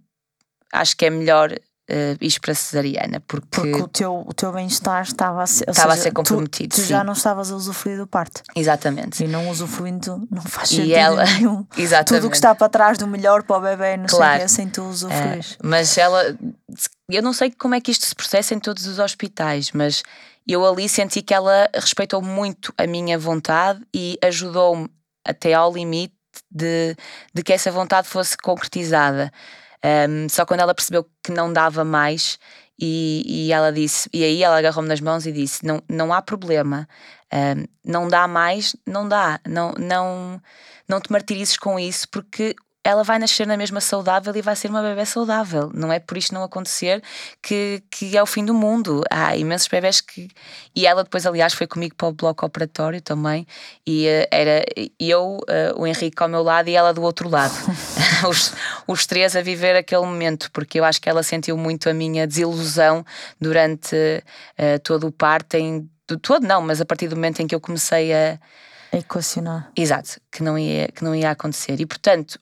acho 0.73 0.97
que 0.97 1.07
é 1.07 1.11
melhor 1.11 1.55
uh, 1.91 2.41
para 2.41 2.53
a 2.53 2.55
cesariana. 2.55 3.21
Porque, 3.27 3.47
porque 3.51 3.83
o 3.83 3.89
teu, 3.89 4.25
o 4.27 4.33
teu 4.33 4.53
bem-estar 4.53 5.03
estava 5.03 5.43
a 5.43 5.47
ser, 5.47 5.69
estava 5.69 5.91
seja, 5.91 6.01
a 6.01 6.03
ser 6.05 6.13
comprometido. 6.13 6.77
Tu, 6.77 6.83
tu 6.83 6.87
já 6.87 7.05
não 7.05 7.13
estavas 7.13 7.51
a 7.51 7.57
usufruir 7.57 7.99
do 7.99 8.07
parto. 8.07 8.43
Exatamente. 8.55 9.25
E 9.25 9.29
não 9.29 9.49
usufruindo 9.49 10.27
não 10.31 10.43
faz 10.43 10.69
sentido 10.69 10.87
e 10.87 10.95
ela, 10.95 11.25
nenhum. 11.25 11.67
Exatamente. 11.77 12.07
Tudo 12.21 12.27
o 12.29 12.31
que 12.31 12.37
está 12.37 12.55
para 12.55 12.69
trás 12.69 12.99
do 12.99 13.07
melhor 13.07 13.43
para 13.43 13.57
o 13.57 13.61
bebê, 13.61 13.97
não 13.97 14.07
claro. 14.07 14.39
sei 14.39 14.47
o 14.47 14.49
sem 14.49 14.69
tu 14.69 14.83
usufruires. 14.83 15.53
Uh, 15.53 15.59
mas 15.65 15.99
ela, 15.99 16.37
eu 17.11 17.23
não 17.23 17.33
sei 17.33 17.51
como 17.51 17.75
é 17.75 17.81
que 17.81 17.91
isto 17.91 18.07
se 18.07 18.15
processa 18.15 18.55
em 18.55 18.59
todos 18.59 18.87
os 18.87 18.99
hospitais, 18.99 19.73
mas 19.73 20.03
eu 20.47 20.67
ali 20.67 20.89
senti 20.89 21.23
que 21.23 21.35
ela 21.35 21.69
respeitou 21.75 22.23
muito 22.23 22.73
a 22.77 22.87
minha 22.87 23.19
vontade 23.19 23.81
e 23.95 24.19
ajudou-me 24.23 24.89
até 25.25 25.55
ao 25.55 25.73
limite 25.73 26.15
de, 26.51 26.97
de 27.33 27.43
que 27.43 27.53
essa 27.53 27.71
vontade 27.71 28.09
fosse 28.09 28.37
concretizada. 28.37 29.33
Um, 29.85 30.29
só 30.29 30.45
quando 30.45 30.61
ela 30.61 30.75
percebeu 30.75 31.07
que 31.23 31.33
não 31.33 31.53
dava 31.53 31.85
mais 31.85 32.39
e, 32.79 33.23
e 33.27 33.53
ela 33.53 33.73
disse, 33.73 34.09
e 34.13 34.25
aí 34.25 34.43
ela 34.43 34.59
agarrou-me 34.59 34.89
nas 34.89 35.01
mãos 35.01 35.27
e 35.27 35.33
disse: 35.33 35.65
Não, 35.65 35.83
não 35.89 36.13
há 36.13 36.23
problema, 36.23 36.89
um, 37.33 37.65
não 37.85 38.09
dá 38.09 38.27
mais, 38.27 38.75
não 38.87 39.09
dá, 39.09 39.41
não, 39.47 39.73
não, 39.73 40.43
não 40.89 41.01
te 41.01 41.13
martirizes 41.13 41.57
com 41.57 41.79
isso, 41.79 42.09
porque 42.09 42.55
ela 42.83 43.05
vai 43.05 43.19
nascer 43.19 43.47
na 43.47 43.57
mesma 43.57 43.81
saudável 43.81 44.35
e 44.35 44.41
vai 44.41 44.57
ser 44.57 44.71
uma 44.71 44.81
bebê 44.81 45.05
saudável. 45.05 45.71
Não 45.75 45.93
é 45.93 45.99
por 45.99 46.17
isto 46.17 46.33
não 46.33 46.43
acontecer 46.43 47.03
que, 47.43 47.83
que 47.91 48.17
é 48.17 48.23
o 48.23 48.27
fim 48.27 48.43
do 48.45 48.55
mundo. 48.55 49.03
Há 49.11 49.37
imensos 49.37 49.69
bebés 49.69 50.01
que. 50.01 50.29
E 50.75 50.87
ela 50.87 51.05
depois, 51.05 51.27
aliás, 51.27 51.53
foi 51.53 51.67
comigo 51.67 51.95
para 51.95 52.09
o 52.09 52.13
bloco 52.13 52.47
operatório 52.47 53.01
também. 53.03 53.47
E 53.87 54.07
uh, 54.07 54.27
era 54.31 54.65
eu, 54.99 55.39
uh, 55.43 55.81
o 55.81 55.87
Henrique 55.87 56.23
ao 56.23 56.29
meu 56.29 56.43
lado 56.43 56.69
e 56.69 56.75
ela 56.75 56.95
do 56.95 57.03
outro 57.03 57.29
lado. 57.29 57.53
os, 58.27 58.55
os 58.87 59.07
três 59.07 59.37
a 59.37 59.43
viver 59.43 59.77
aquele 59.77 60.07
momento, 60.07 60.51
porque 60.51 60.81
eu 60.81 60.85
acho 60.85 61.03
que 61.03 61.09
ela 61.09 61.23
sentiu 61.23 61.59
muito 61.59 61.89
a 61.91 61.93
minha 61.93 62.27
desilusão 62.27 63.05
durante 63.39 63.95
uh, 63.95 64.79
todo 64.83 65.07
o 65.07 65.13
parto. 65.13 65.55
Em, 65.55 65.87
todo 66.23 66.47
não, 66.47 66.63
mas 66.63 66.81
a 66.81 66.87
partir 66.87 67.09
do 67.09 67.15
momento 67.17 67.41
em 67.41 67.47
que 67.47 67.55
eu 67.55 67.61
comecei 67.61 68.11
a. 68.15 68.39
A 68.91 68.97
equacionar. 68.97 69.71
Exato, 69.77 70.19
que 70.33 70.43
não 70.43 70.59
ia, 70.59 70.89
que 70.89 71.05
não 71.05 71.15
ia 71.15 71.31
acontecer. 71.31 71.79
E 71.79 71.87
portanto, 71.87 72.41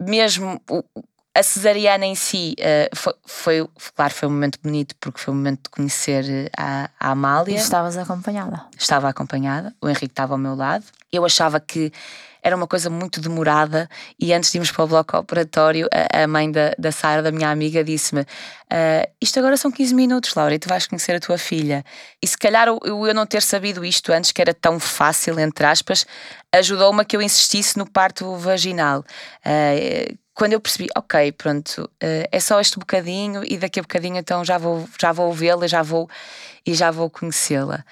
mesmo 0.00 0.60
a 1.34 1.42
cesariana 1.42 2.04
em 2.04 2.14
si 2.14 2.56
uh, 2.58 2.96
foi, 2.96 3.14
foi, 3.24 3.68
claro, 3.94 4.12
foi 4.12 4.28
um 4.28 4.32
momento 4.32 4.58
bonito 4.62 4.94
porque 5.00 5.20
foi 5.20 5.32
um 5.32 5.36
momento 5.36 5.64
de 5.64 5.70
conhecer 5.70 6.28
eh, 6.28 6.50
a, 6.56 6.90
a 6.98 7.10
Amália. 7.10 7.54
E 7.54 7.56
estavas 7.56 7.96
acompanhada? 7.96 8.66
Estava 8.76 9.08
acompanhada, 9.08 9.74
o 9.80 9.88
Henrique 9.88 10.06
estava 10.06 10.34
ao 10.34 10.38
meu 10.38 10.56
lado. 10.56 10.84
Eu 11.12 11.24
achava 11.24 11.60
que 11.60 11.92
era 12.42 12.56
uma 12.56 12.66
coisa 12.66 12.90
muito 12.90 13.20
demorada 13.20 13.88
e 14.18 14.32
antes 14.32 14.50
de 14.50 14.58
irmos 14.58 14.70
para 14.70 14.84
o 14.84 14.86
bloco 14.86 15.16
operatório, 15.16 15.88
a, 15.92 16.22
a 16.22 16.26
mãe 16.26 16.50
da, 16.50 16.74
da 16.78 16.92
Sara, 16.92 17.22
da 17.22 17.30
minha 17.30 17.50
amiga, 17.50 17.82
disse-me: 17.84 18.22
uh, 18.22 19.10
Isto 19.20 19.38
agora 19.38 19.56
são 19.56 19.70
15 19.70 19.94
minutos, 19.94 20.34
Laura, 20.34 20.54
e 20.54 20.58
tu 20.58 20.68
vais 20.68 20.86
conhecer 20.86 21.14
a 21.14 21.20
tua 21.20 21.38
filha. 21.38 21.84
E 22.22 22.26
se 22.26 22.36
calhar 22.36 22.68
eu, 22.68 22.80
eu 22.84 23.14
não 23.14 23.26
ter 23.26 23.42
sabido 23.42 23.84
isto 23.84 24.12
antes, 24.12 24.32
que 24.32 24.40
era 24.40 24.54
tão 24.54 24.78
fácil, 24.80 25.38
entre 25.38 25.66
aspas, 25.66 26.06
ajudou-me 26.52 27.02
a 27.02 27.04
que 27.04 27.16
eu 27.16 27.22
insistisse 27.22 27.78
no 27.78 27.88
parto 27.88 28.36
vaginal. 28.36 29.04
Uh, 29.44 30.18
quando 30.34 30.54
eu 30.54 30.60
percebi, 30.60 30.88
ok, 30.96 31.32
pronto, 31.32 31.82
uh, 31.82 32.28
é 32.32 32.40
só 32.40 32.60
este 32.60 32.78
bocadinho 32.78 33.42
e 33.44 33.58
daqui 33.58 33.78
a 33.78 33.82
bocadinho 33.82 34.16
então 34.16 34.44
já 34.44 34.56
vou, 34.56 34.88
já 34.98 35.12
vou 35.12 35.32
vê-la 35.32 35.66
já 35.66 35.82
vou, 35.82 36.08
e 36.66 36.74
já 36.74 36.90
vou 36.90 37.10
conhecê-la. 37.10 37.84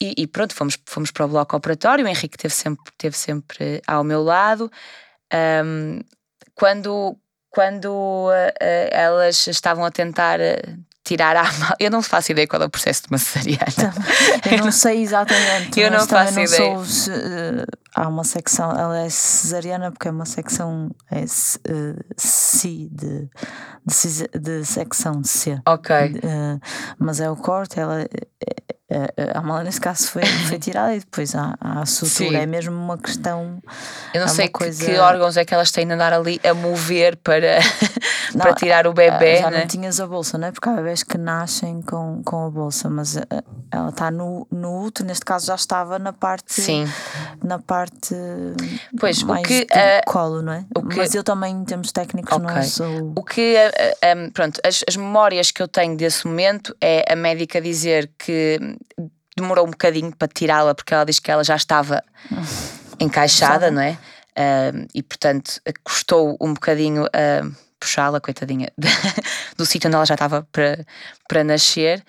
E, 0.00 0.14
e, 0.18 0.26
pronto, 0.26 0.54
fomos, 0.54 0.78
fomos 0.86 1.10
para 1.10 1.24
o 1.24 1.28
bloco 1.28 1.56
operatório, 1.56 2.04
o 2.04 2.08
Henrique 2.08 2.36
esteve 2.36 2.54
sempre, 2.54 2.92
esteve 2.92 3.16
sempre 3.16 3.82
ao 3.86 4.04
meu 4.04 4.22
lado. 4.22 4.70
Um, 5.64 6.00
quando 6.54 7.18
quando 7.56 7.86
uh, 7.86 8.28
uh, 8.28 8.88
elas 8.90 9.46
estavam 9.46 9.82
a 9.82 9.90
tentar 9.90 10.38
uh, 10.38 10.78
tirar 11.02 11.34
a 11.36 11.44
mão, 11.44 11.72
eu 11.80 11.90
não 11.90 12.02
faço 12.02 12.32
ideia 12.32 12.46
qual 12.46 12.60
é 12.60 12.66
o 12.66 12.70
processo 12.70 13.04
de 13.04 13.08
uma 13.08 13.16
cesariana. 13.16 13.94
Eu 14.52 14.58
não 14.58 14.70
sei 14.70 15.00
exatamente. 15.00 15.80
eu 15.80 15.90
não 15.90 16.06
faço 16.06 16.34
não 16.34 16.42
ideia. 16.42 16.84
Sou, 16.84 17.14
há 17.94 18.08
uma 18.08 18.24
secção, 18.24 18.72
ela 18.72 18.98
é 18.98 19.08
cesariana 19.08 19.90
porque 19.90 20.06
é 20.06 20.10
uma 20.10 20.26
secção 20.26 20.90
é, 21.10 21.24
C 21.26 22.88
de, 22.90 23.30
de, 23.86 24.38
de 24.38 24.64
secção 24.66 25.24
C. 25.24 25.58
Ok. 25.66 25.96
mas 26.98 27.20
é 27.20 27.30
o 27.30 27.36
corte, 27.36 27.80
ela. 27.80 28.02
É, 28.02 28.65
a, 29.34 29.40
mala 29.42 29.64
nesse 29.64 29.80
caso 29.80 30.08
foi, 30.08 30.22
foi 30.48 30.58
tirada 30.58 30.94
e 30.94 31.00
depois 31.00 31.34
a, 31.34 31.54
a 31.60 31.84
sutura. 31.86 32.38
É 32.38 32.46
mesmo 32.46 32.72
uma 32.74 32.96
questão. 32.96 33.60
Eu 34.14 34.20
não 34.20 34.28
sei 34.28 34.46
que, 34.46 34.52
coisa- 34.52 34.84
que 34.84 34.96
órgãos 34.98 35.36
é 35.36 35.44
que 35.44 35.52
elas 35.52 35.70
têm 35.70 35.86
de 35.86 35.92
andar 35.92 36.12
ali 36.12 36.40
a 36.48 36.54
mover 36.54 37.16
para, 37.16 37.58
para 38.38 38.50
Não, 38.50 38.54
tirar 38.54 38.86
o 38.86 38.90
ah, 38.90 38.94
bebê, 38.94 39.38
Já 39.38 39.50
né? 39.50 39.60
não 39.60 39.66
tinhas 39.66 39.98
a 40.00 40.06
bolsa, 40.06 40.38
não 40.38 40.48
é? 40.48 40.52
Porque 40.52 40.68
há 40.68 40.72
bebés 40.74 41.02
que 41.02 41.18
nascem 41.18 41.82
com, 41.82 42.22
com 42.24 42.46
a 42.46 42.50
bolsa, 42.50 42.88
mas 42.88 43.16
ah, 43.16 43.22
ela 43.72 43.88
está 43.88 44.10
no, 44.10 44.46
no 44.50 44.84
útero, 44.84 45.08
neste 45.08 45.24
caso 45.24 45.46
já 45.46 45.54
estava 45.56 45.98
na 45.98 46.12
parte. 46.12 46.54
Sim. 46.60 46.86
Na 47.42 47.58
parte. 47.58 48.14
Pois, 48.98 49.22
o 49.22 49.26
mais 49.26 49.46
que, 49.46 49.64
do 49.64 49.72
ah, 49.74 50.02
colo, 50.06 50.42
não 50.42 50.52
é? 50.52 50.64
o 50.76 50.82
que- 50.86 50.96
Mas 50.96 51.14
eu 51.14 51.24
também, 51.24 51.54
em 51.54 51.64
termos 51.64 51.90
técnicos, 51.92 52.38
não 52.38 52.48
Ok. 52.50 52.62
sou. 52.62 53.12
O 53.16 53.22
que, 53.24 53.56
eh, 53.56 54.14
um, 54.16 54.30
pronto, 54.30 54.60
as, 54.64 54.84
as 54.88 54.96
memórias 54.96 55.50
que 55.50 55.60
eu 55.62 55.68
tenho 55.68 55.96
desse 55.96 56.26
momento 56.26 56.74
é 56.80 57.04
a 57.12 57.16
médica 57.16 57.60
dizer 57.60 58.10
que 58.18 58.75
demorou 59.36 59.66
um 59.66 59.70
bocadinho 59.70 60.14
para 60.16 60.28
tirá-la 60.28 60.74
porque 60.74 60.94
ela 60.94 61.04
diz 61.04 61.18
que 61.18 61.30
ela 61.30 61.44
já 61.44 61.56
estava 61.56 62.02
encaixada, 62.98 63.70
não 63.70 63.82
é? 63.82 63.98
Um, 64.38 64.86
e 64.94 65.02
portanto 65.02 65.60
custou 65.82 66.36
um 66.40 66.52
bocadinho 66.54 67.04
a 67.06 67.46
puxá-la, 67.78 68.20
coitadinha, 68.20 68.68
do 69.56 69.66
sítio 69.66 69.88
onde 69.88 69.96
ela 69.96 70.06
já 70.06 70.14
estava 70.14 70.46
para, 70.50 70.84
para 71.28 71.44
nascer. 71.44 72.04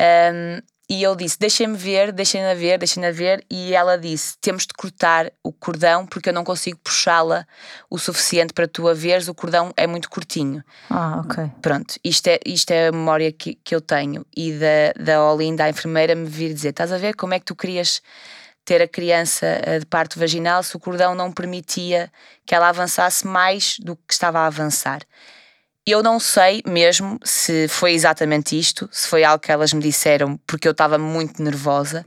Um, 0.00 0.60
e 0.88 1.02
eu 1.02 1.14
disse: 1.14 1.38
Deixem-me 1.38 1.76
ver, 1.76 2.12
deixem-na 2.12 2.54
ver, 2.54 2.78
deixem-na 2.78 3.10
ver. 3.10 3.44
E 3.50 3.74
ela 3.74 3.96
disse: 3.96 4.36
Temos 4.40 4.66
de 4.66 4.74
cortar 4.74 5.32
o 5.42 5.52
cordão 5.52 6.06
porque 6.06 6.28
eu 6.28 6.32
não 6.32 6.44
consigo 6.44 6.78
puxá-la 6.82 7.46
o 7.88 7.98
suficiente 7.98 8.52
para 8.52 8.68
tu 8.68 8.88
a 8.88 8.94
veres. 8.94 9.28
O 9.28 9.34
cordão 9.34 9.72
é 9.76 9.86
muito 9.86 10.10
curtinho. 10.10 10.62
Ah, 10.90 11.22
ok. 11.24 11.50
Pronto, 11.60 11.94
isto 12.04 12.26
é, 12.28 12.40
isto 12.44 12.70
é 12.70 12.88
a 12.88 12.92
memória 12.92 13.32
que, 13.32 13.54
que 13.54 13.74
eu 13.74 13.80
tenho. 13.80 14.26
E 14.36 14.52
da, 14.52 15.04
da 15.04 15.32
Olinda, 15.32 15.64
a 15.64 15.70
enfermeira, 15.70 16.14
me 16.14 16.26
vir 16.26 16.52
dizer: 16.52 16.70
Estás 16.70 16.92
a 16.92 16.98
ver 16.98 17.14
como 17.14 17.34
é 17.34 17.38
que 17.38 17.46
tu 17.46 17.54
querias 17.54 18.02
ter 18.64 18.82
a 18.82 18.88
criança 18.88 19.46
eh, 19.46 19.78
de 19.78 19.86
parto 19.86 20.18
vaginal 20.18 20.62
se 20.62 20.76
o 20.76 20.80
cordão 20.80 21.14
não 21.14 21.32
permitia 21.32 22.10
que 22.46 22.54
ela 22.54 22.68
avançasse 22.68 23.26
mais 23.26 23.76
do 23.78 23.96
que 23.96 24.12
estava 24.12 24.40
a 24.40 24.46
avançar? 24.46 25.00
Eu 25.84 26.00
não 26.00 26.20
sei 26.20 26.62
mesmo 26.64 27.18
se 27.24 27.66
foi 27.66 27.92
exatamente 27.92 28.56
isto, 28.56 28.88
se 28.92 29.08
foi 29.08 29.24
algo 29.24 29.42
que 29.42 29.50
elas 29.50 29.72
me 29.72 29.82
disseram 29.82 30.36
porque 30.46 30.68
eu 30.68 30.70
estava 30.70 30.96
muito 30.96 31.42
nervosa, 31.42 32.06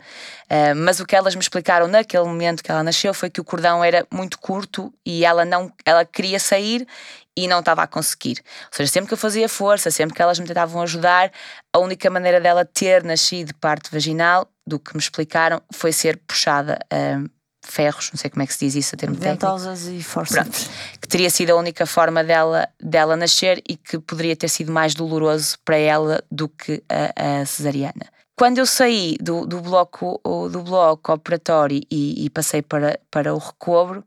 eh, 0.49 0.73
mas 0.73 1.01
o 1.01 1.05
que 1.05 1.13
elas 1.13 1.36
me 1.36 1.41
explicaram 1.41 1.86
naquele 1.86 2.23
momento 2.23 2.63
que 2.63 2.71
ela 2.71 2.82
nasceu 2.84 3.13
foi 3.13 3.30
que 3.30 3.41
o 3.41 3.43
cordão 3.43 3.84
era 3.84 4.07
muito 4.09 4.39
curto 4.39 4.93
e 5.05 5.26
ela 5.26 5.43
não, 5.43 5.69
ela 5.86 6.05
queria 6.05 6.39
sair 6.39 6.88
e 7.36 7.49
não 7.49 7.59
estava 7.59 7.84
a 7.84 7.88
conseguir. 7.88 8.38
Ou 8.67 8.78
seja, 8.78 8.89
sempre 8.93 9.09
que 9.09 9.13
eu 9.13 9.17
fazia 9.17 9.49
força, 9.49 9.91
sempre 9.91 10.15
que 10.15 10.21
elas 10.21 10.39
me 10.39 10.47
tentavam 10.47 10.82
ajudar, 10.82 11.30
a 11.73 11.80
única 11.80 12.09
maneira 12.09 12.39
dela 12.39 12.63
ter 12.63 13.03
nascido 13.03 13.47
de 13.47 13.55
parto 13.55 13.91
vaginal, 13.91 14.49
do 14.65 14.80
que 14.80 14.93
me 14.93 15.01
explicaram, 15.01 15.61
foi 15.73 15.91
ser 15.91 16.15
puxada 16.26 16.80
a 16.89 17.21
ferros, 17.68 18.09
não 18.11 18.18
sei 18.18 18.30
como 18.30 18.43
é 18.43 18.47
que 18.47 18.53
se 18.53 18.66
diz 18.66 18.76
isso 18.76 18.95
a 18.95 18.97
termo 18.97 19.16
técnico 19.16 19.45
Ventosas 19.45 19.88
e 19.88 20.01
forceps. 20.03 20.70
que 21.01 21.07
teria 21.07 21.30
sido 21.30 21.51
a 21.51 21.55
única 21.55 21.86
forma 21.86 22.24
dela, 22.24 22.68
dela 22.80 23.16
nascer 23.16 23.61
e 23.68 23.76
que 23.76 23.99
poderia 23.99 24.36
ter 24.36 24.49
sido 24.49 24.72
mais 24.72 24.93
doloroso 24.93 25.57
para 25.63 25.78
ela 25.78 26.24
do 26.32 26.47
que 26.47 26.84
a, 26.89 27.41
a 27.41 27.45
cesariana. 27.45 28.05
Quando 28.38 28.57
eu 28.57 28.66
saí 28.66 29.16
do, 29.22 29.45
do, 29.45 29.61
bloco, 29.61 30.20
do 30.51 30.61
bloco 30.61 31.13
operatório 31.13 31.82
e, 31.89 32.26
e 32.26 32.30
passei 32.30 32.61
para, 32.61 32.99
para 33.09 33.34
o 33.34 33.38
recobro, 33.38 34.03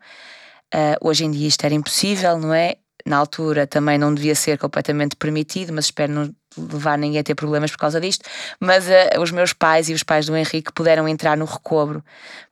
ah, 0.72 0.98
hoje 1.00 1.24
em 1.24 1.30
dia 1.30 1.48
isto 1.48 1.64
era 1.64 1.74
impossível, 1.74 2.38
não 2.38 2.52
é? 2.52 2.76
Na 3.06 3.16
altura 3.16 3.66
também 3.66 3.96
não 3.96 4.14
devia 4.14 4.34
ser 4.34 4.58
completamente 4.58 5.16
permitido, 5.16 5.72
mas 5.72 5.86
espero 5.86 6.12
não 6.12 6.34
levar 6.56 6.98
ninguém 6.98 7.20
a 7.20 7.24
ter 7.24 7.34
problemas 7.34 7.70
por 7.70 7.78
causa 7.78 8.00
disto. 8.00 8.24
Mas 8.60 8.88
ah, 8.88 9.20
os 9.20 9.30
meus 9.30 9.52
pais 9.52 9.88
e 9.88 9.94
os 9.94 10.02
pais 10.02 10.26
do 10.26 10.36
Henrique 10.36 10.72
puderam 10.72 11.08
entrar 11.08 11.36
no 11.36 11.44
recobro 11.44 12.02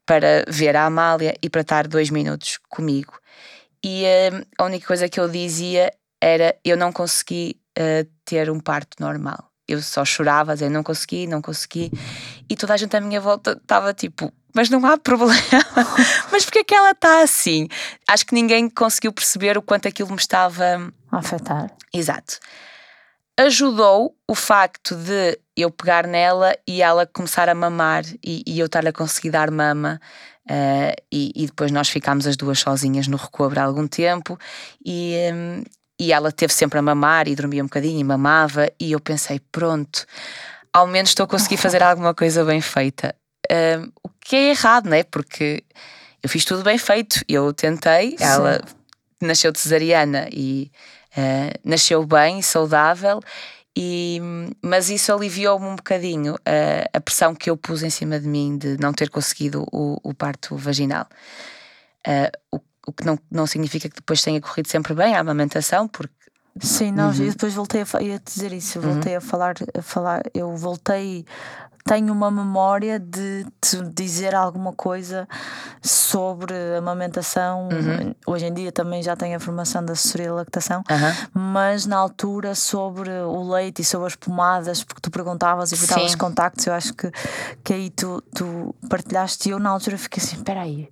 para 0.05 0.45
ver 0.49 0.77
a 0.77 0.85
Amália 0.85 1.35
e 1.43 1.51
para 1.51 1.63
estar 1.63 1.87
dois 1.89 2.11
minutos 2.11 2.59
comigo. 2.69 3.19
E 3.85 4.05
eh, 4.05 4.45
a 4.59 4.65
única 4.65 4.87
coisa 4.87 5.09
que 5.09 5.21
eu 5.21 5.29
dizia 5.29 5.93
era: 6.21 6.57
eu 6.65 6.77
não 6.77 6.93
consegui 6.93 7.61
eh, 7.77 8.07
ter 8.25 8.51
um 8.51 8.61
parto 8.61 8.97
normal. 9.01 9.51
Eu 9.69 9.83
só 9.83 10.05
chorava, 10.05 10.53
dizia, 10.55 10.71
não 10.71 10.83
consegui, 10.83 11.27
não 11.27 11.43
consegui. 11.43 11.91
E 12.49 12.55
toda 12.55 12.75
a 12.75 12.77
gente 12.77 12.97
à 12.97 13.01
minha 13.01 13.21
volta 13.21 13.59
estava 13.61 13.93
tipo, 13.93 14.33
mas 14.55 14.71
não 14.71 14.85
há 14.87 14.97
problema. 14.99 15.41
mas 16.31 16.45
porque 16.45 16.61
é 16.61 16.65
que 16.65 16.75
ela 16.75 16.93
está 16.93 17.23
assim? 17.23 17.69
Acho 18.09 18.25
que 18.27 18.35
ninguém 18.35 18.71
conseguiu 18.71 19.13
perceber 19.13 19.59
o 19.59 19.63
quanto 19.63 19.89
aquilo 19.89 20.11
me 20.11 20.17
estava. 20.17 20.93
A 21.11 21.19
afetar. 21.19 21.71
Exato. 21.93 22.39
Ajudou 23.39 24.17
o 24.27 24.35
facto 24.35 24.95
de 24.97 25.39
eu 25.57 25.71
pegar 25.71 26.07
nela 26.07 26.57
e 26.67 26.81
ela 26.81 27.07
começar 27.07 27.49
a 27.49 27.55
mamar 27.55 28.05
e, 28.25 28.43
e 28.47 28.59
eu 28.59 28.67
estar 28.67 28.87
a 28.87 28.93
conseguir 28.93 29.31
dar 29.31 29.51
mama. 29.51 30.01
eh, 30.49 30.95
e, 31.13 31.33
e 31.35 31.47
depois 31.47 31.71
nós 31.71 31.89
ficámos 31.89 32.27
as 32.27 32.37
duas 32.37 32.59
sozinhas 32.61 33.07
no 33.09 33.17
recobro 33.17 33.61
há 33.61 33.65
algum 33.65 33.87
tempo 33.87 34.39
e, 34.85 35.17
hum, 35.35 35.65
e 36.01 36.13
ela 36.13 36.31
teve 36.33 36.53
sempre 36.53 36.79
a 36.79 36.83
mamar 36.83 37.27
e 37.29 37.35
dormia 37.35 37.63
um 37.63 37.67
bocadinho 37.67 37.99
e 38.01 38.05
mamava. 38.05 38.71
E 38.81 38.93
eu 38.93 39.01
pensei: 39.01 39.41
pronto, 39.53 40.07
ao 40.73 40.87
menos 40.87 41.11
estou 41.11 41.25
a 41.25 41.29
conseguir 41.29 41.57
fazer 41.59 41.83
alguma 41.85 42.15
coisa 42.15 42.45
bem 42.45 42.61
feita. 42.61 43.15
Hum, 43.51 43.91
o 44.03 44.09
que 44.21 44.37
é 44.37 44.51
errado, 44.51 44.87
não 44.87 44.97
é? 44.97 45.03
Porque 45.05 45.63
eu 46.23 46.29
fiz 46.29 46.45
tudo 46.45 46.63
bem 46.63 46.79
feito, 46.79 47.23
eu 47.29 47.53
tentei, 47.53 48.17
ela 48.19 48.63
nasceu 49.21 49.51
de 49.53 49.59
cesariana 49.59 50.29
e 50.33 50.71
eh, 51.17 51.55
nasceu 51.65 52.05
bem, 52.05 52.43
saudável, 52.43 53.21
e, 53.77 54.21
mas 54.63 54.89
isso 54.89 55.13
aliviou-me 55.13 55.67
um 55.67 55.77
bocadinho 55.77 56.37
eh, 56.45 56.89
a 56.93 57.01
pressão 57.01 57.35
que 57.35 57.51
eu 57.51 57.57
pus 57.57 57.83
em 57.83 57.91
cima 57.91 58.19
de 58.19 58.27
mim 58.27 58.57
de 58.57 58.79
não 58.79 58.93
ter 58.93 59.11
conseguido 59.11 59.67
o, 59.73 59.99
o 60.03 60.15
parto 60.15 60.57
vaginal. 60.57 61.07
Eh, 62.07 62.31
o, 62.51 62.61
o 62.87 62.93
que 62.93 63.05
não, 63.05 63.19
não 63.31 63.47
significa 63.47 63.89
que 63.89 63.97
depois 63.97 64.23
tenha 64.23 64.41
corrido 64.41 64.69
sempre 64.69 64.95
bem 64.95 65.15
a 65.15 65.21
amamentação, 65.21 65.89
porque 65.89 66.15
Sim, 66.61 66.91
nós 66.93 67.19
Uhum. 67.19 67.27
e 67.27 67.31
depois 67.31 67.53
voltei 67.53 67.83
a, 67.83 68.03
ia 68.03 68.19
dizer 68.19 68.51
isso, 68.53 68.79
eu 68.79 68.83
voltei 68.83 69.15
a 69.17 69.21
falar, 69.21 69.57
a 69.77 69.83
falar, 69.83 70.23
eu 70.33 70.57
voltei, 70.57 71.27
tenho 71.87 72.13
uma 72.13 72.31
memória 72.31 72.99
de 72.99 73.47
te 73.61 73.81
dizer 73.95 74.35
alguma 74.35 74.73
coisa 74.73 75.29
sobre 75.81 76.53
a 76.53 76.79
amamentação. 76.79 77.69
Uhum. 77.69 78.15
Hoje 78.27 78.47
em 78.47 78.53
dia 78.53 78.73
também 78.73 79.03
já 79.03 79.15
tenho 79.15 79.37
a 79.37 79.41
formação 79.41 79.85
da 79.85 79.93
assessoria 79.93 80.27
de 80.27 80.33
lactação, 80.33 80.83
Aham. 80.91 81.15
mas 81.33 81.87
na 81.87 81.97
altura 81.97 82.55
sobre 82.57 83.11
o 83.11 83.49
leite 83.49 83.83
e 83.83 83.85
sobre 83.85 84.09
as 84.09 84.17
pomadas, 84.17 84.83
porque 84.83 85.01
tu 85.01 85.11
perguntavas 85.11 85.71
e 85.71 85.77
Sim. 85.77 86.19
contactos, 86.19 86.67
eu 86.67 86.75
acho 86.75 86.93
que, 86.93 87.11
que 87.63 87.73
aí 87.73 87.91
tu, 87.91 88.21
tu 88.35 88.75
partilhaste 88.89 89.49
e 89.49 89.53
eu 89.53 89.59
na 89.61 89.71
altura 89.71 89.97
fiquei 89.97 90.23
assim, 90.23 90.37
espera 90.37 90.63
aí. 90.63 90.89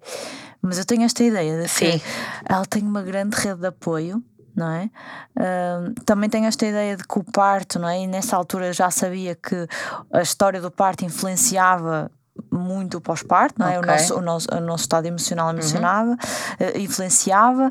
Mas 0.62 0.78
eu 0.78 0.84
tenho 0.84 1.02
esta 1.02 1.22
ideia 1.22 1.60
de 1.60 1.64
que 1.64 1.98
Sim. 1.98 2.00
ela 2.48 2.64
tem 2.64 2.82
uma 2.82 3.02
grande 3.02 3.36
rede 3.36 3.60
de 3.60 3.66
apoio, 3.66 4.22
não 4.54 4.70
é? 4.70 4.90
Ahm, 5.38 5.94
também 6.04 6.28
tenho 6.30 6.46
esta 6.46 6.66
ideia 6.66 6.96
de 6.96 7.04
que 7.04 7.18
o 7.18 7.24
parto, 7.24 7.78
não 7.78 7.88
é? 7.88 8.00
E 8.00 8.06
nessa 8.06 8.36
altura 8.36 8.72
já 8.72 8.90
sabia 8.90 9.34
que 9.34 9.66
a 10.12 10.22
história 10.22 10.60
do 10.60 10.70
parto 10.70 11.04
influenciava 11.04 12.10
muito 12.50 12.98
o 12.98 13.00
pós-parto, 13.00 13.54
não 13.58 13.68
é? 13.68 13.78
O, 13.78 13.80
Ok. 13.80 13.90
Uhum. 13.90 13.96
nosso, 13.96 14.14
o, 14.18 14.20
nosso, 14.20 14.48
o 14.54 14.60
nosso 14.60 14.82
estado 14.84 15.06
emocional 15.06 15.50
emocionava, 15.50 16.16
eh, 16.58 16.78
influenciava. 16.80 17.70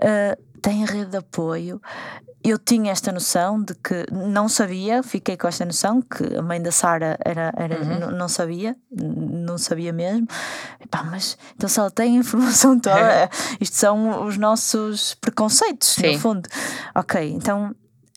Eh, 0.00 0.38
tem 0.62 0.84
rede 0.84 1.10
de 1.10 1.16
apoio. 1.18 1.82
Eu 2.44 2.58
tinha 2.58 2.90
esta 2.90 3.12
noção 3.12 3.62
de 3.62 3.72
que 3.74 4.04
não 4.10 4.48
sabia, 4.48 5.02
fiquei 5.02 5.36
com 5.36 5.46
esta 5.46 5.64
noção 5.64 6.02
que 6.02 6.36
a 6.36 6.42
mãe 6.42 6.60
da 6.60 6.72
Sara 6.72 7.16
era, 7.24 7.52
era, 7.56 7.80
Uhum. 7.80 8.10
não, 8.16 8.28
sabia, 8.28 8.76
não 8.90 9.56
sabia 9.58 9.92
mesmo. 9.92 10.26
Epá, 10.80 11.04
mas 11.04 11.38
então 11.54 11.68
se 11.68 11.78
ela 11.78 11.90
tem 11.90 12.16
a 12.16 12.20
informação 12.22 12.78
toda, 12.80 13.30
isto 13.60 13.76
são 13.76 14.24
os 14.26 14.36
nossos 14.38 15.14
preconceitos, 15.20 15.88
Sim. 15.90 16.14
no 16.14 16.18
fundo. 16.18 16.48
Ok, 16.96 17.30
então 17.32 17.74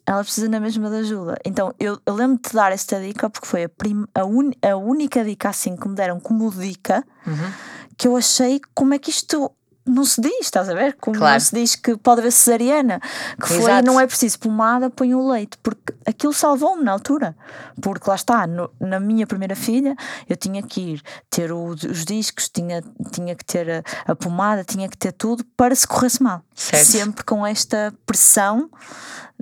ela 0.07 0.23
precisa 0.23 0.49
na 0.49 0.59
mesma 0.59 0.89
de 0.89 0.95
ajuda. 0.97 1.37
Então 1.45 1.71
eu, 1.79 1.99
eu 2.05 2.13
lembro 2.15 2.39
de 2.41 2.51
dar 2.51 2.71
esta 2.71 2.99
dica 2.99 3.29
porque 3.29 3.47
foi 3.47 3.65
a, 3.65 3.69
prim, 3.69 4.05
a, 4.15 4.25
un, 4.25 4.49
a 4.67 4.75
única 4.75 5.23
dica 5.23 5.49
assim 5.49 5.75
que 5.75 5.87
me 5.87 5.93
deram 5.95 6.19
como 6.19 6.49
dica 6.51 7.03
Uhum. 7.27 7.51
que 7.97 8.07
eu 8.07 8.15
achei 8.17 8.59
como 8.73 8.93
é 8.93 8.99
que 8.99 9.09
isto 9.11 9.51
não 9.85 10.03
se 10.03 10.19
diz, 10.21 10.33
estás 10.41 10.67
a 10.69 10.73
ver? 10.73 10.95
Como 10.99 11.17
Claro. 11.17 11.33
não 11.33 11.39
se 11.39 11.53
diz 11.53 11.75
que 11.75 11.95
pode 11.97 12.21
haver 12.21 12.31
cesariana, 12.31 12.99
que 13.39 13.47
foi, 13.47 13.57
Exato. 13.71 13.85
não 13.85 13.99
é 13.99 14.07
preciso 14.07 14.39
pomada, 14.39 14.89
põe 14.89 15.13
o 15.13 15.27
leite, 15.29 15.57
porque 15.61 15.93
aquilo 16.05 16.33
salvou-me 16.33 16.83
na 16.83 16.91
altura. 16.91 17.35
Porque 17.81 18.09
lá 18.09 18.15
está, 18.15 18.47
no- 18.47 18.71
na 18.79 18.99
minha 18.99 19.27
primeira 19.27 19.55
filha, 19.55 19.95
eu 20.27 20.35
tinha 20.35 20.63
que 20.63 20.81
ir 20.93 21.01
ter 21.29 21.51
o- 21.51 21.67
os 21.69 22.03
discos, 22.05 22.49
tinha, 22.49 22.83
tinha 23.11 23.35
que 23.35 23.45
ter 23.45 23.69
a, 23.69 24.11
a 24.11 24.15
pomada, 24.15 24.63
tinha 24.63 24.89
que 24.89 24.97
ter 24.97 25.11
tudo 25.11 25.43
para 25.55 25.75
se 25.75 25.87
corresse 25.87 26.21
mal. 26.23 26.41
Certo. 26.55 26.85
Sempre 26.85 27.23
com 27.23 27.45
esta 27.45 27.93
pressão 28.05 28.69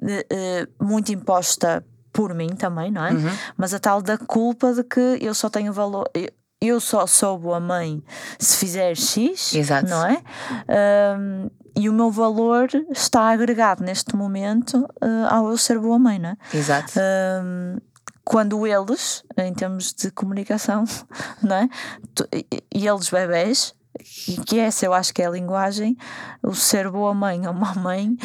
de, 0.01 0.25
eh, 0.29 0.67
muito 0.81 1.11
imposta 1.11 1.85
por 2.11 2.33
mim 2.33 2.49
também, 2.49 2.91
não 2.91 3.05
é? 3.05 3.11
Uhum. 3.11 3.29
Mas 3.57 3.73
a 3.73 3.79
tal 3.79 4.01
da 4.01 4.17
culpa 4.17 4.73
de 4.73 4.83
que 4.83 5.17
eu 5.21 5.33
só 5.33 5.49
tenho 5.49 5.71
valor. 5.73 6.09
eu- 6.13 6.29
Eu 6.65 6.79
só 6.79 7.05
sou 7.05 7.37
boa 7.37 7.59
mãe 7.59 8.01
se 8.39 8.55
fizer 8.55 8.95
X, 8.95 9.53
Exato. 9.53 9.89
não 9.89 10.07
é? 10.07 10.23
Ahm, 10.69 11.49
e 11.75 11.89
o 11.89 11.93
meu 11.93 12.09
valor 12.09 12.69
está 12.89 13.31
agregado 13.31 13.83
neste 13.83 14.15
momento 14.15 14.87
ah, 15.01 15.35
ao 15.35 15.49
eu 15.49 15.57
ser 15.57 15.77
boa 15.77 15.99
mãe, 15.99 16.17
não 16.19 16.29
é? 16.29 16.37
Exato. 16.53 16.93
Ahm, 16.97 17.79
quando 18.23 18.65
eles, 18.65 19.25
em 19.37 19.53
termos 19.53 19.93
de 19.93 20.09
comunicação, 20.09 20.85
não 21.43 21.57
é? 21.57 21.69
E 22.73 22.87
eles 22.87 23.09
bebés, 23.09 23.75
que 24.47 24.57
essa 24.57 24.85
eu 24.85 24.93
acho 24.93 25.13
que 25.13 25.21
é 25.21 25.25
a 25.25 25.31
linguagem, 25.31 25.97
o 26.41 26.55
ser 26.55 26.89
boa 26.89 27.13
mãe 27.13 27.45
ou 27.45 27.53
má 27.53 27.75
mãe, 27.75 28.17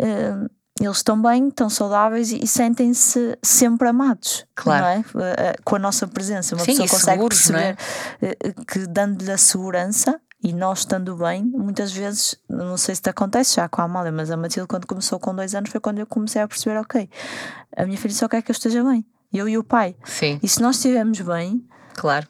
uh, 0.00 0.50
eles 0.80 0.96
estão 0.96 1.20
bem, 1.20 1.48
estão 1.48 1.68
saudáveis 1.68 2.32
e, 2.32 2.46
sentem-se 2.46 3.38
sempre 3.42 3.88
amados, 3.88 4.46
claro. 4.54 4.86
É? 4.86 5.04
Eh, 5.36 5.56
com 5.64 5.76
a 5.76 5.78
nossa 5.78 6.08
presença. 6.08 6.54
Uma 6.54 6.64
Sim, 6.64 6.72
pessoa 6.72 6.88
consegue 6.88 7.16
seguros, 7.16 7.50
é? 7.50 7.76
perceber 8.18 8.64
que 8.66 8.86
dando-lhe 8.86 9.30
a 9.30 9.38
segurança 9.38 10.18
e 10.42 10.52
nós 10.52 10.80
estando 10.80 11.14
bem, 11.16 11.44
muitas 11.44 11.92
vezes, 11.92 12.34
não 12.48 12.76
sei 12.76 12.96
se 12.96 13.02
te 13.02 13.08
acontece 13.08 13.56
já 13.56 13.68
com 13.68 13.80
a 13.80 13.84
Amália, 13.84 14.10
mas 14.10 14.28
a 14.30 14.36
Matilde, 14.36 14.66
quando 14.66 14.86
começou 14.86 15.20
com 15.20 15.32
dois 15.34 15.54
anos, 15.54 15.70
foi 15.70 15.80
quando 15.80 16.00
eu 16.00 16.06
comecei 16.06 16.42
a 16.42 16.48
perceber: 16.48 16.78
ok, 16.78 17.08
a 17.76 17.86
minha 17.86 17.96
filha 17.96 18.14
só 18.14 18.28
quer 18.28 18.42
que 18.42 18.50
eu 18.50 18.54
esteja 18.54 18.82
bem, 18.82 19.06
eu 19.32 19.48
e 19.48 19.56
o 19.56 19.62
pai. 19.62 19.94
Sim. 20.04 20.40
E 20.42 20.48
se 20.48 20.60
nós 20.60 20.76
estivermos 20.76 21.20
bem, 21.20 21.64
claro. 21.94 22.26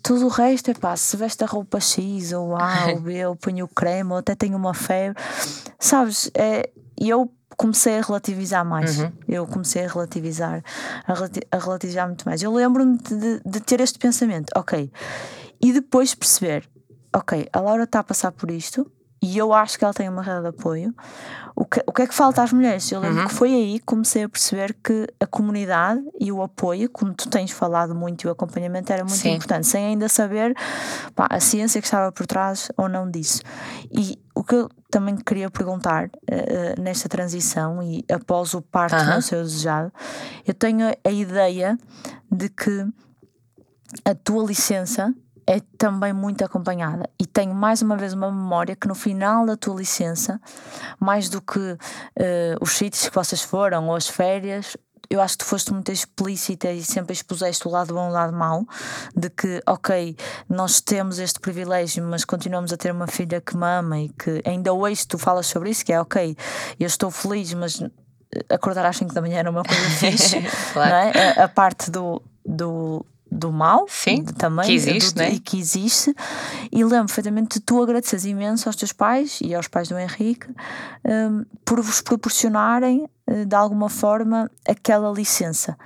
Tudo 0.00 0.26
o 0.26 0.28
resto 0.28 0.70
é 0.70 0.74
pá, 0.74 0.96
se 0.96 1.16
veste 1.16 1.42
a 1.42 1.46
roupa 1.48 1.80
X 1.80 2.32
ou 2.32 2.54
A 2.54 2.86
ou 2.94 3.00
B, 3.00 3.16
eu 3.16 3.34
ponho 3.34 3.64
o 3.64 3.68
creme 3.68 4.12
ou 4.12 4.18
até 4.18 4.36
tenho 4.36 4.56
uma 4.56 4.72
febre, 4.72 5.20
sabes? 5.80 6.30
É, 6.32 6.70
eu 6.96 7.32
comecei 7.56 7.98
a 7.98 8.02
relativizar 8.02 8.64
mais. 8.64 8.98
Uhum. 8.98 9.12
Eu 9.28 9.46
comecei 9.46 9.84
a 9.84 9.88
relativizar, 9.88 10.62
a, 11.06 11.58
relativizar 11.58 12.06
muito 12.06 12.24
mais. 12.26 12.42
Eu 12.42 12.52
lembro-me 12.52 12.98
de, 12.98 13.40
de, 13.44 13.60
ter 13.60 13.80
este 13.80 13.98
pensamento, 13.98 14.50
ok, 14.54 14.90
e 15.60 15.72
depois 15.72 16.14
perceber, 16.14 16.68
ok, 17.14 17.48
a 17.52 17.60
Laura 17.60 17.84
está 17.84 18.00
a 18.00 18.04
passar 18.04 18.32
por 18.32 18.50
isto 18.50 18.90
e 19.26 19.36
eu 19.36 19.52
acho 19.52 19.76
que 19.76 19.84
ela 19.84 19.92
tem 19.92 20.08
uma 20.08 20.22
rede 20.22 20.42
de 20.42 20.46
apoio. 20.48 20.94
O 21.56 21.64
que, 21.64 21.82
o 21.84 21.92
que 21.92 22.02
é 22.02 22.06
que 22.06 22.14
falta 22.14 22.42
às 22.42 22.52
mulheres? 22.52 22.92
Eu 22.92 23.00
lembro 23.00 23.22
uhum. 23.22 23.26
que 23.26 23.34
foi 23.34 23.52
aí 23.52 23.78
que 23.80 23.84
comecei 23.84 24.22
a 24.22 24.28
perceber 24.28 24.76
que 24.84 25.08
a 25.18 25.26
comunidade 25.26 26.00
e 26.20 26.30
o 26.30 26.42
apoio, 26.42 26.88
como 26.88 27.12
tu 27.12 27.28
tens 27.28 27.50
falado 27.50 27.92
muito, 27.92 28.24
e 28.24 28.28
o 28.28 28.30
acompanhamento 28.30 28.92
era 28.92 29.02
muito 29.02 29.18
Sim. 29.18 29.30
importante, 29.30 29.66
sem 29.66 29.84
ainda 29.84 30.08
saber 30.08 30.54
pá, 31.14 31.26
a 31.28 31.40
ciência 31.40 31.80
que 31.80 31.86
estava 31.86 32.12
por 32.12 32.24
trás 32.26 32.70
ou 32.76 32.88
não 32.88 33.10
disso. 33.10 33.40
E 33.90 34.16
o 34.32 34.44
que 34.44 34.54
eu 34.54 34.68
também 34.90 35.16
queria 35.16 35.50
perguntar 35.50 36.06
uh, 36.06 36.80
nesta 36.80 37.08
transição 37.08 37.82
e 37.82 38.04
após 38.12 38.54
o 38.54 38.62
parto 38.62 38.94
uhum. 38.94 39.06
não 39.06 39.20
ser 39.20 39.42
desejado, 39.42 39.92
eu 40.46 40.54
tenho 40.54 40.86
a 41.02 41.10
ideia 41.10 41.76
de 42.30 42.48
que 42.48 42.86
a 44.04 44.14
tua 44.14 44.44
licença 44.44 45.12
é 45.46 45.60
também 45.78 46.12
muito 46.12 46.44
acompanhada. 46.44 47.08
E 47.20 47.26
tenho 47.26 47.54
mais 47.54 47.80
uma 47.80 47.96
vez 47.96 48.12
uma 48.12 48.30
memória 48.30 48.74
que 48.74 48.88
no 48.88 48.94
final 48.94 49.46
da 49.46 49.56
tua 49.56 49.76
licença, 49.76 50.40
mais 50.98 51.28
do 51.28 51.40
que 51.40 51.58
uh, 51.58 51.78
os 52.60 52.72
sítios 52.72 53.08
que 53.08 53.14
vocês 53.14 53.42
foram 53.42 53.88
ou 53.88 53.94
as 53.94 54.08
férias, 54.08 54.76
eu 55.08 55.20
acho 55.20 55.38
que 55.38 55.44
tu 55.44 55.48
foste 55.48 55.72
muito 55.72 55.92
explícita 55.92 56.70
e 56.72 56.82
sempre 56.82 57.12
expuseste 57.12 57.66
o 57.68 57.70
lado 57.70 57.94
bom 57.94 58.06
e 58.06 58.10
o 58.10 58.12
lado 58.12 58.32
mau, 58.32 58.66
de 59.14 59.30
que, 59.30 59.62
ok, 59.66 60.16
nós 60.48 60.80
temos 60.80 61.20
este 61.20 61.38
privilégio, 61.38 62.04
mas 62.04 62.24
continuamos 62.24 62.72
a 62.72 62.76
ter 62.76 62.90
uma 62.90 63.06
filha 63.06 63.40
que 63.40 63.56
mama 63.56 64.00
e 64.00 64.08
que 64.08 64.42
ainda 64.44 64.72
hoje 64.72 65.06
tu 65.06 65.16
falas 65.16 65.46
sobre 65.46 65.70
isso, 65.70 65.84
que 65.84 65.92
é 65.92 66.00
ok, 66.00 66.36
eu 66.78 66.86
estou 66.86 67.10
feliz, 67.10 67.54
mas 67.54 67.80
acordar 68.48 68.84
às 68.84 68.96
5 68.96 69.14
da 69.14 69.20
manhã 69.20 69.38
era 69.38 69.50
uma 69.50 69.62
coisa 69.62 69.88
fixe, 69.96 70.42
claro. 70.72 70.90
não 70.90 70.96
é? 70.96 71.38
A, 71.38 71.44
a 71.44 71.48
parte 71.48 71.90
do, 71.90 72.20
do 72.44 73.06
do 73.30 73.52
mal 73.52 73.86
Sim, 73.88 74.24
também 74.24 74.66
que 74.66 74.72
existe, 74.72 75.14
do, 75.14 75.18
né? 75.18 75.32
e 75.32 75.40
que 75.40 75.58
existe 75.58 76.14
e 76.70 76.84
lembro 76.84 77.06
perfeitamente 77.06 77.58
de 77.58 77.64
tu 77.64 77.82
agradeces 77.82 78.24
imenso 78.24 78.68
aos 78.68 78.76
teus 78.76 78.92
pais 78.92 79.40
e 79.42 79.54
aos 79.54 79.66
pais 79.66 79.88
do 79.88 79.98
Henrique 79.98 80.48
um, 81.04 81.44
por 81.64 81.80
vos 81.80 82.00
proporcionarem 82.00 83.08
eh, 83.26 83.44
de 83.44 83.54
alguma 83.54 83.88
forma 83.88 84.50
aquela 84.66 85.12
licença 85.12 85.76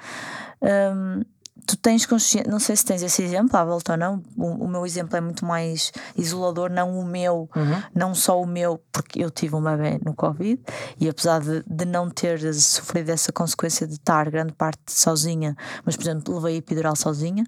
um, 0.60 1.22
tu 1.66 1.76
tens 1.76 2.06
consciência, 2.06 2.50
não 2.50 2.58
sei 2.58 2.76
se 2.76 2.84
tens 2.84 3.02
esse 3.02 3.22
exemplo 3.22 3.56
à 3.56 3.64
volta 3.64 3.92
ou 3.92 3.98
não, 3.98 4.22
o, 4.36 4.64
o, 4.64 4.68
meu 4.68 4.84
exemplo 4.84 5.16
é 5.16 5.20
muito 5.20 5.44
mais 5.44 5.92
isolador, 6.16 6.70
não 6.70 6.98
o 6.98 7.04
meu, 7.04 7.48
uhum. 7.54 7.82
não 7.94 8.14
só 8.14 8.40
o 8.40 8.46
meu, 8.46 8.80
porque 8.92 9.22
eu 9.22 9.30
tive 9.30 9.54
um 9.54 9.62
bebê 9.62 10.00
no 10.04 10.14
Covid 10.14 10.60
e 10.98 11.08
apesar 11.08 11.40
de, 11.40 11.62
de 11.66 11.84
não 11.84 12.10
ter 12.10 12.52
sofrido 12.54 13.10
essa 13.10 13.32
consequência 13.32 13.86
de 13.86 13.94
estar 13.94 14.30
grande 14.30 14.52
parte 14.52 14.80
sozinha, 14.86 15.56
mas 15.84 15.96
por 15.96 16.02
exemplo, 16.02 16.34
levei 16.34 16.54
a 16.54 16.58
epidural 16.58 16.96
sozinha. 16.96 17.44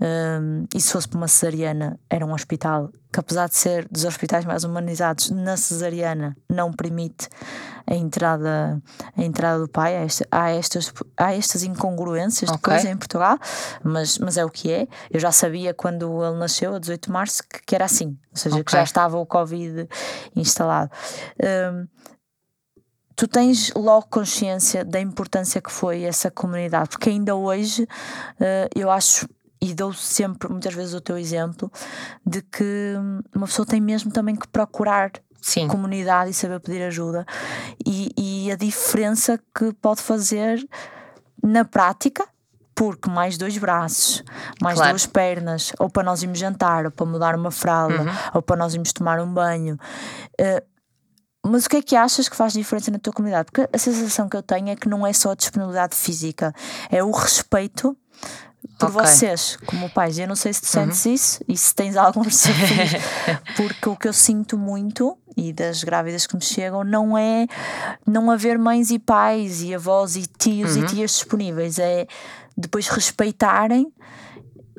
Um, 0.00 0.64
e 0.74 0.80
se 0.80 0.92
fosse 0.92 1.08
para 1.08 1.18
uma 1.18 1.28
cesariana, 1.28 1.98
era 2.08 2.24
um 2.24 2.32
hospital 2.32 2.90
que, 3.12 3.18
apesar 3.18 3.48
de 3.48 3.56
ser 3.56 3.88
dos 3.90 4.04
hospitais 4.04 4.44
mais 4.44 4.62
humanizados, 4.62 5.30
na 5.30 5.56
cesariana 5.56 6.36
não 6.48 6.72
permite 6.72 7.28
a 7.86 7.94
entrada, 7.94 8.80
a 9.16 9.22
entrada 9.22 9.60
do 9.60 9.68
pai. 9.68 9.96
Há, 9.96 10.00
esta, 10.00 10.28
há, 10.30 10.50
estas, 10.50 10.92
há 11.16 11.34
estas 11.34 11.62
incongruências 11.64 12.50
okay. 12.50 12.74
depois 12.74 12.84
em 12.84 12.96
Portugal, 12.96 13.38
mas, 13.82 14.18
mas 14.18 14.36
é 14.36 14.44
o 14.44 14.50
que 14.50 14.70
é. 14.70 14.86
Eu 15.10 15.18
já 15.18 15.32
sabia 15.32 15.74
quando 15.74 16.24
ele 16.24 16.38
nasceu, 16.38 16.74
a 16.74 16.78
18 16.78 17.06
de 17.06 17.12
março, 17.12 17.42
que, 17.42 17.60
que 17.66 17.74
era 17.74 17.86
assim, 17.86 18.16
ou 18.30 18.36
seja, 18.36 18.54
okay. 18.56 18.64
que 18.64 18.72
já 18.72 18.82
estava 18.82 19.18
o 19.18 19.26
Covid 19.26 19.88
instalado. 20.36 20.90
Um, 21.42 21.88
tu 23.16 23.26
tens 23.26 23.72
logo 23.74 24.06
consciência 24.08 24.84
da 24.84 25.00
importância 25.00 25.60
que 25.60 25.72
foi 25.72 26.04
essa 26.04 26.30
comunidade, 26.30 26.90
porque 26.90 27.10
ainda 27.10 27.34
hoje 27.34 27.82
uh, 27.82 28.68
eu 28.76 28.88
acho 28.88 29.28
e 29.60 29.74
dou 29.74 29.92
sempre, 29.92 30.48
muitas 30.48 30.74
vezes, 30.74 30.94
o 30.94 31.00
teu 31.00 31.18
exemplo 31.18 31.70
de 32.24 32.42
que 32.42 32.94
uma 33.34 33.46
pessoa 33.46 33.66
tem 33.66 33.80
mesmo 33.80 34.10
também 34.10 34.36
que 34.36 34.46
procurar 34.48 35.12
Sim. 35.40 35.68
comunidade 35.68 36.30
e 36.30 36.34
saber 36.34 36.60
pedir 36.60 36.82
ajuda 36.82 37.26
e, 37.86 38.12
e 38.16 38.52
a 38.52 38.56
diferença 38.56 39.38
que 39.56 39.72
pode 39.74 40.02
fazer 40.02 40.66
na 41.42 41.64
prática 41.64 42.26
porque 42.74 43.10
mais 43.10 43.36
dois 43.36 43.58
braços, 43.58 44.22
mais 44.62 44.76
claro. 44.76 44.92
duas 44.92 45.04
pernas, 45.04 45.72
ou 45.80 45.90
para 45.90 46.04
nós 46.04 46.22
irmos 46.22 46.38
jantar, 46.38 46.84
ou 46.84 46.92
para 46.92 47.06
mudar 47.06 47.34
uma 47.34 47.50
fralda, 47.50 48.02
uhum. 48.02 48.12
ou 48.34 48.40
para 48.40 48.54
nós 48.54 48.72
irmos 48.72 48.92
tomar 48.92 49.18
um 49.18 49.26
banho. 49.26 49.76
Uh, 50.40 50.64
mas 51.44 51.66
o 51.66 51.68
que 51.68 51.78
é 51.78 51.82
que 51.82 51.96
achas 51.96 52.28
que 52.28 52.36
faz 52.36 52.52
diferença 52.52 52.92
na 52.92 53.00
tua 53.00 53.12
comunidade? 53.12 53.46
Porque 53.50 53.68
a 53.72 53.78
sensação 53.78 54.28
que 54.28 54.36
eu 54.36 54.42
tenho 54.44 54.68
é 54.68 54.76
que 54.76 54.88
não 54.88 55.04
é 55.04 55.12
só 55.12 55.32
a 55.32 55.34
disponibilidade 55.34 55.96
física, 55.96 56.54
é 56.88 57.02
o 57.02 57.10
respeito 57.10 57.96
por 58.78 58.90
okay. 58.90 59.06
vocês, 59.06 59.58
como 59.66 59.90
pais. 59.90 60.18
Eu 60.18 60.28
não 60.28 60.36
sei 60.36 60.52
se 60.52 60.62
tu 60.62 60.66
sentes 60.68 61.04
uhum. 61.04 61.12
isso 61.12 61.44
e 61.48 61.56
se 61.56 61.74
tens 61.74 61.96
alguns 61.96 62.28
desafios, 62.28 63.02
porque 63.56 63.88
o 63.88 63.96
que 63.96 64.08
eu 64.08 64.12
sinto 64.12 64.56
muito, 64.56 65.18
e 65.36 65.52
das 65.52 65.82
grávidas 65.82 66.26
que 66.26 66.36
me 66.36 66.42
chegam, 66.42 66.84
não 66.84 67.18
é 67.18 67.46
não 68.06 68.30
haver 68.30 68.58
mães 68.58 68.90
e 68.90 68.98
pais, 68.98 69.62
e 69.62 69.74
avós 69.74 70.16
e 70.16 70.26
tios 70.26 70.76
uhum. 70.76 70.84
e 70.84 70.86
tias 70.86 71.10
disponíveis, 71.10 71.78
é 71.78 72.06
depois 72.56 72.88
respeitarem 72.88 73.92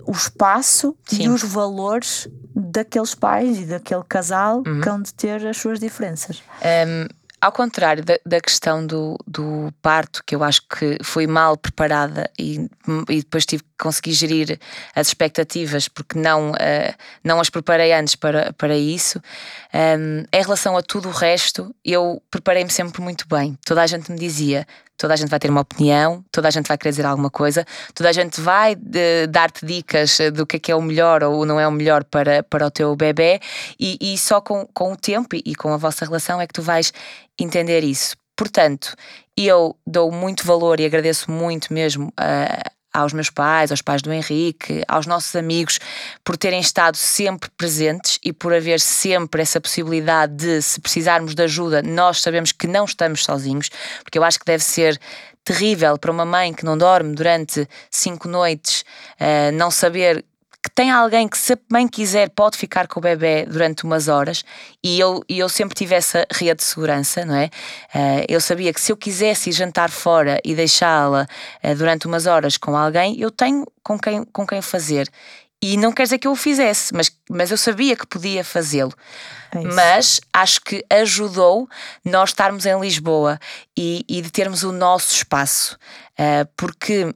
o 0.05 0.11
espaço 0.11 0.95
Sim. 1.05 1.23
e 1.23 1.29
os 1.29 1.43
valores 1.43 2.27
daqueles 2.55 3.13
pais 3.13 3.59
e 3.59 3.65
daquele 3.65 4.03
casal 4.07 4.63
uhum. 4.65 4.81
que 4.81 4.89
hão 4.89 5.01
de 5.01 5.13
ter 5.13 5.45
as 5.45 5.57
suas 5.57 5.79
diferenças. 5.79 6.41
Um, 6.63 7.07
ao 7.41 7.51
contrário 7.51 8.03
da, 8.03 8.19
da 8.25 8.41
questão 8.41 8.85
do, 8.85 9.17
do, 9.25 9.71
parto, 9.81 10.23
que 10.25 10.35
eu 10.35 10.43
acho 10.43 10.61
que 10.67 10.97
foi 11.03 11.25
mal 11.25 11.55
preparada 11.57 12.29
e, 12.37 12.69
e 13.07 13.17
depois 13.17 13.45
tive 13.45 13.63
que 13.79 13.83
conseguir 13.83 14.11
gerir 14.11 14.59
as 14.93 15.07
expectativas 15.07 15.87
porque 15.87 16.19
não, 16.19 16.51
uh, 16.51 16.93
não 17.23 17.39
as 17.39 17.49
preparei 17.49 17.93
antes 17.93 18.15
para, 18.15 18.51
para 18.53 18.77
isso. 18.77 19.21
Um, 19.73 20.25
em 20.31 20.41
relação 20.43 20.75
a 20.75 20.83
tudo 20.83 21.07
o 21.07 21.11
resto, 21.11 21.73
eu 21.83 22.21
preparei-me 22.29 22.69
sempre 22.69 23.01
muito 23.01 23.25
bem. 23.27 23.57
Toda 23.65 23.81
a 23.81 23.87
gente 23.87 24.11
me 24.11 24.19
dizia: 24.19 24.67
toda 24.97 25.13
a 25.13 25.17
gente 25.17 25.29
vai 25.29 25.39
ter 25.39 25.49
uma 25.49 25.61
opinião, 25.61 26.23
toda 26.29 26.49
a 26.49 26.51
gente 26.51 26.67
vai 26.67 26.77
querer 26.77 26.91
dizer 26.91 27.05
alguma 27.05 27.29
coisa, 27.29 27.65
toda 27.95 28.09
a 28.09 28.11
gente 28.11 28.41
vai 28.41 28.75
eh, 28.93 29.27
dar-te 29.27 29.65
dicas 29.65 30.17
do 30.33 30.45
que 30.45 30.57
é 30.57 30.59
que 30.59 30.71
é 30.71 30.75
o 30.75 30.81
melhor 30.81 31.23
ou 31.23 31.45
não 31.45 31.59
é 31.59 31.67
o 31.67 31.71
melhor 31.71 32.03
para, 32.03 32.43
para 32.43 32.67
o 32.67 32.71
teu 32.71 32.95
bebê, 32.95 33.39
e, 33.79 33.97
e 34.01 34.17
só 34.17 34.41
com, 34.41 34.67
com 34.73 34.91
o 34.91 34.97
tempo 34.97 35.35
e 35.35 35.55
com 35.55 35.73
a 35.73 35.77
vossa 35.77 36.03
relação 36.03 36.41
é 36.41 36.45
que 36.45 36.53
tu 36.53 36.61
vais 36.61 36.91
entender 37.39 37.83
isso. 37.83 38.15
Portanto, 38.35 38.95
eu 39.35 39.75
dou 39.85 40.11
muito 40.11 40.45
valor 40.45 40.79
e 40.79 40.85
agradeço 40.85 41.31
muito 41.31 41.73
mesmo 41.73 42.11
aos 42.99 43.13
meus 43.13 43.29
pais, 43.29 43.71
aos 43.71 43.81
pais 43.81 44.01
do 44.01 44.11
Henrique, 44.11 44.83
aos 44.87 45.05
nossos 45.05 45.35
amigos, 45.35 45.79
por 46.23 46.37
terem 46.37 46.59
estado 46.59 46.95
sempre 46.95 47.49
presentes 47.57 48.19
e 48.23 48.31
por 48.31 48.53
haver 48.53 48.79
sempre 48.79 49.41
essa 49.41 49.59
possibilidade 49.59 50.33
de, 50.35 50.61
se 50.61 50.79
precisarmos 50.79 51.33
de 51.33 51.43
ajuda, 51.43 51.81
nós 51.81 52.21
sabemos 52.21 52.51
que 52.51 52.67
não 52.67 52.85
estamos 52.85 53.23
sozinhos, 53.23 53.69
porque 54.03 54.17
eu 54.17 54.23
acho 54.23 54.39
que 54.39 54.45
deve 54.45 54.63
ser 54.63 54.99
terrível 55.43 55.97
para 55.97 56.11
uma 56.11 56.25
mãe 56.25 56.53
que 56.53 56.63
não 56.63 56.77
dorme 56.77 57.15
durante 57.15 57.67
cinco 57.89 58.27
noites, 58.27 58.83
uh, 59.19 59.51
não 59.53 59.71
saber 59.71 60.23
que 60.69 60.75
tem 60.75 60.91
alguém 60.91 61.27
que, 61.27 61.37
se 61.37 61.53
a 61.53 61.57
mãe 61.71 61.87
quiser, 61.87 62.29
pode 62.29 62.55
ficar 62.55 62.87
com 62.87 62.99
o 62.99 63.03
bebê 63.03 63.45
durante 63.45 63.83
umas 63.83 64.07
horas 64.07 64.45
e 64.83 64.99
eu, 64.99 65.23
e 65.27 65.39
eu 65.39 65.49
sempre 65.49 65.75
tive 65.75 65.95
essa 65.95 66.25
rede 66.31 66.59
de 66.59 66.63
segurança, 66.63 67.25
não 67.25 67.35
é? 67.35 67.45
Uh, 67.93 68.25
eu 68.29 68.39
sabia 68.39 68.71
que 68.71 68.79
se 68.79 68.91
eu 68.91 68.97
quisesse 68.97 69.49
ir 69.49 69.53
jantar 69.53 69.89
fora 69.89 70.39
e 70.45 70.53
deixá-la 70.53 71.27
uh, 71.63 71.75
durante 71.75 72.05
umas 72.05 72.27
horas 72.27 72.55
com 72.55 72.77
alguém, 72.77 73.19
eu 73.19 73.31
tenho 73.31 73.65
com 73.83 73.97
quem, 73.97 74.23
com 74.25 74.45
quem 74.45 74.61
fazer. 74.61 75.09
E 75.61 75.75
não 75.75 75.91
quer 75.91 76.03
dizer 76.03 76.19
que 76.19 76.27
eu 76.27 76.31
o 76.31 76.37
fizesse, 76.37 76.93
mas, 76.93 77.11
mas 77.29 77.51
eu 77.51 77.57
sabia 77.57 77.95
que 77.95 78.07
podia 78.07 78.43
fazê-lo. 78.43 78.93
É 79.51 79.59
mas 79.59 80.21
acho 80.31 80.61
que 80.61 80.85
ajudou 80.89 81.67
nós 82.05 82.29
estarmos 82.29 82.65
em 82.65 82.79
Lisboa 82.79 83.39
e, 83.75 84.05
e 84.07 84.21
de 84.21 84.29
termos 84.29 84.63
o 84.63 84.71
nosso 84.71 85.13
espaço, 85.15 85.77
uh, 86.17 86.47
porque 86.55 87.13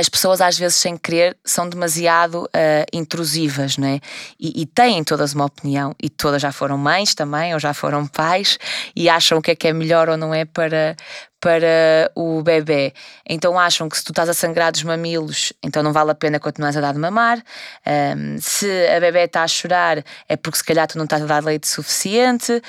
as 0.00 0.08
pessoas 0.08 0.40
às 0.40 0.58
vezes 0.58 0.76
sem 0.76 0.96
querer 0.96 1.36
são 1.44 1.68
demasiado 1.68 2.44
uh, 2.44 2.86
intrusivas, 2.90 3.76
não 3.76 3.86
é? 3.86 4.00
E, 4.38 4.62
e, 4.62 4.66
têm 4.66 5.04
todas 5.04 5.34
uma 5.34 5.44
opinião 5.44 5.94
e 6.02 6.08
todas 6.08 6.40
já 6.40 6.50
foram 6.50 6.78
mães 6.78 7.14
também 7.14 7.52
ou 7.52 7.60
já 7.60 7.74
foram 7.74 8.06
pais 8.06 8.58
e 8.96 9.10
acham 9.10 9.38
o 9.38 9.42
que 9.42 9.50
é 9.50 9.54
que 9.54 9.68
é 9.68 9.72
melhor 9.74 10.08
ou 10.08 10.16
não 10.16 10.32
é 10.32 10.46
para 10.46 10.96
para 11.40 12.10
o 12.14 12.42
bebê. 12.42 12.92
Então 13.28 13.58
acham 13.58 13.88
que 13.88 13.96
se 13.96 14.04
tu 14.04 14.12
estás 14.12 14.28
a 14.28 14.34
sangrar 14.34 14.70
dos 14.70 14.82
mamilos, 14.82 15.52
então 15.62 15.82
não 15.82 15.92
vale 15.92 16.10
a 16.10 16.14
pena 16.14 16.38
continuar 16.38 16.76
a 16.76 16.80
dar 16.80 16.92
de 16.92 16.98
mamar. 16.98 17.42
Um, 17.86 18.36
se 18.38 18.66
a 18.88 19.00
bebê 19.00 19.24
está 19.24 19.42
a 19.42 19.48
chorar, 19.48 20.04
é 20.28 20.36
porque 20.36 20.58
se 20.58 20.64
calhar 20.64 20.86
tu 20.86 20.98
não 20.98 21.04
estás 21.04 21.22
a 21.22 21.26
dar 21.26 21.42
leite 21.42 21.66
suficiente. 21.66 22.60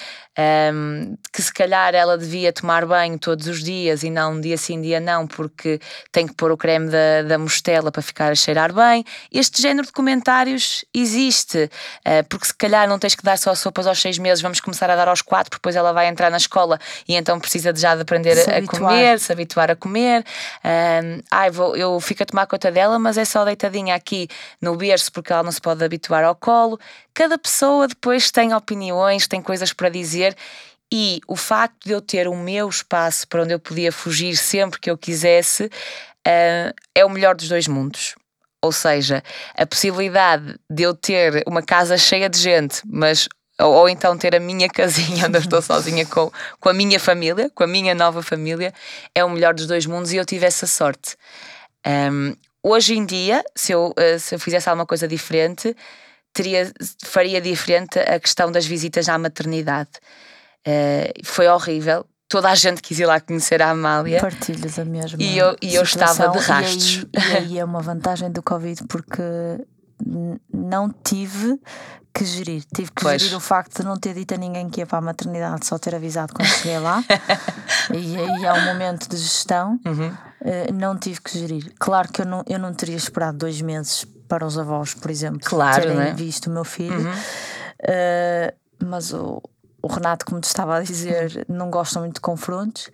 Um, 0.73 1.17
que 1.33 1.41
se 1.41 1.53
calhar 1.53 1.93
ela 1.93 2.17
devia 2.17 2.53
tomar 2.53 2.85
banho 2.85 3.19
todos 3.19 3.47
os 3.47 3.61
dias 3.61 4.01
e 4.01 4.09
não 4.09 4.39
dia 4.39 4.55
sim, 4.55 4.81
dia 4.81 4.97
não, 4.97 5.27
porque 5.27 5.77
tem 6.09 6.25
que 6.25 6.33
pôr 6.33 6.51
o 6.51 6.57
creme 6.57 6.89
da, 6.89 7.23
da 7.27 7.37
mostela 7.37 7.91
para 7.91 8.01
ficar 8.01 8.31
a 8.31 8.35
cheirar 8.35 8.71
bem. 8.71 9.03
Este 9.29 9.61
género 9.61 9.85
de 9.85 9.91
comentários 9.91 10.85
existe, 10.93 11.69
uh, 12.07 12.23
porque 12.29 12.45
se 12.47 12.53
calhar 12.53 12.87
não 12.87 12.97
tens 12.97 13.13
que 13.13 13.23
dar 13.23 13.37
só 13.37 13.53
sopas 13.53 13.85
aos 13.85 13.99
seis 13.99 14.17
meses, 14.17 14.41
vamos 14.41 14.61
começar 14.61 14.89
a 14.89 14.95
dar 14.95 15.09
aos 15.09 15.21
quatro, 15.21 15.57
depois 15.57 15.75
ela 15.75 15.91
vai 15.91 16.07
entrar 16.07 16.31
na 16.31 16.37
escola 16.37 16.79
e 17.05 17.15
então 17.15 17.37
precisa 17.37 17.73
de 17.73 17.81
já 17.81 17.93
de 17.93 18.03
aprender 18.03 18.37
a, 18.49 18.60
a 18.63 18.67
comer, 18.67 19.19
se 19.19 19.31
habituar 19.31 19.71
a 19.71 19.75
comer. 19.75 20.23
Um, 20.63 21.21
ai, 21.29 21.51
vou, 21.51 21.75
eu 21.75 21.99
fico 21.99 22.23
a 22.23 22.25
tomar 22.25 22.47
conta 22.47 22.71
dela, 22.71 22.97
mas 22.99 23.17
é 23.17 23.25
só 23.25 23.45
deitadinha 23.45 23.95
aqui 23.95 24.27
no 24.61 24.75
berço 24.75 25.11
porque 25.11 25.31
ela 25.31 25.43
não 25.43 25.51
se 25.51 25.61
pode 25.61 25.83
habituar 25.83 26.23
ao 26.23 26.35
colo. 26.35 26.79
Cada 27.13 27.37
pessoa 27.37 27.87
depois 27.87 28.31
tem 28.31 28.53
opiniões, 28.53 29.27
tem 29.27 29.41
coisas 29.41 29.73
para 29.73 29.89
dizer 29.89 30.35
e 30.93 31.21
o 31.27 31.35
facto 31.35 31.85
de 31.85 31.91
eu 31.91 32.01
ter 32.01 32.27
o 32.27 32.35
meu 32.35 32.67
espaço 32.67 33.27
para 33.27 33.43
onde 33.43 33.53
eu 33.53 33.59
podia 33.59 33.91
fugir 33.91 34.35
sempre 34.35 34.79
que 34.79 34.91
eu 34.91 34.97
quisesse 34.97 35.65
uh, 35.65 36.73
é 36.93 37.05
o 37.05 37.09
melhor 37.09 37.35
dos 37.35 37.47
dois 37.47 37.67
mundos. 37.67 38.15
Ou 38.61 38.71
seja, 38.71 39.23
a 39.57 39.65
possibilidade 39.65 40.55
de 40.69 40.83
eu 40.83 40.93
ter 40.93 41.43
uma 41.47 41.63
casa 41.63 41.97
cheia 41.97 42.29
de 42.29 42.37
gente, 42.37 42.81
mas 42.85 43.27
ou, 43.61 43.73
ou, 43.73 43.89
então 43.89 44.17
ter 44.17 44.35
a 44.35 44.39
minha 44.39 44.67
casinha 44.69 45.25
onde 45.27 45.37
eu 45.37 45.41
estou 45.41 45.61
sozinha 45.61 46.05
com, 46.05 46.31
com 46.59 46.69
a 46.69 46.73
minha 46.73 46.99
família, 46.99 47.49
com 47.53 47.63
a 47.63 47.67
minha 47.67 47.93
nova 47.95 48.21
família, 48.21 48.73
é 49.13 49.23
o 49.23 49.29
melhor 49.29 49.53
dos 49.53 49.67
dois 49.67 49.85
mundos 49.85 50.11
e 50.11 50.17
eu 50.17 50.25
tive 50.25 50.45
essa 50.45 50.67
sorte. 50.67 51.15
Um, 51.85 52.35
hoje 52.63 52.95
em 52.95 53.05
dia, 53.05 53.43
se 53.55 53.71
eu, 53.71 53.93
uh, 53.97 54.19
se 54.19 54.35
eu 54.35 54.39
fizesse 54.39 54.69
alguma 54.69 54.85
coisa 54.85 55.07
diferente, 55.07 55.75
teria, 56.33 56.71
faria 57.03 57.41
diferente 57.41 57.99
a 57.99 58.19
questão 58.19 58.51
das 58.51 58.65
visitas 58.65 59.07
à 59.09 59.17
maternidade. 59.17 59.91
Uh, 60.67 61.25
foi 61.25 61.47
horrível. 61.47 62.05
Toda 62.27 62.49
a 62.49 62.55
gente 62.55 62.81
quis 62.81 62.97
ir 62.97 63.05
lá 63.05 63.19
conhecer 63.19 63.61
a 63.61 63.71
Amália. 63.71 64.21
Partilhas 64.21 64.79
a 64.79 64.85
mesma. 64.85 65.21
E 65.21 65.37
eu, 65.37 65.55
e 65.61 65.75
eu 65.75 65.83
estava 65.83 66.29
de 66.29 66.37
rastros. 66.37 67.05
E 67.13 67.19
aí, 67.19 67.31
e 67.33 67.37
aí 67.37 67.59
é 67.59 67.65
uma 67.65 67.81
vantagem 67.81 68.31
do 68.31 68.41
Covid 68.41 68.85
porque 68.87 69.21
não 70.53 70.89
tive 71.03 71.59
que 72.13 72.25
gerir. 72.25 72.63
Tive 72.73 72.91
que 72.91 73.01
pois. 73.01 73.21
gerir 73.21 73.37
o 73.37 73.39
facto 73.39 73.81
de 73.81 73.87
não 73.87 73.97
ter 73.97 74.13
dito 74.13 74.33
a 74.33 74.37
ninguém 74.37 74.69
que 74.69 74.81
ia 74.81 74.85
para 74.85 74.97
a 74.97 75.01
maternidade, 75.01 75.65
só 75.65 75.77
ter 75.77 75.95
avisado 75.95 76.33
quando 76.33 76.47
cheguei 76.47 76.79
lá. 76.79 77.03
e 77.93 78.17
aí 78.17 78.45
é 78.45 78.53
um 78.53 78.65
momento 78.65 79.09
de 79.09 79.17
gestão. 79.17 79.79
Uhum. 79.85 80.09
Uh, 80.09 80.73
não 80.73 80.97
tive 80.97 81.21
que 81.21 81.37
gerir. 81.37 81.73
Claro 81.79 82.11
que 82.11 82.21
eu 82.21 82.25
não, 82.25 82.43
eu 82.47 82.59
não 82.59 82.73
teria 82.73 82.97
esperado 82.97 83.37
dois 83.37 83.61
meses 83.61 84.05
para 84.27 84.45
os 84.45 84.57
avós, 84.57 84.93
por 84.93 85.11
exemplo, 85.11 85.39
claro, 85.43 85.81
terem 85.81 85.99
é? 85.99 86.13
visto 86.13 86.47
o 86.47 86.49
meu 86.49 86.63
filho. 86.63 86.99
Uhum. 86.99 87.11
Uh, 87.11 88.85
mas 88.85 89.13
o, 89.13 89.41
o 89.81 89.87
Renato, 89.87 90.25
como 90.25 90.39
te 90.39 90.45
estava 90.45 90.77
a 90.77 90.81
dizer, 90.81 91.45
não 91.47 91.69
gosta 91.69 91.99
muito 91.99 92.15
de 92.15 92.21
confrontos, 92.21 92.89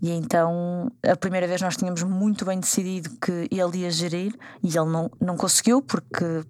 e 0.00 0.10
então 0.10 0.90
a 1.04 1.16
primeira 1.16 1.46
vez 1.46 1.60
nós 1.60 1.76
tínhamos 1.76 2.02
muito 2.02 2.44
bem 2.44 2.60
decidido 2.60 3.10
que 3.20 3.48
ele 3.50 3.78
ia 3.78 3.90
gerir 3.90 4.34
e 4.62 4.68
ele 4.68 4.90
não, 4.90 5.10
não 5.20 5.36
conseguiu, 5.36 5.82
porque 5.82 6.44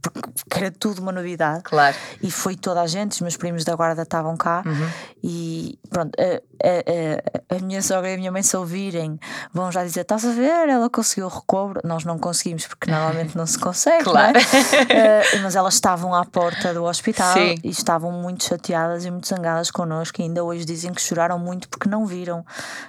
porque 0.00 0.58
era 0.58 0.70
tudo 0.70 1.00
uma 1.00 1.12
novidade. 1.12 1.62
Claro. 1.64 1.96
E 2.22 2.30
foi 2.30 2.56
toda 2.56 2.80
a 2.80 2.86
gente, 2.86 3.12
os 3.12 3.20
meus 3.20 3.36
primos 3.36 3.64
da 3.64 3.74
guarda 3.74 4.02
estavam 4.02 4.36
cá 4.36 4.62
uhum. 4.64 4.90
e 5.22 5.78
pronto, 5.90 6.12
a, 6.18 6.24
a, 6.24 7.54
a, 7.54 7.56
a, 7.56 7.60
minha 7.60 7.82
sogra 7.82 8.10
e 8.10 8.14
a 8.14 8.16
minha 8.16 8.32
mãe 8.32 8.42
se 8.42 8.56
ouvirem 8.56 9.18
vão 9.52 9.70
já 9.72 9.84
dizer: 9.84 10.02
estás 10.02 10.24
a 10.24 10.30
ver, 10.30 10.68
ela 10.68 10.88
conseguiu 10.88 11.26
o 11.26 11.28
recobro. 11.28 11.80
Nós 11.84 12.04
não 12.04 12.18
conseguimos 12.18 12.66
porque 12.66 12.90
normalmente 12.90 13.36
não 13.36 13.46
se 13.46 13.58
consegue, 13.58 14.04
claro. 14.04 14.38
É? 14.38 15.38
uh, 15.38 15.42
mas 15.42 15.56
elas 15.56 15.74
estavam 15.74 16.14
à 16.14 16.24
porta 16.24 16.72
do 16.72 16.84
hospital 16.84 17.34
Sim. 17.34 17.56
e 17.62 17.68
estavam 17.68 18.12
muito 18.12 18.44
chateadas 18.44 19.04
e 19.04 19.10
muito 19.10 19.26
zangadas 19.26 19.70
connosco. 19.70 20.20
E 20.20 20.24
ainda 20.24 20.44
hoje 20.44 20.64
dizem 20.64 20.92
que 20.92 21.02
choraram 21.02 21.38
muito 21.38 21.68
porque 21.68 21.88
não 21.88 22.06
viram 22.06 22.44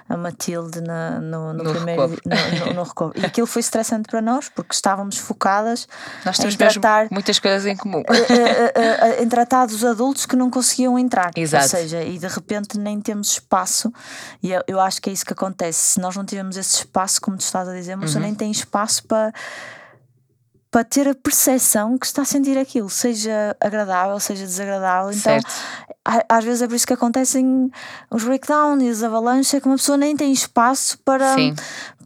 a 0.08 0.16
Matilde 0.16 0.80
na, 0.80 1.18
no, 1.20 1.52
no, 1.52 1.64
no, 1.64 1.70
primeiro 1.72 2.02
recobro. 2.02 2.22
No, 2.24 2.66
no, 2.66 2.74
no 2.74 2.82
recobro. 2.82 3.20
E 3.20 3.26
aquilo 3.26 3.46
foi 3.46 3.60
estressante 3.60 4.08
para 4.08 4.20
nós 4.20 4.48
porque 4.48 4.74
estávamos 4.74 5.18
focadas 5.18 5.88
nós 6.24 6.38
em 6.38 6.56
tratar 6.56 6.99
muitas 7.10 7.38
coisas 7.38 7.66
em 7.66 7.76
comum. 7.76 8.02
em 9.20 9.28
tratar 9.28 9.66
dos 9.66 9.84
adultos 9.84 10.26
que 10.26 10.36
não 10.36 10.50
conseguiam 10.50 10.98
entrar. 10.98 11.30
Exato. 11.36 11.64
Ou 11.64 11.68
seja, 11.70 12.02
e 12.02 12.18
de 12.18 12.26
repente 12.26 12.78
nem 12.78 13.00
temos 13.00 13.32
espaço. 13.32 13.92
E 14.42 14.50
eu, 14.50 14.62
eu 14.66 14.80
acho 14.80 15.00
que 15.00 15.10
é 15.10 15.12
isso 15.12 15.24
que 15.24 15.32
acontece. 15.32 15.94
Se 15.94 16.00
nós 16.00 16.16
não 16.16 16.24
tivermos 16.24 16.56
esse 16.56 16.76
espaço, 16.76 17.20
como 17.20 17.36
tu 17.36 17.42
estás 17.42 17.68
a 17.68 17.72
dizer, 17.72 17.96
mas 17.96 18.14
uhum. 18.14 18.22
nem 18.22 18.34
tem 18.34 18.50
espaço 18.50 19.04
para 19.04 19.32
para 20.70 20.84
ter 20.84 21.08
a 21.08 21.14
percepção 21.14 21.98
que 21.98 22.06
está 22.06 22.22
a 22.22 22.24
sentir 22.24 22.56
aquilo, 22.56 22.88
seja 22.88 23.56
agradável, 23.60 24.20
seja 24.20 24.44
desagradável. 24.44 25.10
Então, 25.10 25.38
às 26.28 26.44
vezes 26.44 26.62
é 26.62 26.68
por 26.68 26.74
isso 26.76 26.86
que 26.86 26.92
acontecem 26.92 27.70
os 28.10 28.22
breakdowns 28.22 28.82
e 28.82 28.88
as 28.88 29.02
avalanches, 29.02 29.52
é 29.52 29.60
que 29.60 29.66
uma 29.66 29.76
pessoa 29.76 29.98
nem 29.98 30.16
tem 30.16 30.32
espaço 30.32 30.96
para, 31.04 31.34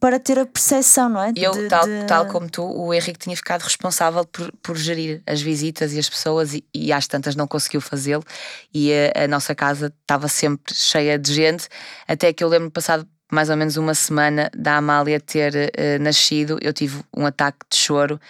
para 0.00 0.18
ter 0.18 0.38
a 0.38 0.46
percepção, 0.46 1.10
não 1.10 1.22
é? 1.22 1.32
Eu, 1.36 1.52
de, 1.52 1.68
tal, 1.68 1.84
de... 1.84 2.04
tal 2.06 2.26
como 2.26 2.48
tu, 2.48 2.62
o 2.62 2.92
Henrique 2.94 3.18
tinha 3.18 3.36
ficado 3.36 3.62
responsável 3.62 4.24
por, 4.24 4.50
por 4.62 4.76
gerir 4.76 5.22
as 5.26 5.42
visitas 5.42 5.92
e 5.92 5.98
as 5.98 6.08
pessoas, 6.08 6.54
e, 6.54 6.64
e 6.72 6.90
às 6.90 7.06
tantas 7.06 7.36
não 7.36 7.46
conseguiu 7.46 7.82
fazê-lo, 7.82 8.24
e 8.72 8.90
a, 8.92 9.24
a, 9.24 9.28
nossa 9.28 9.54
casa 9.54 9.92
estava 10.00 10.26
sempre 10.26 10.74
cheia 10.74 11.18
de 11.18 11.32
gente, 11.34 11.68
até 12.08 12.32
que 12.32 12.42
eu 12.42 12.48
lembro 12.48 12.70
passado 12.70 13.06
mais 13.30 13.50
ou 13.50 13.56
menos 13.56 13.76
uma 13.76 13.94
semana 13.94 14.50
da 14.56 14.76
Amália 14.76 15.20
ter 15.20 15.54
uh, 15.54 16.02
nascido, 16.02 16.58
eu 16.62 16.72
tive 16.72 17.02
um 17.16 17.26
ataque 17.26 17.58
de 17.70 17.76
choro 17.76 18.20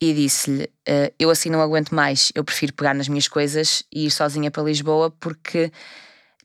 e 0.00 0.14
disse-lhe: 0.14 0.64
uh, 0.64 1.12
Eu 1.18 1.30
assim 1.30 1.50
não 1.50 1.60
aguento 1.60 1.94
mais, 1.94 2.32
eu 2.34 2.42
prefiro 2.42 2.72
pegar 2.72 2.94
nas 2.94 3.08
minhas 3.08 3.28
coisas 3.28 3.82
e 3.92 4.06
ir 4.06 4.10
sozinha 4.10 4.50
para 4.50 4.62
Lisboa 4.62 5.10
porque 5.20 5.70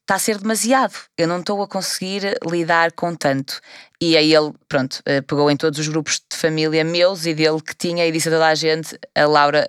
está 0.01 0.15
a 0.15 0.19
ser 0.19 0.37
demasiado, 0.37 0.93
eu 1.17 1.27
não 1.27 1.39
estou 1.39 1.61
a 1.63 1.67
conseguir 1.67 2.37
lidar 2.47 2.91
com 2.91 3.15
tanto. 3.15 3.59
E 3.99 4.15
aí 4.15 4.35
ele, 4.35 4.53
pronto, 4.69 4.99
uh, 4.99 5.23
pegou 5.23 5.49
em 5.49 5.57
todos 5.57 5.79
os 5.79 5.87
grupos 5.87 6.21
de 6.29 6.37
família 6.37 6.83
meus 6.83 7.25
e 7.25 7.33
dele 7.33 7.61
que 7.61 7.75
tinha 7.75 8.05
e 8.05 8.11
disse 8.11 8.27
a 8.29 8.31
toda 8.31 8.47
a 8.47 8.55
gente: 8.55 8.99
A 9.15 9.25
Laura 9.25 9.67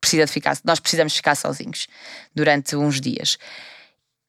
precisa 0.00 0.24
de 0.24 0.32
ficar, 0.32 0.56
nós 0.64 0.80
precisamos 0.80 1.14
ficar 1.14 1.34
sozinhos 1.34 1.86
durante 2.34 2.74
uns 2.74 3.00
dias. 3.00 3.38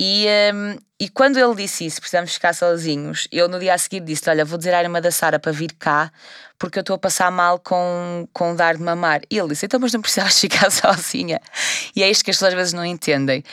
E, 0.03 0.25
um, 0.51 0.79
e 0.99 1.07
quando 1.07 1.37
ele 1.37 1.53
disse 1.53 1.85
isso, 1.85 2.01
precisamos 2.01 2.33
ficar 2.33 2.55
sozinhos, 2.55 3.27
eu 3.31 3.47
no 3.47 3.59
dia 3.59 3.75
a 3.75 3.77
seguir 3.77 3.99
disse: 3.99 4.27
Olha, 4.27 4.43
vou 4.43 4.57
dizer 4.57 4.73
à 4.73 4.81
irmã 4.81 4.99
da 4.99 5.11
Sara 5.11 5.37
para 5.37 5.51
vir 5.51 5.73
cá 5.77 6.11
porque 6.57 6.79
eu 6.79 6.81
estou 6.81 6.95
a 6.95 6.97
passar 6.97 7.29
mal 7.29 7.59
com, 7.59 8.27
com 8.33 8.55
dar 8.55 8.77
de 8.77 8.81
mamar. 8.81 9.21
E 9.29 9.37
ele 9.37 9.49
disse: 9.49 9.67
Então, 9.67 9.79
mas 9.79 9.93
não 9.93 10.01
precisas 10.01 10.37
ficar 10.41 10.71
sozinha. 10.71 11.39
E 11.95 12.01
é 12.01 12.09
isto 12.09 12.25
que 12.25 12.31
as 12.31 12.37
pessoas 12.37 12.53
às 12.53 12.57
vezes 12.57 12.73
não 12.73 12.83
entendem. 12.83 13.43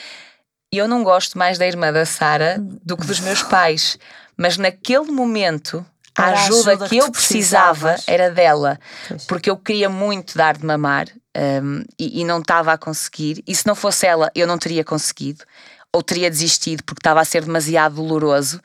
Eu 0.73 0.89
não 0.89 1.05
gosto 1.05 1.37
mais 1.37 1.59
da 1.59 1.67
irmã 1.67 1.93
da 1.93 2.07
Sara 2.07 2.57
do 2.59 2.97
que 2.97 3.07
dos 3.07 3.21
meus 3.21 3.43
pais, 3.43 3.99
mas 4.35 4.57
naquele 4.57 5.13
momento 5.13 5.85
a 6.17 6.31
ajuda, 6.31 6.73
ajuda 6.73 6.89
que, 6.89 6.97
que 6.97 6.97
eu 6.97 7.13
precisava 7.13 7.95
era 8.07 8.31
dela, 8.31 8.81
pois. 9.07 9.25
porque 9.25 9.51
eu 9.51 9.57
queria 9.59 9.91
muito 9.91 10.37
dar 10.37 10.57
de 10.57 10.65
mamar 10.65 11.09
um, 11.37 11.85
e, 11.99 12.21
e 12.21 12.25
não 12.25 12.41
estava 12.41 12.73
a 12.73 12.79
conseguir. 12.79 13.43
E 13.47 13.55
se 13.55 13.67
não 13.67 13.75
fosse 13.75 14.07
ela, 14.07 14.31
eu 14.35 14.47
não 14.47 14.59
teria 14.59 14.83
conseguido 14.83 15.45
ou 15.93 16.03
teria 16.03 16.31
desistido 16.31 16.83
porque 16.85 17.01
estava 17.01 17.21
a 17.21 17.25
ser 17.25 17.45
demasiado 17.45 17.97
doloroso. 17.97 18.61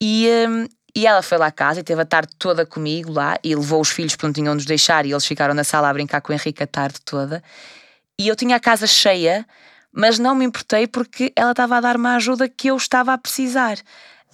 E, 0.00 0.28
um, 0.48 0.66
e 0.94 1.06
ela 1.06 1.22
foi 1.22 1.38
lá 1.38 1.46
à 1.46 1.52
casa 1.52 1.80
e 1.80 1.82
teve 1.82 2.00
a 2.00 2.04
tarde 2.04 2.32
toda 2.38 2.64
comigo 2.64 3.12
lá 3.12 3.38
e 3.42 3.54
levou 3.54 3.80
os 3.80 3.90
filhos 3.90 4.14
porque 4.14 4.26
não 4.26 4.32
tinham 4.32 4.52
de 4.54 4.56
nos 4.56 4.64
deixar 4.66 5.04
e 5.06 5.12
eles 5.12 5.26
ficaram 5.26 5.54
na 5.54 5.64
sala 5.64 5.88
a 5.88 5.92
brincar 5.92 6.20
com 6.20 6.32
o 6.32 6.34
Henrique 6.34 6.62
a 6.62 6.66
tarde 6.66 7.00
toda. 7.04 7.42
E 8.18 8.28
eu 8.28 8.36
tinha 8.36 8.56
a 8.56 8.60
casa 8.60 8.86
cheia, 8.86 9.46
mas 9.92 10.18
não 10.18 10.34
me 10.34 10.44
importei 10.44 10.86
porque 10.86 11.32
ela 11.36 11.50
estava 11.50 11.76
a 11.76 11.80
dar-me 11.80 12.06
a 12.06 12.16
ajuda 12.16 12.48
que 12.48 12.68
eu 12.68 12.76
estava 12.76 13.12
a 13.12 13.18
precisar. 13.18 13.76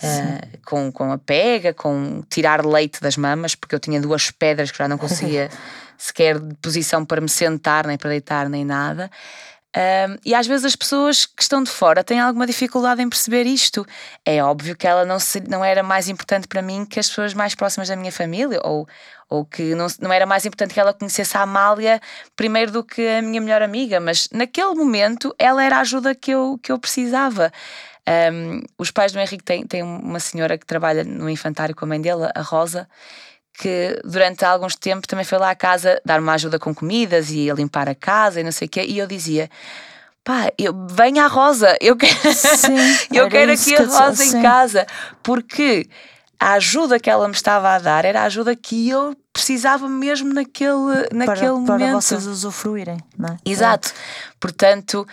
Uh, 0.02 0.58
com, 0.64 0.90
com 0.90 1.12
a 1.12 1.18
pega, 1.18 1.72
com 1.72 2.24
tirar 2.28 2.66
leite 2.66 3.00
das 3.00 3.16
mamas, 3.16 3.54
porque 3.54 3.74
eu 3.74 3.78
tinha 3.78 4.00
duas 4.00 4.32
pedras 4.32 4.70
que 4.72 4.78
já 4.78 4.88
não 4.88 4.98
conseguia 4.98 5.48
sequer 5.96 6.40
de 6.40 6.54
posição 6.56 7.04
para 7.04 7.20
me 7.20 7.28
sentar, 7.28 7.86
nem 7.86 7.96
para 7.96 8.10
deitar, 8.10 8.48
nem 8.48 8.64
nada. 8.64 9.08
Um, 9.74 10.18
e 10.22 10.34
às 10.34 10.46
vezes 10.46 10.66
as 10.66 10.76
pessoas 10.76 11.24
que 11.24 11.42
estão 11.42 11.62
de 11.62 11.70
fora 11.70 12.04
têm 12.04 12.20
alguma 12.20 12.46
dificuldade 12.46 13.00
em 13.00 13.08
perceber 13.08 13.44
isto. 13.44 13.86
É 14.24 14.42
óbvio 14.42 14.76
que 14.76 14.86
ela 14.86 15.04
não, 15.04 15.18
se, 15.18 15.40
não 15.48 15.64
era 15.64 15.82
mais 15.82 16.08
importante 16.08 16.46
para 16.46 16.60
mim 16.60 16.84
que 16.84 17.00
as 17.00 17.08
pessoas 17.08 17.32
mais 17.32 17.54
próximas 17.54 17.88
da 17.88 17.96
minha 17.96 18.12
família, 18.12 18.60
ou, 18.62 18.86
ou 19.30 19.46
que 19.46 19.74
não, 19.74 19.86
não 20.00 20.12
era 20.12 20.26
mais 20.26 20.44
importante 20.44 20.74
que 20.74 20.80
ela 20.80 20.92
conhecesse 20.92 21.36
a 21.38 21.42
Amália 21.42 22.00
primeiro 22.36 22.70
do 22.70 22.84
que 22.84 23.06
a 23.06 23.22
minha 23.22 23.40
melhor 23.40 23.62
amiga, 23.62 23.98
mas 23.98 24.28
naquele 24.30 24.74
momento 24.74 25.34
ela 25.38 25.64
era 25.64 25.76
a 25.78 25.80
ajuda 25.80 26.14
que 26.14 26.30
eu, 26.30 26.58
que 26.62 26.70
eu 26.70 26.78
precisava. 26.78 27.50
Um, 28.32 28.62
os 28.76 28.90
pais 28.90 29.12
do 29.12 29.20
Henrique 29.20 29.44
têm, 29.44 29.66
têm 29.66 29.82
uma 29.82 30.20
senhora 30.20 30.58
que 30.58 30.66
trabalha 30.66 31.04
no 31.04 31.30
infantário 31.30 31.74
com 31.74 31.84
a 31.84 31.88
mãe 31.88 32.00
dele, 32.00 32.28
a 32.34 32.42
Rosa, 32.42 32.88
que 33.54 34.00
durante 34.04 34.44
alguns 34.44 34.74
tempos 34.74 35.06
também 35.06 35.24
foi 35.24 35.38
lá 35.38 35.50
à 35.50 35.54
casa 35.54 36.00
dar 36.04 36.20
uma 36.20 36.32
ajuda 36.34 36.58
com 36.58 36.74
comidas 36.74 37.30
e 37.30 37.50
a 37.50 37.54
limpar 37.54 37.88
a 37.88 37.94
casa 37.94 38.40
e 38.40 38.44
não 38.44 38.52
sei 38.52 38.66
o 38.66 38.70
quê, 38.70 38.84
e 38.86 38.98
eu 38.98 39.06
dizia. 39.06 39.50
Pá, 40.24 40.52
eu, 40.56 40.72
venha 40.88 41.24
a 41.24 41.26
Rosa, 41.26 41.76
eu 41.80 41.96
quero, 41.98 42.14
sim, 42.32 42.76
eu 43.12 43.28
quero 43.28 43.50
aqui 43.50 43.74
a 43.74 43.84
Rosa 43.84 44.24
em 44.24 44.40
casa, 44.40 44.86
porque 45.20 45.88
a 46.38 46.52
ajuda 46.54 46.98
que 46.98 47.08
ela 47.10 47.26
me 47.28 47.34
estava 47.34 47.70
a 47.70 47.78
dar 47.78 48.04
era 48.04 48.22
a 48.22 48.24
ajuda 48.24 48.54
que 48.54 48.88
eu 48.88 49.16
precisava 49.32 49.88
mesmo 49.88 50.32
naquele, 50.32 51.08
naquele 51.12 51.24
para, 51.24 51.52
momento. 51.52 51.78
Para 51.78 51.92
vocês 51.92 52.26
usufruírem, 52.26 52.98
não 53.16 53.30
é? 53.30 53.36
Exato. 53.44 53.88
É. 53.88 54.32
Portanto, 54.40 55.06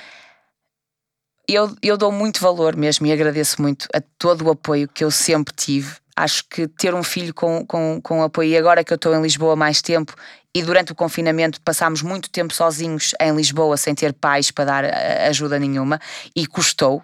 eu, 1.48 1.76
eu 1.82 1.98
dou 1.98 2.12
muito 2.12 2.42
valor 2.42 2.76
mesmo 2.76 3.06
e 3.06 3.12
agradeço 3.12 3.62
muito 3.62 3.88
a 3.94 4.02
todo 4.18 4.46
o 4.46 4.52
apoio 4.52 4.88
que 4.88 5.04
eu 5.04 5.12
sempre 5.12 5.54
tive. 5.56 5.96
Acho 6.22 6.44
que 6.50 6.68
ter 6.68 6.94
um 6.94 7.02
filho 7.02 7.34
com, 7.34 7.66
com, 7.66 8.02
com 8.02 8.22
apoio, 8.22 8.50
e 8.50 8.58
agora 8.58 8.84
que 8.84 8.92
eu 8.92 8.96
estou 8.96 9.16
em 9.16 9.22
Lisboa 9.22 9.56
mais 9.56 9.82
tempo, 9.82 10.14
e 10.54 10.62
durante 10.62 10.92
o 10.92 10.96
confinamento 10.96 11.62
passámos 11.62 12.02
muito 12.02 12.30
tempo 12.30 12.54
sozinhos 12.54 13.14
em 13.22 13.34
Lisboa 13.34 13.78
sem 13.78 13.96
ter 13.96 14.12
pais 14.12 14.52
para 14.52 14.66
dar 14.66 14.84
eh, 14.84 15.28
ajuda 15.30 15.58
nenhuma, 15.58 16.00
e 16.36 16.46
custou, 16.46 17.02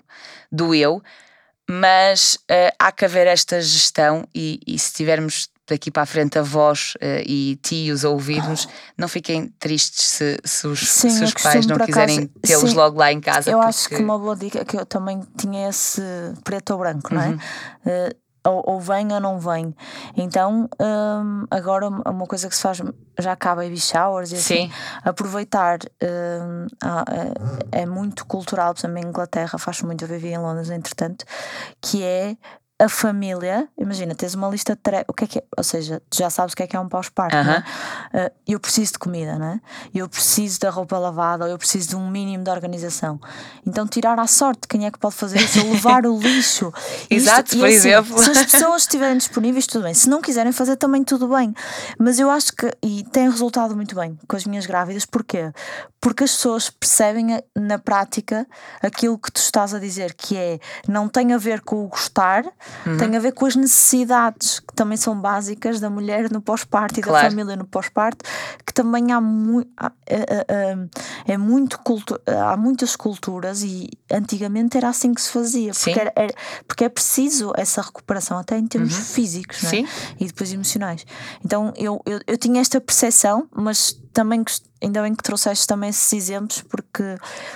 doeu, 0.51 1.01
mas 1.69 2.35
uh, 2.51 2.75
há 2.77 2.91
que 2.91 3.05
haver 3.05 3.25
esta 3.27 3.61
gestão, 3.61 4.27
e, 4.35 4.59
e 4.67 4.77
se 4.77 4.93
tivermos 4.93 5.49
daqui 5.67 5.89
para 5.89 6.03
a 6.03 6.05
frente 6.05 6.37
avós 6.37 6.93
uh, 6.95 7.23
e 7.25 7.57
tios 7.61 8.05
a 8.05 8.09
ouvir-nos, 8.09 8.67
não 8.97 9.07
fiquem 9.07 9.47
tristes 9.59 10.05
se, 10.05 10.39
se 10.43 10.67
os, 10.67 10.79
sim, 10.79 11.09
se 11.09 11.23
os 11.23 11.33
pais 11.33 11.65
não 11.65 11.77
quiserem 11.77 12.27
tê-los 12.41 12.73
logo 12.73 12.99
lá 12.99 13.11
em 13.11 13.19
casa. 13.19 13.49
Eu 13.49 13.57
porque... 13.57 13.69
acho 13.69 13.89
que 13.89 13.95
uma 13.95 14.19
boa 14.19 14.35
dica 14.35 14.63
que 14.63 14.77
eu 14.77 14.85
também 14.85 15.21
tinha 15.39 15.69
esse 15.69 16.01
preto 16.43 16.71
ou 16.71 16.79
branco, 16.79 17.13
não 17.13 17.21
é? 17.21 17.27
Uhum. 17.29 17.35
Uh, 17.85 18.24
ou, 18.45 18.63
ou 18.65 18.79
vem 18.79 19.11
ou 19.11 19.19
não 19.19 19.39
vem. 19.39 19.75
Então, 20.15 20.69
um, 20.79 21.45
agora 21.49 21.87
uma 21.87 22.25
coisa 22.25 22.47
que 22.47 22.55
se 22.55 22.61
faz 22.61 22.81
já 23.19 23.31
acaba 23.31 23.63
baby 23.63 23.79
showers 23.79 24.31
e 24.31 24.35
assim, 24.35 24.67
Sim. 24.67 24.71
aproveitar 25.03 25.79
um, 26.03 26.67
é, 27.71 27.81
é 27.81 27.85
muito 27.85 28.25
cultural, 28.25 28.73
por 28.73 28.81
exemplo, 28.81 28.97
em 28.97 29.07
Inglaterra, 29.07 29.57
faz 29.57 29.81
muito, 29.81 30.03
eu 30.03 30.07
vivi 30.07 30.29
em 30.29 30.37
Londres, 30.37 30.69
entretanto, 30.69 31.25
que 31.81 32.03
é 32.03 32.35
a 32.77 32.89
família, 32.89 33.69
imagina, 33.77 34.13
tens 34.13 34.33
uma 34.33 34.49
lista 34.49 34.75
de 34.75 34.81
tarefas, 34.81 35.05
o 35.07 35.13
que 35.13 35.23
é 35.23 35.27
que 35.27 35.39
é? 35.39 35.43
Ou 35.57 35.63
seja, 35.63 36.01
tu 36.09 36.17
já 36.17 36.29
sabes 36.29 36.51
o 36.51 36.57
que 36.57 36.63
é 36.63 36.67
que 36.67 36.75
é 36.75 36.79
um 36.79 36.89
pós-parto, 36.89 37.37
uh 37.37 37.39
-huh. 37.39 37.61
uh, 37.61 38.31
eu 38.45 38.59
preciso 38.59 38.93
de 38.93 38.99
comida, 38.99 39.39
né? 39.39 39.61
eu 39.93 40.09
preciso 40.09 40.59
da 40.59 40.69
roupa 40.69 40.97
lavada, 40.97 41.45
ou 41.45 41.49
eu 41.49 41.57
preciso 41.57 41.89
de 41.89 41.95
um 41.95 42.09
mínimo 42.09 42.43
de 42.43 42.49
organização. 42.49 43.19
Então, 43.65 43.87
tirar 43.87 44.19
à 44.19 44.27
sorte 44.27 44.67
quem 44.67 44.85
é 44.85 44.91
que 44.91 44.99
pode 44.99 45.15
fazer 45.15 45.39
isso, 45.39 45.65
ou 45.65 45.71
levar 45.71 46.05
o 46.05 46.19
lixo. 46.19 46.71
Exato, 47.09 47.53
Isto, 47.53 47.59
por 47.59 47.65
assim, 47.67 47.75
exemplo. 47.75 48.19
Se 48.19 48.31
as 48.31 48.45
pessoas 48.51 48.81
estiverem 48.81 49.17
disponíveis, 49.17 49.65
tudo 49.67 49.83
bem. 49.83 49.93
Se 49.93 50.09
não 50.09 50.21
quiserem 50.21 50.51
fazer, 50.51 50.75
também 50.75 51.03
tudo 51.03 51.29
bem. 51.29 51.53
Mas 51.97 52.19
eu 52.19 52.29
acho 52.29 52.51
que, 52.53 52.69
e 52.83 53.03
tem 53.11 53.29
resultado 53.29 53.73
muito 53.73 53.95
bem 53.95 54.19
com 54.27 54.35
as 54.35 54.45
minhas 54.45 54.65
grávidas, 54.65 55.05
porquê? 55.05 55.51
Porque 56.01 56.25
as 56.25 56.31
pessoas 56.31 56.69
percebem 56.69 57.41
na 57.55 57.79
prática 57.79 58.45
aquilo 58.81 59.17
que 59.17 59.31
tu 59.31 59.37
estás 59.37 59.73
a 59.73 59.79
dizer, 59.79 60.13
que 60.13 60.35
é 60.37 60.59
não 60.87 61.07
tem 61.07 61.33
a 61.33 61.37
ver 61.37 61.61
com 61.61 61.83
o 61.85 61.87
gostar 61.87 62.43
uhum. 62.85 62.97
tem 62.97 63.15
a 63.15 63.19
ver 63.19 63.31
com 63.33 63.45
as 63.45 63.55
necessidades 63.55 64.59
que 64.59 64.73
também 64.73 64.97
são 64.97 65.19
básicas 65.19 65.79
da 65.79 65.89
mulher 65.89 66.31
no 66.31 66.41
pós-parto 66.41 66.99
e 66.99 67.03
claro. 67.03 67.25
da 67.25 67.29
família 67.29 67.55
no 67.55 67.65
pós-parto, 67.65 68.25
que 68.65 68.73
também 68.73 69.11
há, 69.11 69.21
mu 69.21 69.61
é, 70.05 70.45
é, 70.47 70.77
é, 71.27 71.37
muito 71.37 71.79
cultu 71.79 72.19
há 72.27 72.55
muitas 72.57 72.95
culturas 72.95 73.63
e 73.63 73.89
antigamente 74.11 74.77
era 74.77 74.89
assim 74.89 75.13
que 75.13 75.21
se 75.21 75.29
fazia, 75.29 75.71
porque, 75.73 75.99
era, 75.99 76.13
era, 76.15 76.33
porque 76.67 76.83
é 76.83 76.89
preciso 76.89 77.51
essa 77.55 77.81
recuperação, 77.81 78.37
até 78.37 78.57
em 78.57 78.67
termos 78.67 78.95
uhum. 78.95 79.03
físicos 79.03 79.63
é? 79.65 79.83
e 80.19 80.25
depois 80.25 80.51
emocionais. 80.53 81.05
Então 81.43 81.73
eu, 81.75 82.01
eu, 82.05 82.19
eu 82.27 82.37
tinha 82.37 82.61
esta 82.61 82.79
percepção, 82.81 83.47
mas 83.53 83.99
também 84.13 84.43
ainda 84.81 85.01
bem 85.01 85.13
que 85.13 85.23
trouxeste 85.23 85.67
também 85.67 85.89
esses 85.89 86.11
exemplos, 86.13 86.61
porque 86.61 87.03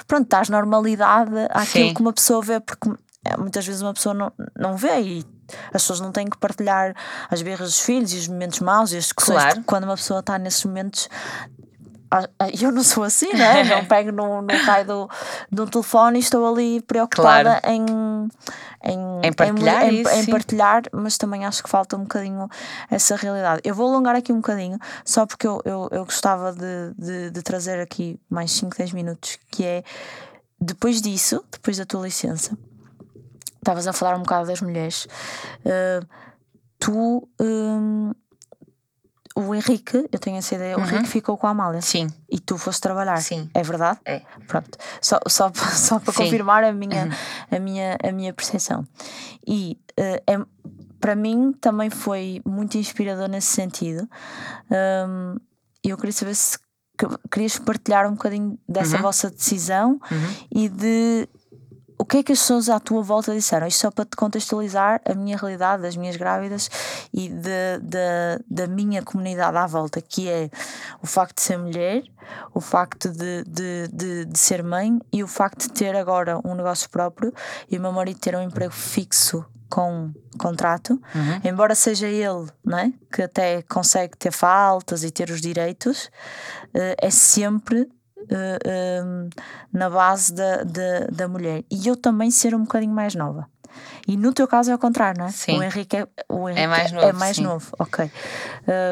pronto, 0.07 0.23
estás 0.23 0.49
normalidade 0.49 1.31
àquilo 1.51 1.87
Sim. 1.89 1.93
que 1.93 2.01
uma 2.01 2.13
pessoa 2.13 2.41
vê, 2.41 2.59
porque 2.59 2.89
muitas 3.37 3.65
vezes 3.65 3.81
uma 3.81 3.93
pessoa 3.93 4.13
não, 4.13 4.31
não 4.57 4.77
vê 4.77 5.01
e 5.01 5.25
as 5.73 5.81
pessoas 5.81 5.99
não 5.99 6.11
têm 6.11 6.29
que 6.29 6.37
partilhar 6.37 6.95
as 7.29 7.41
berras 7.41 7.69
dos 7.69 7.79
filhos 7.81 8.13
e 8.13 8.17
os 8.17 8.27
momentos 8.27 8.59
maus 8.59 8.91
e 8.91 8.97
as 8.97 9.03
discussões 9.03 9.43
claro. 9.43 9.63
quando 9.65 9.83
uma 9.83 9.95
pessoa 9.95 10.21
está 10.21 10.37
nesses 10.37 10.63
momentos 10.63 11.09
eu 12.59 12.71
não 12.71 12.83
sou 12.83 13.03
assim, 13.03 13.31
né? 13.33 13.63
não 13.63 13.85
pego 13.85 14.11
no, 14.11 14.41
no 14.41 14.57
raio 14.65 14.85
do, 14.85 15.09
do 15.51 15.67
telefone 15.67 16.17
e 16.17 16.21
estou 16.21 16.47
ali 16.47 16.81
preocupada 16.81 17.61
claro. 17.61 17.75
em, 17.75 17.85
em, 18.83 19.27
em 19.27 19.33
partilhar, 19.33 19.83
em, 19.83 20.01
isso, 20.01 20.11
em, 20.11 20.25
partilhar, 20.25 20.83
mas 20.91 21.17
também 21.17 21.45
acho 21.45 21.61
que 21.61 21.69
falta 21.69 21.95
um 21.95 22.01
bocadinho 22.01 22.49
essa 22.89 23.15
realidade. 23.15 23.61
Eu 23.63 23.75
vou 23.75 23.87
alongar 23.87 24.15
aqui 24.15 24.33
um 24.33 24.37
bocadinho, 24.37 24.79
só 25.05 25.27
porque 25.27 25.45
eu, 25.45 25.61
eu, 25.63 25.87
eu 25.91 26.05
gostava 26.05 26.51
de, 26.51 26.93
de, 26.97 27.29
de 27.29 27.41
trazer 27.43 27.79
aqui 27.79 28.19
mais 28.27 28.51
5, 28.53 28.75
10 28.75 28.93
minutos, 28.93 29.37
que 29.51 29.63
é 29.63 29.83
depois 30.59 31.01
disso, 31.01 31.43
depois 31.51 31.77
da 31.77 31.85
tua 31.85 32.01
licença, 32.05 32.57
estavas 33.59 33.87
a 33.87 33.93
falar 33.93 34.15
um 34.15 34.21
bocado 34.21 34.47
das 34.47 34.61
mulheres. 34.61 35.05
Uh, 35.65 36.05
tu. 36.79 37.27
Um, 37.39 38.11
o 39.35 39.55
Henrique, 39.55 40.05
eu 40.11 40.19
tenho 40.19 40.37
essa 40.37 40.55
ideia, 40.55 40.75
uhum. 40.75 40.83
o 40.83 40.85
Henrique 40.85 41.07
ficou 41.07 41.37
com 41.37 41.47
a 41.47 41.51
Amália. 41.51 41.81
Sim. 41.81 42.07
E 42.29 42.39
tu 42.39 42.57
foste 42.57 42.81
trabalhar. 42.81 43.21
Sim. 43.21 43.49
É 43.53 43.63
verdade? 43.63 43.97
É. 44.03 44.21
Pronto. 44.47 44.77
Só, 45.01 45.17
só, 45.27 45.49
só 45.71 45.97
para 45.99 46.11
Sim. 46.11 46.23
confirmar 46.23 46.63
a 46.63 46.73
minha, 46.73 47.05
uhum. 47.05 47.11
a 47.57 47.59
minha, 47.59 47.97
a 48.03 48.11
minha 48.11 48.33
percepção. 48.33 48.85
E 49.47 49.79
uh, 49.97 50.21
é, 50.27 50.45
para 50.99 51.15
mim 51.15 51.53
também 51.53 51.89
foi 51.89 52.41
muito 52.45 52.77
inspirador 52.77 53.29
nesse 53.29 53.47
sentido. 53.47 54.07
Um, 54.69 55.37
eu 55.83 55.95
queria 55.95 56.11
saber 56.11 56.35
se 56.35 56.57
querias 57.31 57.57
partilhar 57.57 58.05
um 58.07 58.11
bocadinho 58.11 58.59
dessa 58.67 58.97
uhum. 58.97 59.03
vossa 59.03 59.29
decisão 59.29 60.01
uhum. 60.11 60.35
e 60.51 60.67
de 60.67 61.29
o 61.99 62.05
que 62.05 62.17
é 62.17 62.23
que 62.23 62.31
as 62.31 62.39
pessoas 62.39 62.69
à 62.69 62.79
tua 62.79 63.03
volta 63.03 63.33
disseram? 63.33 63.67
Isto 63.67 63.81
só 63.81 63.91
para 63.91 64.05
te 64.05 64.15
contextualizar 64.15 65.01
a 65.03 65.13
minha 65.13 65.35
realidade, 65.35 65.83
das 65.83 65.97
minhas 65.97 66.15
grávidas 66.15 66.71
e 67.13 67.27
de, 67.27 67.79
de, 67.81 68.43
da 68.49 68.67
minha 68.67 69.03
comunidade 69.03 69.57
à 69.57 69.67
volta, 69.67 70.01
que 70.01 70.29
é 70.29 70.49
o 71.03 71.05
facto 71.05 71.35
de 71.35 71.41
ser 71.41 71.57
mulher, 71.57 72.03
o 72.53 72.61
facto 72.61 73.09
de, 73.09 73.43
de, 73.43 73.89
de, 73.91 74.25
de 74.25 74.39
ser 74.39 74.63
mãe 74.63 74.97
e 75.11 75.21
o 75.21 75.27
facto 75.27 75.63
de 75.63 75.73
ter 75.73 75.93
agora 75.93 76.39
um 76.45 76.55
negócio 76.55 76.89
próprio 76.89 77.33
e 77.69 77.77
o 77.77 77.81
meu 77.81 77.91
marido 77.91 78.17
ter 78.17 78.33
um 78.33 78.41
emprego 78.41 78.73
fixo 78.73 79.45
com 79.69 80.11
contrato, 80.37 80.93
uhum. 81.13 81.41
embora 81.43 81.75
seja 81.75 82.07
ele 82.07 82.47
não 82.63 82.79
é? 82.79 82.93
que 83.11 83.21
até 83.21 83.61
consegue 83.63 84.17
ter 84.17 84.31
faltas 84.31 85.03
e 85.03 85.11
ter 85.11 85.29
os 85.29 85.41
direitos, 85.41 86.09
eh, 86.73 86.95
é 86.97 87.09
sempre 87.11 87.87
uh, 88.23 89.29
na 89.71 89.89
base 89.89 90.33
da, 90.33 90.63
da, 90.63 91.07
da 91.11 91.27
mulher. 91.27 91.63
E 91.69 91.87
eu 91.87 91.95
também 91.95 92.31
ser 92.31 92.53
um 92.55 92.61
bocadinho 92.61 92.93
mais 92.93 93.15
nova. 93.15 93.47
E 94.07 94.17
no 94.17 94.33
teu 94.33 94.47
caso 94.47 94.71
é 94.71 94.75
o 94.75 94.79
contrário, 94.79 95.19
não 95.19 95.27
é? 95.27 95.31
Sim. 95.31 95.57
O 95.57 95.63
Henrique 95.63 95.97
é, 95.97 96.07
o 96.27 96.49
é 96.49 96.51
Henrique 96.51 96.63
é 96.63 96.67
mais 96.67 96.91
novo. 96.91 97.05
É 97.05 97.13
mais 97.13 97.37
novo, 97.37 97.71
ok. 97.77 98.11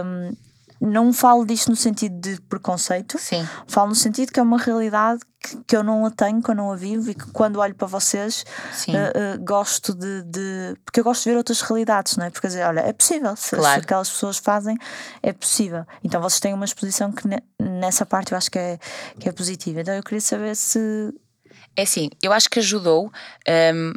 Um, 0.05 0.35
não 0.79 1.11
falo 1.11 1.45
disto 1.45 1.69
no 1.69 1.75
sentido 1.75 2.19
de 2.19 2.41
preconceito, 2.41 3.17
Sim. 3.17 3.47
falo 3.67 3.89
no 3.89 3.95
sentido 3.95 4.31
que 4.31 4.39
é 4.39 4.43
uma 4.43 4.57
realidade 4.57 5.21
que, 5.41 5.57
que 5.67 5.75
eu 5.75 5.83
não 5.83 6.05
a 6.05 6.11
tenho, 6.11 6.41
que 6.41 6.49
eu 6.49 6.55
não 6.55 6.71
a 6.71 6.75
vivo 6.75 7.09
e 7.09 7.15
que 7.15 7.31
quando 7.31 7.59
olho 7.59 7.75
para 7.75 7.87
vocês 7.87 8.45
uh, 8.87 8.91
uh, 8.91 9.43
gosto 9.43 9.93
de, 9.93 10.23
de, 10.23 10.75
Porque 10.83 10.99
eu 10.99 11.03
gosto 11.03 11.23
de 11.23 11.31
ver 11.31 11.37
outras 11.37 11.61
realidades, 11.61 12.17
não 12.17 12.25
é? 12.25 12.29
Porque 12.29 12.47
dizer, 12.47 12.65
olha, 12.65 12.81
é 12.81 12.93
possível, 12.93 13.35
se, 13.35 13.55
claro. 13.55 13.79
se, 13.79 13.85
aquelas 13.85 14.09
pessoas 14.09 14.37
fazem, 14.37 14.77
é 15.23 15.33
possível. 15.33 15.85
Então 16.03 16.21
vocês 16.21 16.39
têm 16.39 16.53
uma 16.53 16.65
exposição 16.65 17.11
que 17.11 17.27
ne, 17.27 17.41
nessa 17.59 18.05
parte 18.05 18.31
eu 18.31 18.37
acho 18.37 18.51
que 18.51 18.59
é, 18.59 18.79
que 19.19 19.27
é 19.29 19.31
positiva. 19.31 19.81
Então 19.81 19.93
eu 19.93 20.03
queria 20.03 20.21
saber 20.21 20.55
se. 20.55 21.13
É 21.75 21.83
assim, 21.83 22.09
eu 22.21 22.33
acho 22.33 22.49
que 22.49 22.59
ajudou. 22.59 23.11
Um 23.47 23.93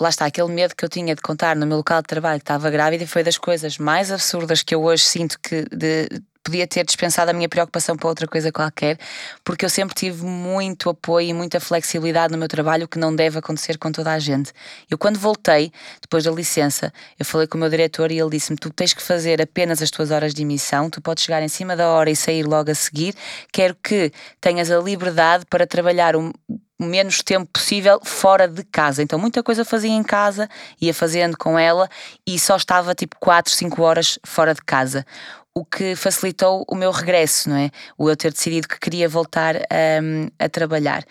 lá 0.00 0.08
está, 0.08 0.26
aquele 0.26 0.48
medo 0.48 0.74
que 0.74 0.84
eu 0.84 0.88
tinha 0.88 1.14
de 1.14 1.22
contar 1.22 1.56
no 1.56 1.66
meu 1.66 1.78
local 1.78 2.02
de 2.02 2.08
trabalho 2.08 2.38
que 2.38 2.42
estava 2.42 2.70
grávida 2.70 3.04
e 3.04 3.06
foi 3.06 3.22
das 3.22 3.38
coisas 3.38 3.78
mais 3.78 4.10
absurdas 4.10 4.62
que 4.62 4.74
eu 4.74 4.82
hoje 4.82 5.04
sinto 5.04 5.38
que 5.40 5.64
de, 5.70 6.08
podia 6.44 6.66
ter 6.66 6.84
dispensado 6.84 7.30
a 7.30 7.34
minha 7.34 7.48
preocupação 7.48 7.96
para 7.96 8.08
outra 8.08 8.28
coisa 8.28 8.52
qualquer, 8.52 8.98
porque 9.42 9.64
eu 9.64 9.70
sempre 9.70 9.94
tive 9.94 10.24
muito 10.24 10.90
apoio 10.90 11.28
e 11.28 11.32
muita 11.32 11.58
flexibilidade 11.58 12.32
no 12.32 12.38
meu 12.38 12.46
trabalho, 12.46 12.84
o 12.84 12.88
que 12.88 12.98
não 12.98 13.16
deve 13.16 13.38
acontecer 13.38 13.78
com 13.78 13.90
toda 13.90 14.12
a 14.12 14.18
gente. 14.18 14.52
Eu, 14.90 14.98
quando 14.98 15.18
voltei, 15.18 15.72
depois 16.02 16.24
da 16.24 16.30
licença, 16.30 16.92
eu 17.18 17.24
falei 17.24 17.46
com 17.46 17.56
o 17.56 17.60
meu 17.60 17.70
diretor 17.70 18.12
e 18.12 18.20
ele 18.20 18.30
disse-me: 18.30 18.58
Tu 18.58 18.70
tens 18.70 18.92
que 18.92 19.02
fazer 19.02 19.40
apenas 19.40 19.80
as 19.80 19.90
tuas 19.90 20.10
horas 20.10 20.34
de 20.34 20.42
emissão, 20.42 20.90
tu 20.90 21.00
podes 21.00 21.24
chegar 21.24 21.42
em 21.42 21.48
cima 21.48 21.74
da 21.74 21.88
hora 21.88 22.10
e 22.10 22.16
sair 22.16 22.44
logo 22.44 22.70
a 22.70 22.74
seguir. 22.74 23.14
Quero 23.50 23.74
que 23.82 24.12
tenhas 24.40 24.70
a 24.70 24.78
liberdade 24.78 25.44
para 25.48 25.66
trabalhar 25.66 26.14
um 26.14 26.30
o 26.78 26.84
menos 26.84 27.22
tempo 27.22 27.46
possível 27.52 28.00
fora 28.02 28.48
de 28.48 28.64
casa. 28.64 29.02
Então, 29.02 29.18
muita 29.18 29.42
coisa 29.42 29.64
fazia 29.64 29.92
em 29.92 30.02
casa, 30.02 30.48
ia 30.80 30.92
fazendo 30.92 31.36
com 31.36 31.58
ela 31.58 31.88
e 32.26 32.38
só 32.38 32.56
estava 32.56 32.94
tipo 32.94 33.16
4, 33.20 33.52
5 33.52 33.82
horas 33.82 34.18
fora 34.24 34.54
de 34.54 34.62
casa. 34.62 35.06
O 35.54 35.64
que 35.64 35.94
facilitou 35.94 36.64
o 36.68 36.74
meu 36.74 36.90
regresso, 36.90 37.48
não 37.48 37.56
é? 37.56 37.70
O 37.96 38.10
eu 38.10 38.16
ter 38.16 38.32
decidido 38.32 38.66
que 38.66 38.78
queria 38.78 39.08
voltar 39.08 39.56
um, 39.56 40.28
a 40.38 40.48
trabalhar. 40.48 41.04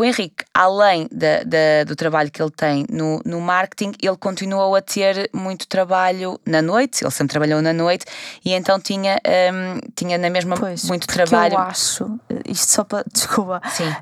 O 0.00 0.04
Henrique, 0.04 0.44
além 0.54 1.06
da, 1.12 1.42
da, 1.42 1.84
do 1.86 1.94
trabalho 1.94 2.30
que 2.30 2.40
ele 2.40 2.50
tem 2.50 2.86
no, 2.88 3.20
no 3.22 3.38
marketing, 3.38 3.92
ele 4.00 4.16
continuou 4.16 4.74
a 4.74 4.80
ter 4.80 5.28
muito 5.30 5.68
trabalho 5.68 6.40
na 6.46 6.62
noite, 6.62 7.04
ele 7.04 7.10
sempre 7.10 7.32
trabalhou 7.32 7.60
na 7.60 7.74
noite 7.74 8.06
e 8.42 8.54
então 8.54 8.80
tinha, 8.80 9.20
um, 9.52 9.78
tinha 9.94 10.16
na 10.16 10.30
mesma 10.30 10.56
pois, 10.56 10.84
muito 10.84 11.06
trabalho. 11.06 11.52
Eu 11.52 11.58
acho, 11.58 12.18
isto 12.46 12.72
só 12.72 12.82
para. 12.82 13.04
Desculpa. 13.12 13.60
Sim. 13.70 13.94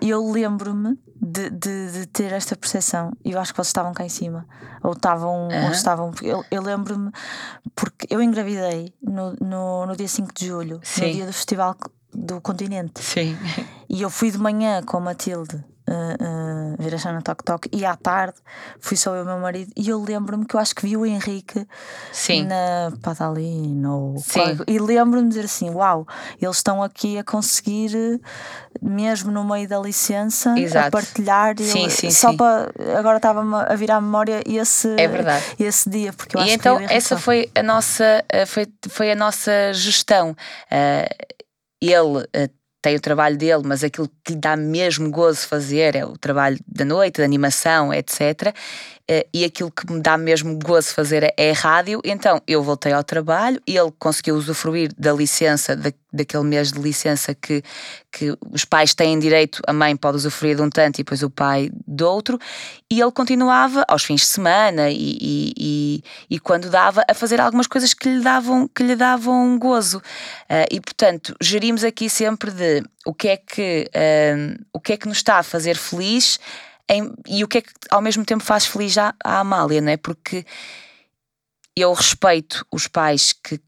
Eu 0.00 0.30
lembro-me 0.30 0.98
de, 1.20 1.50
de, 1.50 1.92
de, 1.92 2.06
ter 2.06 2.32
esta 2.32 2.56
percepção. 2.56 3.12
Eu 3.24 3.40
acho 3.40 3.52
que 3.52 3.56
vocês 3.56 3.68
estavam 3.68 3.92
cá 3.92 4.04
em 4.04 4.08
cima. 4.08 4.46
Ou 4.82 4.92
estavam. 4.92 5.48
Uhum. 5.48 5.64
Ou 5.64 5.70
estavam 5.72 6.12
eu, 6.22 6.44
eu 6.50 6.62
lembro-me, 6.62 7.10
porque 7.74 8.06
eu 8.10 8.22
engravidei 8.22 8.92
no, 9.02 9.34
no, 9.40 9.86
no 9.86 9.96
dia 9.96 10.08
5 10.08 10.32
de 10.34 10.46
julho, 10.46 10.80
Sim. 10.82 11.06
no 11.06 11.12
dia 11.12 11.26
do 11.26 11.32
Festival 11.32 11.76
do 12.12 12.40
continente. 12.40 13.02
Sim. 13.02 13.36
E 13.88 14.02
eu 14.02 14.10
fui 14.10 14.30
de 14.30 14.38
manhã 14.38 14.82
com 14.82 14.98
a 14.98 15.00
Matilde 15.00 15.64
uh, 15.88 16.74
uh, 16.74 16.76
ver 16.78 16.94
a 16.94 16.98
Xana 16.98 17.22
Toc 17.22 17.42
Toc 17.42 17.66
e 17.72 17.84
à 17.84 17.96
tarde 17.96 18.36
fui 18.78 18.96
só 18.96 19.14
eu 19.14 19.20
e 19.20 19.22
o 19.22 19.26
meu 19.26 19.38
marido 19.38 19.72
e 19.76 19.88
eu 19.88 20.02
lembro-me 20.02 20.46
que 20.46 20.54
eu 20.54 20.60
acho 20.60 20.74
que 20.74 20.82
vi 20.82 20.96
o 20.96 21.06
Henrique 21.06 21.66
Sim. 22.12 22.44
na 22.44 22.92
Padalina 23.02 23.88
Sim. 24.18 24.58
e 24.66 24.78
lembro-me 24.78 25.24
de 25.24 25.30
dizer 25.30 25.44
assim: 25.46 25.70
Uau, 25.70 26.06
eles 26.40 26.56
estão 26.56 26.82
aqui 26.82 27.18
a 27.18 27.24
conseguir, 27.24 28.20
mesmo 28.82 29.30
no 29.30 29.44
meio 29.44 29.68
da 29.68 29.78
licença, 29.78 30.58
Exato. 30.58 30.88
a 30.88 30.90
partilhar. 30.90 31.54
Sim, 31.58 31.84
eu, 31.84 31.90
sim, 31.90 32.10
só 32.10 32.30
sim. 32.30 32.36
para 32.36 32.70
agora 32.98 33.16
estava 33.16 33.40
a 33.62 33.74
virar 33.74 33.96
a 33.96 34.00
memória 34.00 34.42
esse, 34.46 34.88
é 34.98 35.08
verdade. 35.08 35.44
esse 35.58 35.88
dia. 35.88 36.12
Porque 36.12 36.36
eu 36.36 36.40
e 36.40 36.44
acho 36.44 36.54
então, 36.54 36.78
que 36.78 36.92
essa 36.92 37.16
foi 37.16 37.50
a 37.54 37.62
nossa, 37.62 38.24
foi, 38.46 38.66
foi 38.88 39.12
a 39.12 39.16
nossa 39.16 39.72
gestão. 39.72 40.36
Uh, 40.70 41.38
ele 41.80 42.18
uh, 42.18 42.57
tem 42.80 42.96
o 42.96 43.00
trabalho 43.00 43.36
dele, 43.36 43.62
mas 43.64 43.82
aquilo 43.82 44.08
que 44.24 44.32
lhe 44.32 44.38
dá 44.38 44.56
mesmo 44.56 45.10
gozo 45.10 45.46
fazer 45.46 45.96
é 45.96 46.04
o 46.04 46.16
trabalho 46.16 46.58
da 46.66 46.84
noite, 46.84 47.18
da 47.18 47.24
animação, 47.24 47.92
etc. 47.92 48.54
Eh, 49.10 49.26
e 49.32 49.42
aquilo 49.42 49.70
que 49.70 49.90
me 49.90 50.02
dá 50.02 50.18
mesmo 50.18 50.58
gozo 50.58 50.92
fazer 50.92 51.32
é 51.34 51.50
a 51.50 51.54
rádio. 51.54 52.00
Então 52.04 52.42
eu 52.46 52.62
voltei 52.62 52.92
ao 52.92 53.02
trabalho, 53.02 53.58
ele 53.66 53.90
conseguiu 53.98 54.34
usufruir 54.34 54.92
da 54.98 55.14
licença, 55.14 55.74
da, 55.74 55.90
daquele 56.12 56.44
mês 56.44 56.70
de 56.70 56.78
licença 56.78 57.34
que, 57.34 57.62
que 58.12 58.36
os 58.52 58.66
pais 58.66 58.94
têm 58.94 59.18
direito, 59.18 59.62
a 59.66 59.72
mãe 59.72 59.96
pode 59.96 60.18
usufruir 60.18 60.56
de 60.56 60.62
um 60.62 60.68
tanto 60.68 60.96
e 60.96 61.04
depois 61.04 61.22
o 61.22 61.30
pai 61.30 61.70
de 61.86 62.04
outro, 62.04 62.38
e 62.90 63.00
ele 63.00 63.10
continuava 63.10 63.82
aos 63.88 64.04
fins 64.04 64.20
de 64.20 64.26
semana 64.26 64.90
e, 64.90 65.18
e, 65.20 65.54
e, 65.56 66.04
e 66.28 66.38
quando 66.38 66.68
dava 66.68 67.02
a 67.08 67.14
fazer 67.14 67.40
algumas 67.40 67.66
coisas 67.66 67.94
que 67.94 68.10
lhe 68.10 68.20
davam, 68.22 68.68
que 68.68 68.82
lhe 68.82 68.94
davam 68.94 69.58
gozo. 69.58 69.98
Uh, 69.98 70.68
e 70.70 70.80
portanto, 70.80 71.34
gerimos 71.40 71.82
aqui 71.82 72.10
sempre 72.10 72.50
de 72.50 72.82
o 73.06 73.14
que 73.14 73.28
é 73.28 73.36
que, 73.38 73.88
uh, 73.88 74.64
o 74.70 74.80
que, 74.80 74.92
é 74.92 74.96
que 74.98 75.08
nos 75.08 75.16
está 75.16 75.38
a 75.38 75.42
fazer 75.42 75.76
feliz 75.76 76.38
em, 76.88 77.12
e 77.26 77.44
o 77.44 77.48
que 77.48 77.58
é 77.58 77.60
que 77.60 77.72
ao 77.90 78.00
mesmo 78.00 78.24
tempo 78.24 78.42
faz 78.42 78.66
feliz 78.66 78.96
a, 78.98 79.14
a 79.22 79.40
Amália, 79.40 79.80
não 79.80 79.92
é? 79.92 79.96
Porque 79.96 80.44
eu 81.76 81.92
respeito 81.92 82.66
os 82.72 82.88
pais 82.88 83.32
que 83.32 83.60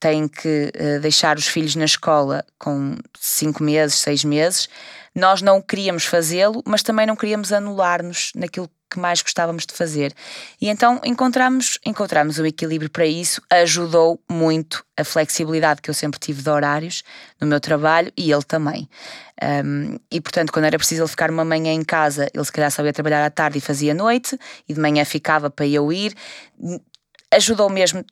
têm 0.00 0.28
que 0.28 0.70
uh, 0.74 1.00
deixar 1.00 1.38
os 1.38 1.46
filhos 1.46 1.74
na 1.76 1.84
escola 1.84 2.44
com 2.58 2.96
5 3.18 3.62
meses, 3.62 3.98
6 4.00 4.24
meses. 4.24 4.68
Nós 5.14 5.40
não 5.40 5.62
queríamos 5.62 6.04
fazê-lo, 6.04 6.62
mas 6.66 6.82
também 6.82 7.06
não 7.06 7.16
queríamos 7.16 7.52
anular-nos 7.52 8.32
naquilo 8.34 8.68
que 8.90 8.98
mais 8.98 9.22
gostávamos 9.22 9.66
de 9.66 9.74
fazer. 9.74 10.12
E 10.60 10.68
então 10.68 11.00
encontramos, 11.04 11.78
encontramos 11.84 12.38
um 12.38 12.46
equilíbrio 12.46 12.90
para 12.90 13.06
isso, 13.06 13.42
ajudou 13.50 14.20
muito 14.30 14.84
a 14.96 15.04
flexibilidade 15.04 15.82
que 15.82 15.90
eu 15.90 15.94
sempre 15.94 16.20
tive 16.20 16.42
de 16.42 16.50
horários 16.50 17.02
no 17.40 17.46
meu 17.46 17.60
trabalho 17.60 18.12
e 18.16 18.30
ele 18.30 18.44
também. 18.44 18.88
Um, 19.42 19.98
e 20.10 20.20
portanto, 20.20 20.52
quando 20.52 20.66
era 20.66 20.78
preciso 20.78 21.02
ele 21.02 21.08
ficar 21.08 21.30
uma 21.30 21.44
manhã 21.44 21.72
em 21.72 21.82
casa, 21.82 22.28
ele 22.32 22.44
se 22.44 22.52
calhar 22.52 22.70
sabia 22.70 22.92
trabalhar 22.92 23.24
à 23.24 23.30
tarde 23.30 23.58
e 23.58 23.60
fazia 23.60 23.92
noite, 23.92 24.38
e 24.68 24.74
de 24.74 24.80
manhã 24.80 25.04
ficava 25.04 25.50
para 25.50 25.66
eu 25.66 25.92
ir. 25.92 26.14
Ajudou 27.32 27.68
mesmo 27.68 28.04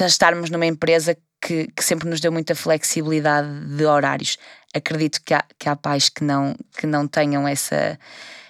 a 0.00 0.06
estarmos 0.06 0.50
numa 0.50 0.66
empresa 0.66 1.16
que, 1.40 1.68
que, 1.74 1.82
sempre 1.82 2.08
nos 2.08 2.20
deu 2.20 2.30
muita 2.30 2.54
flexibilidade 2.54 3.48
de 3.76 3.84
horários. 3.86 4.36
Acredito 4.74 5.20
que 5.24 5.32
há, 5.32 5.44
que 5.58 5.68
há 5.68 5.76
pais 5.76 6.08
que 6.08 6.22
não, 6.22 6.54
que 6.76 6.86
não 6.86 7.06
tenham 7.08 7.48
essa 7.48 7.98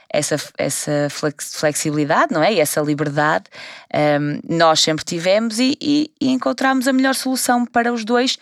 essa, 0.09 0.37
essa 0.57 1.09
flexibilidade, 1.11 2.33
não 2.33 2.43
é? 2.43 2.55
E 2.55 2.61
essa 2.61 2.81
liberdade 2.81 3.45
um, 4.20 4.57
nós 4.57 4.81
sempre 4.81 5.05
tivemos 5.05 5.59
e, 5.59 5.77
e, 5.81 6.11
e 6.20 6.31
encontramos 6.31 6.89
a 6.89 6.93
melhor 6.93 7.14
solução 7.14 7.66
para 7.66 7.93
os 7.93 8.05
dois, 8.05 8.39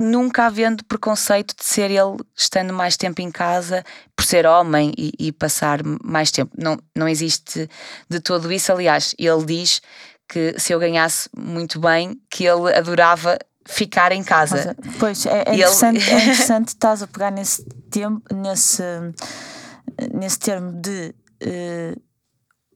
nunca 0.00 0.46
havendo 0.46 0.84
preconceito 0.84 1.54
de 1.56 1.64
ser 1.64 1.90
ele 1.90 2.16
estando 2.36 2.72
mais 2.72 2.96
tempo 2.96 3.20
em 3.20 3.30
casa 3.30 3.84
por 4.16 4.24
ser 4.24 4.46
homem 4.46 4.92
e, 4.98 5.12
e, 5.18 5.32
passar 5.32 5.80
mais 6.02 6.30
tempo. 6.30 6.52
Não, 6.58 6.78
não 6.96 7.08
existe 7.08 7.68
de 8.08 8.20
todo 8.20 8.52
isso. 8.52 8.72
Aliás, 8.72 9.14
ele 9.18 9.44
diz 9.44 9.80
que 10.28 10.58
se 10.58 10.72
eu 10.72 10.80
ganhasse 10.80 11.28
muito 11.36 11.78
bem, 11.78 12.20
que 12.30 12.44
ele 12.44 12.74
adorava 12.74 13.38
ficar 13.66 14.12
em 14.12 14.22
casa. 14.22 14.76
Pois 14.98 15.24
é, 15.26 15.44
é 15.46 15.54
interessante, 15.54 16.10
ele... 16.10 16.10
é 16.10 16.22
interessante 16.24 16.68
estás 16.68 17.02
a 17.02 17.06
pegar 17.06 17.30
nesse 17.30 17.64
tempo, 17.90 18.22
nesse 18.34 18.82
nesse 20.12 20.38
termo 20.38 20.72
de 20.72 21.14
uh, 21.42 22.00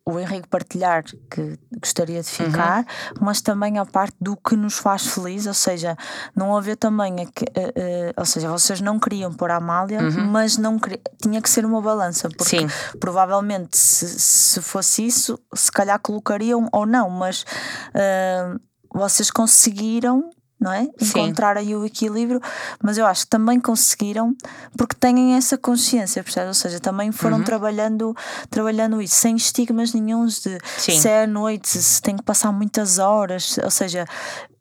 o 0.08 0.18
Henrique 0.18 0.48
partilhar 0.48 1.04
que 1.04 1.58
gostaria 1.78 2.22
de 2.22 2.28
ficar, 2.30 2.78
uhum. 2.78 3.18
mas 3.20 3.42
também 3.42 3.78
a 3.78 3.84
parte 3.84 4.16
do 4.18 4.34
que 4.38 4.56
nos 4.56 4.78
faz 4.78 5.06
feliz, 5.06 5.46
ou 5.46 5.52
seja, 5.52 5.98
não 6.34 6.56
haver 6.56 6.76
também, 6.76 7.14
uh, 7.14 7.18
uh, 7.18 8.14
ou 8.16 8.24
seja, 8.24 8.48
vocês 8.48 8.80
não 8.80 8.98
queriam 8.98 9.34
pôr 9.34 9.50
a 9.50 9.56
Amália, 9.56 10.00
uhum. 10.00 10.24
mas 10.28 10.56
não 10.56 10.78
queria, 10.78 10.98
tinha 11.20 11.42
que 11.42 11.50
ser 11.50 11.66
uma 11.66 11.82
balança, 11.82 12.30
porque 12.30 12.58
Sim. 12.58 12.68
provavelmente 12.98 13.76
se, 13.76 14.08
se 14.18 14.62
fosse 14.62 15.06
isso, 15.06 15.38
se 15.54 15.70
calhar 15.70 16.00
colocariam 16.00 16.70
ou 16.72 16.86
não, 16.86 17.10
mas 17.10 17.42
uh, 17.42 18.58
vocês 18.90 19.30
conseguiram 19.30 20.30
não 20.60 20.72
é? 20.72 20.88
Encontrar 21.00 21.56
aí 21.56 21.74
o 21.74 21.84
equilíbrio, 21.84 22.40
mas 22.82 22.98
eu 22.98 23.06
acho 23.06 23.24
que 23.24 23.30
também 23.30 23.60
conseguiram 23.60 24.34
porque 24.76 24.96
têm 24.96 25.34
essa 25.34 25.56
consciência, 25.56 26.22
percebes? 26.22 26.48
Ou 26.48 26.54
seja, 26.54 26.80
também 26.80 27.12
foram 27.12 27.38
uhum. 27.38 27.44
trabalhando, 27.44 28.16
trabalhando 28.50 29.00
isso 29.00 29.14
sem 29.14 29.36
estigmas 29.36 29.92
nenhums 29.92 30.40
de 30.40 30.58
Sim. 30.76 30.98
se 30.98 31.08
é 31.08 31.22
à 31.22 31.26
noite, 31.26 31.68
se 31.68 32.02
tem 32.02 32.16
que 32.16 32.22
passar 32.22 32.52
muitas 32.52 32.98
horas, 32.98 33.58
ou 33.62 33.70
seja, 33.70 34.04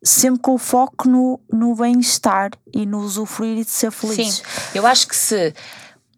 sempre 0.02 0.40
com 0.40 0.54
o 0.54 0.58
foco 0.58 1.08
no, 1.08 1.40
no 1.52 1.74
bem-estar 1.74 2.50
e 2.72 2.86
no 2.86 2.98
usufruir 3.00 3.58
e 3.58 3.64
de 3.64 3.70
ser 3.70 3.90
feliz. 3.90 4.36
Sim, 4.36 4.42
eu 4.74 4.86
acho 4.86 5.08
que 5.08 5.16
se 5.16 5.54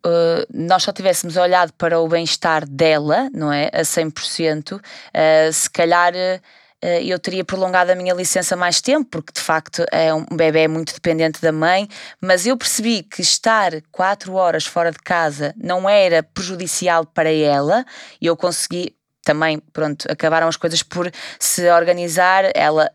Uh, 0.02 0.48
nós 0.50 0.82
só 0.82 0.92
tivéssemos 0.92 1.36
olhado 1.36 1.74
para 1.74 2.00
o 2.00 2.08
bem-estar 2.08 2.66
dela, 2.66 3.28
não 3.34 3.52
é? 3.52 3.66
A 3.66 3.82
100%, 3.82 4.78
uh, 4.78 5.52
se 5.52 5.68
calhar 5.68 6.14
uh, 6.14 6.40
eu 6.82 7.18
teria 7.18 7.44
prolongado 7.44 7.92
a 7.92 7.94
minha 7.94 8.14
licença 8.14 8.56
mais 8.56 8.80
tempo, 8.80 9.08
porque 9.10 9.32
de 9.32 9.40
facto 9.40 9.84
é 9.92 10.12
um 10.14 10.24
bebê 10.24 10.66
muito 10.66 10.94
dependente 10.94 11.40
da 11.40 11.52
mãe, 11.52 11.88
mas 12.20 12.46
eu 12.46 12.56
percebi 12.56 13.02
que 13.02 13.20
estar 13.20 13.72
quatro 13.92 14.34
horas 14.34 14.64
fora 14.64 14.90
de 14.90 14.98
casa 14.98 15.54
não 15.56 15.88
era 15.88 16.22
prejudicial 16.22 17.04
para 17.04 17.30
ela 17.30 17.84
e 18.20 18.26
eu 18.26 18.36
consegui 18.36 18.94
também, 19.24 19.58
pronto, 19.72 20.10
acabaram 20.10 20.48
as 20.48 20.56
coisas 20.56 20.82
por 20.82 21.10
se 21.38 21.70
organizar. 21.70 22.50
Ela 22.54 22.90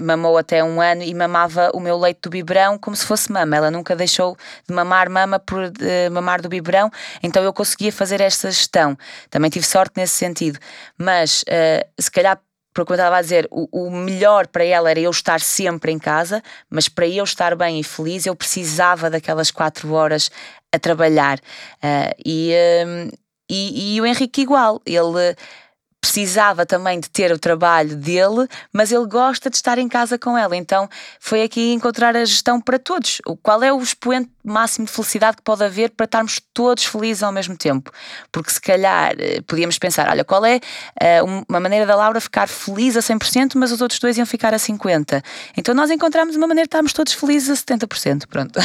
mamou 0.00 0.36
até 0.36 0.62
um 0.62 0.80
ano 0.80 1.02
e 1.02 1.14
mamava 1.14 1.70
o 1.72 1.80
meu 1.80 1.96
leite 1.96 2.20
do 2.22 2.30
biberão 2.30 2.76
como 2.76 2.96
se 2.96 3.06
fosse 3.06 3.30
mama. 3.32 3.56
Ela 3.56 3.70
nunca 3.70 3.94
deixou 3.94 4.36
de 4.68 4.74
mamar 4.74 5.08
mama 5.08 5.38
por 5.38 5.72
mamar 6.10 6.42
do 6.42 6.48
biberão, 6.48 6.90
então 7.22 7.42
eu 7.42 7.52
conseguia 7.52 7.92
fazer 7.92 8.20
esta 8.20 8.50
gestão. 8.50 8.96
Também 9.30 9.50
tive 9.50 9.64
sorte 9.64 9.94
nesse 9.96 10.14
sentido, 10.14 10.58
mas 10.98 11.42
uh, 11.42 11.88
se 11.98 12.10
calhar 12.10 12.38
porque 12.72 12.92
eu 12.92 12.96
estava 12.96 13.16
a 13.16 13.22
dizer, 13.22 13.48
o, 13.50 13.68
o, 13.72 13.90
melhor 13.90 14.46
para 14.46 14.64
ela 14.64 14.90
era 14.90 15.00
eu 15.00 15.10
estar 15.10 15.40
sempre 15.40 15.92
em 15.92 15.98
casa, 15.98 16.42
mas 16.68 16.88
para 16.88 17.06
eu 17.06 17.24
estar 17.24 17.56
bem 17.56 17.80
e 17.80 17.84
feliz 17.84 18.26
eu 18.26 18.36
precisava 18.36 19.10
daquelas 19.10 19.50
quatro 19.50 19.92
horas 19.92 20.30
a 20.72 20.78
trabalhar. 20.78 21.38
Uh, 21.82 22.14
e, 22.24 22.52
uh, 22.52 23.18
e, 23.48 23.96
e, 23.96 24.00
o 24.00 24.06
Henrique 24.06 24.42
igual, 24.42 24.80
ele 24.86 25.36
precisava 26.00 26.64
também 26.64 26.98
de 26.98 27.10
ter 27.10 27.30
o 27.30 27.38
trabalho 27.38 27.94
dele, 27.94 28.48
mas 28.72 28.90
ele 28.90 29.06
gosta 29.06 29.50
de 29.50 29.56
estar 29.56 29.78
em 29.78 29.88
casa 29.88 30.18
com 30.18 30.36
ela. 30.36 30.56
Então 30.56 30.88
foi 31.20 31.42
aqui 31.42 31.72
encontrar 31.72 32.16
a 32.16 32.24
gestão 32.24 32.60
para 32.60 32.78
todos. 32.78 33.20
Qual 33.42 33.62
é 33.62 33.72
o 33.72 33.80
expoente 33.80 34.30
máximo 34.42 34.86
de 34.86 34.92
felicidade 34.92 35.36
que 35.36 35.42
pode 35.42 35.62
haver 35.62 35.90
para 35.90 36.04
estarmos 36.04 36.40
todos 36.54 36.84
felizes 36.84 37.22
ao 37.22 37.30
mesmo 37.30 37.56
tempo? 37.56 37.92
Porque 38.32 38.50
se 38.50 38.60
calhar 38.60 39.14
eh, 39.18 39.42
podíamos 39.46 39.78
pensar: 39.78 40.08
olha, 40.08 40.24
qual 40.24 40.44
é 40.44 40.56
uh, 40.56 41.44
uma 41.48 41.60
maneira 41.60 41.84
da 41.84 41.94
Laura 41.94 42.20
ficar 42.20 42.48
feliz 42.48 42.96
a 42.96 43.00
100%, 43.00 43.52
mas 43.56 43.70
os 43.70 43.80
outros 43.80 44.00
dois 44.00 44.16
iam 44.16 44.26
ficar 44.26 44.54
a 44.54 44.58
50%. 44.58 45.22
Então 45.56 45.74
nós 45.74 45.90
encontramos 45.90 46.34
uma 46.34 46.46
maneira 46.46 46.66
de 46.66 46.68
estarmos 46.68 46.92
todos 46.92 47.12
felizes 47.12 47.50
a 47.50 47.54
70%. 47.54 48.26
Pronto, 48.26 48.58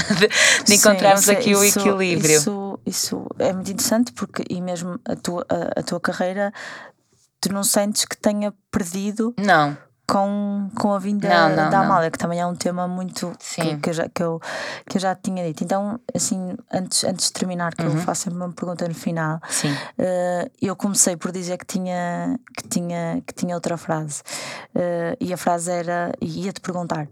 de, 0.65 0.73
encontrarmos 0.73 1.25
Sim, 1.25 1.33
aqui 1.33 1.51
isso, 1.51 1.79
o 1.79 1.81
equilíbrio. 1.81 2.38
Isso, 2.38 2.79
isso 2.86 3.27
é 3.39 3.51
muito 3.51 3.71
interessante 3.71 4.13
porque, 4.13 4.43
e 4.49 4.61
mesmo 4.61 4.99
a 5.05 5.15
tua, 5.15 5.45
a, 5.49 5.79
a 5.79 5.83
tua 5.83 5.99
carreira 5.99 6.53
tu 7.47 7.53
não 7.53 7.63
sentes 7.63 8.05
que 8.05 8.17
tenha 8.17 8.53
perdido 8.71 9.33
não. 9.37 9.77
com, 10.07 10.69
com 10.75 10.93
a 10.93 10.99
vinda 10.99 11.27
não, 11.27 11.55
não, 11.55 11.69
da. 11.69 11.79
Amália, 11.79 12.11
que 12.11 12.17
também 12.17 12.39
é 12.39 12.45
um 12.45 12.55
tema 12.55 12.87
muito 12.87 13.31
que, 13.55 13.77
que, 13.77 13.89
eu 13.89 13.93
já, 13.93 14.09
que, 14.09 14.21
eu, 14.23 14.39
que 14.87 14.97
eu 14.97 15.01
já 15.01 15.15
tinha 15.15 15.43
dito. 15.45 15.63
Então, 15.63 15.99
assim, 16.13 16.55
antes, 16.71 17.03
antes 17.03 17.27
de 17.27 17.33
terminar, 17.33 17.73
que 17.75 17.83
Uhum. 17.83 17.93
eu 17.95 17.97
faço 18.01 18.23
sempre 18.23 18.39
uma 18.39 18.51
pergunta 18.51 18.87
no 18.87 18.93
final, 18.95 19.39
eh, 19.97 20.49
eu 20.61 20.75
comecei 20.75 21.15
por 21.17 21.31
dizer 21.31 21.57
que 21.57 21.65
tinha, 21.65 22.39
que 22.57 22.67
tinha, 22.67 23.21
que 23.25 23.33
tinha 23.33 23.55
outra 23.55 23.77
frase. 23.77 24.21
Eh, 24.73 25.17
e 25.19 25.33
a 25.33 25.37
frase 25.37 25.71
era, 25.71 26.11
e 26.21 26.45
ia-te 26.45 26.61
perguntar. 26.61 27.07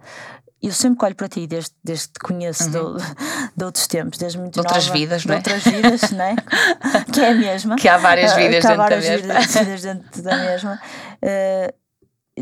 Eu 0.64 0.72
sempre 0.72 0.98
que 1.00 1.06
olho 1.06 1.16
para 1.16 1.28
ti, 1.28 1.46
desde, 1.46 1.72
desde 1.84 2.08
que 2.08 2.14
te 2.14 2.20
conheço 2.22 2.72
do- 2.72 2.96
de 3.56 3.66
outros 3.66 3.86
tempos, 3.86 4.18
desde 4.18 4.38
muito 4.40 4.56
Uhum. 4.58 4.62
De 4.64 4.68
outras 4.70 4.86
nova, 4.88 4.98
vidas, 4.98 5.22
de 5.24 5.28
não 5.28 5.34
é? 5.36 5.38
outras 5.38 5.64
vidas, 5.64 6.12
não 6.12 6.26
é? 6.26 6.36
que 7.12 7.20
é 7.20 7.30
a 7.30 7.36
mesma. 7.36 7.76
Que 7.76 7.90
há 7.90 7.98
várias 7.98 8.32
Eh, 8.32 8.36
vidas 8.48 8.62
que 8.62 8.68
há 8.68 8.70
dentro 8.70 8.78
da 8.78 8.84
várias 8.84 9.10
mesma. 9.10 9.28
vidas- 9.40 9.54
vidas 9.56 9.82
dentro 9.82 10.22
da 10.24 10.38
mesma. 10.40 10.82
Eh, 11.22 11.74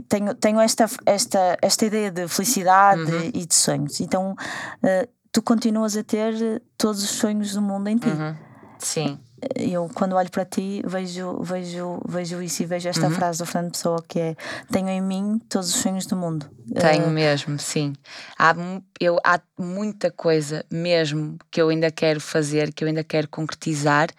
tenho, 0.07 0.35
tenho 0.35 0.59
esta, 0.61 0.85
esta, 1.05 1.57
esta 1.61 1.85
ideia 1.85 2.11
de 2.11 2.27
felicidade 2.27 3.01
Uhum. 3.01 3.31
e 3.33 3.45
de 3.45 3.55
sonhos. 3.55 3.99
Então, 3.99 4.35
eh, 4.83 5.09
tu 5.31 5.41
continuas 5.41 5.97
a 5.97 6.03
ter 6.03 6.61
todos 6.77 7.03
os 7.03 7.09
sonhos 7.09 7.53
do 7.53 7.61
mundo 7.61 7.87
em 7.89 7.97
ti. 7.97 8.07
Uhum. 8.07 8.35
Sim. 8.79 9.19
Eu, 9.55 9.89
quando 9.93 10.15
olho 10.15 10.29
para 10.29 10.45
ti, 10.45 10.81
vejo, 10.85 11.41
vejo, 11.41 11.99
vejo 12.07 12.41
isso 12.41 12.63
e 12.63 12.65
vejo 12.65 12.87
esta 12.89 13.07
Uhum. 13.07 13.11
frase 13.11 13.39
do 13.39 13.45
Fernando 13.45 13.71
Pessoa 13.71 14.03
que 14.07 14.19
é: 14.19 14.35
Tenho 14.71 14.89
em 14.89 15.01
mim 15.01 15.39
todos 15.49 15.69
os 15.73 15.81
sonhos 15.81 16.05
do 16.05 16.15
mundo. 16.15 16.49
Tenho 16.79 17.07
Eh, 17.07 17.09
mesmo, 17.11 17.59
sim. 17.59 17.93
Há, 18.37 18.55
eu, 18.99 19.17
há 19.25 19.39
muita 19.59 20.09
coisa 20.11 20.63
mesmo 20.71 21.37
que 21.49 21.61
eu 21.61 21.69
ainda 21.69 21.91
quero 21.91 22.21
fazer, 22.21 22.71
que 22.73 22.83
eu 22.83 22.87
ainda 22.87 23.03
quero 23.03 23.27
concretizar, 23.27 24.09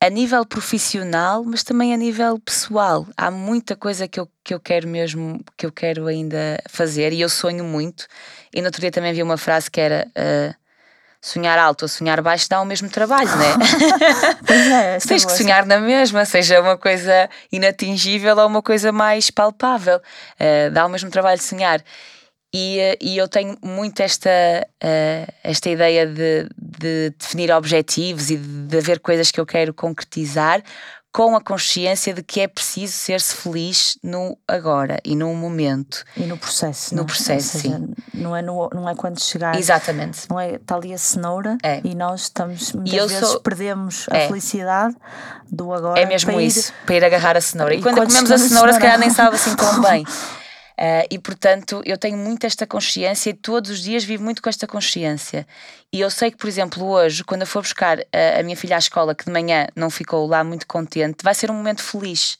a 0.00 0.08
nível 0.10 0.44
profissional, 0.44 1.44
mas 1.44 1.62
também 1.62 1.94
a 1.94 1.96
nível 1.96 2.36
pessoal. 2.40 3.06
Há 3.16 3.30
muita 3.30 3.76
coisa 3.76 4.08
que 4.08 4.18
eu, 4.18 4.28
que 4.42 4.52
eu 4.52 4.58
quero 4.58 4.88
mesmo, 4.88 5.40
que 5.56 5.64
eu 5.64 5.70
quero 5.70 6.06
ainda 6.08 6.60
fazer 6.68 7.12
e 7.12 7.20
eu 7.20 7.28
sonho 7.28 7.62
muito. 7.64 8.06
E 8.52 8.60
no 8.60 8.66
outro 8.66 8.80
dia 8.80 8.90
também 8.90 9.12
vi 9.12 9.22
uma 9.22 9.36
frase 9.36 9.70
que 9.70 9.80
era. 9.80 10.08
ah, 10.16 10.54
Sonhar 11.24 11.56
alto 11.56 11.82
ou 11.82 11.88
sonhar 11.88 12.20
baixo 12.20 12.48
dá 12.48 12.60
o 12.60 12.64
mesmo 12.64 12.90
trabalho, 12.90 13.28
não 13.28 13.44
é? 13.44 13.54
Pois 14.44 14.66
é, 14.66 14.96
esta 14.96 15.08
Tens 15.08 15.24
que 15.24 15.32
sonhar 15.32 15.64
na 15.64 15.78
mesma, 15.78 16.24
seja 16.24 16.60
uma 16.60 16.76
coisa 16.76 17.30
inatingível 17.52 18.36
ou 18.36 18.46
uma 18.48 18.60
coisa 18.60 18.90
mais 18.90 19.30
palpável. 19.30 20.00
Eh, 20.36 20.68
dá 20.70 20.84
o 20.84 20.88
mesmo 20.88 21.10
trabalho 21.10 21.38
de 21.38 21.44
sonhar. 21.44 21.80
E, 22.52 22.78
eh, 22.80 22.98
e 23.00 23.16
eu 23.16 23.28
tenho 23.28 23.56
muito 23.62 24.00
esta, 24.00 24.28
eh, 24.82 25.28
esta 25.44 25.70
ideia 25.70 26.06
de, 26.06 26.48
de 26.58 27.14
definir 27.16 27.52
objetivos 27.52 28.28
e 28.28 28.36
de 28.36 28.76
haver 28.76 28.98
coisas 28.98 29.30
que 29.30 29.40
eu 29.40 29.46
quero 29.46 29.72
concretizar 29.72 30.60
com 31.12 31.36
a 31.36 31.40
consciência 31.42 32.14
de 32.14 32.22
que 32.22 32.40
é 32.40 32.48
preciso 32.48 32.94
ser-se 32.94 33.34
feliz 33.34 33.98
no 34.02 34.36
agora 34.48 34.98
e 35.04 35.14
no 35.14 35.34
momento. 35.34 36.04
E 36.16 36.22
no 36.22 36.38
processo. 36.38 36.94
No 36.94 37.02
não 37.02 37.04
é? 37.04 37.06
processo, 37.06 37.58
seja, 37.58 37.80
Não 38.14 38.34
é, 38.34 38.40
no, 38.40 38.70
não 38.72 38.88
é 38.88 38.94
quando 38.94 39.20
chegar. 39.22 39.54
Exatamente. 39.58 40.20
Não 40.30 40.40
é, 40.40 40.54
está 40.54 40.74
ali 40.74 40.94
a 40.94 40.98
cenoura 40.98 41.58
É. 41.62 41.80
e 41.84 41.94
nós 41.94 42.22
estamos 42.22 42.72
muitas 42.72 42.94
eu 42.94 43.08
vezes 43.08 43.28
sou- 43.28 43.40
perdemos 43.40 44.06
a 44.10 44.16
É. 44.16 44.26
felicidade 44.28 44.96
do 45.50 45.72
agora. 45.74 46.00
É 46.00 46.06
mesmo 46.06 46.32
para 46.32 46.40
ir- 46.42 46.46
isso, 46.46 46.72
para 46.86 46.94
ir 46.96 47.04
agarrar 47.04 47.36
a 47.36 47.40
cenoura. 47.42 47.74
E, 47.74 47.78
E 47.78 47.82
quando, 47.82 47.96
quando 47.96 48.08
comemos 48.08 48.30
a 48.30 48.38
cenoura, 48.38 48.72
se 48.72 48.80
calhar 48.80 48.98
nem 48.98 49.10
sabe 49.10 49.36
assim 49.36 49.54
tão 49.54 49.80
bem. 49.82 50.04
Eh, 50.84 51.06
e 51.12 51.18
portanto, 51.20 51.80
eu 51.86 51.96
tenho 51.96 52.18
muito 52.18 52.44
esta 52.44 52.66
consciência 52.66 53.30
e 53.30 53.34
todos 53.34 53.70
os 53.70 53.80
dias 53.80 54.02
vivo 54.02 54.24
muito 54.24 54.42
com 54.42 54.48
esta 54.48 54.66
consciência. 54.66 55.46
E 55.92 56.00
eu 56.00 56.10
sei 56.10 56.32
que, 56.32 56.36
por 56.36 56.48
exemplo, 56.48 56.84
hoje, 56.84 57.22
quando 57.22 57.42
eu 57.42 57.46
for 57.46 57.62
buscar 57.62 58.00
a, 58.00 58.40
a 58.40 58.42
minha 58.42 58.56
filha 58.56 58.74
à 58.74 58.80
escola, 58.80 59.14
que 59.14 59.24
de 59.24 59.30
manhã 59.30 59.68
não 59.76 59.88
ficou 59.90 60.26
lá 60.26 60.42
muito 60.42 60.66
contente, 60.66 61.22
vai 61.22 61.34
ser 61.36 61.52
um 61.52 61.54
momento 61.54 61.84
feliz. 61.84 62.36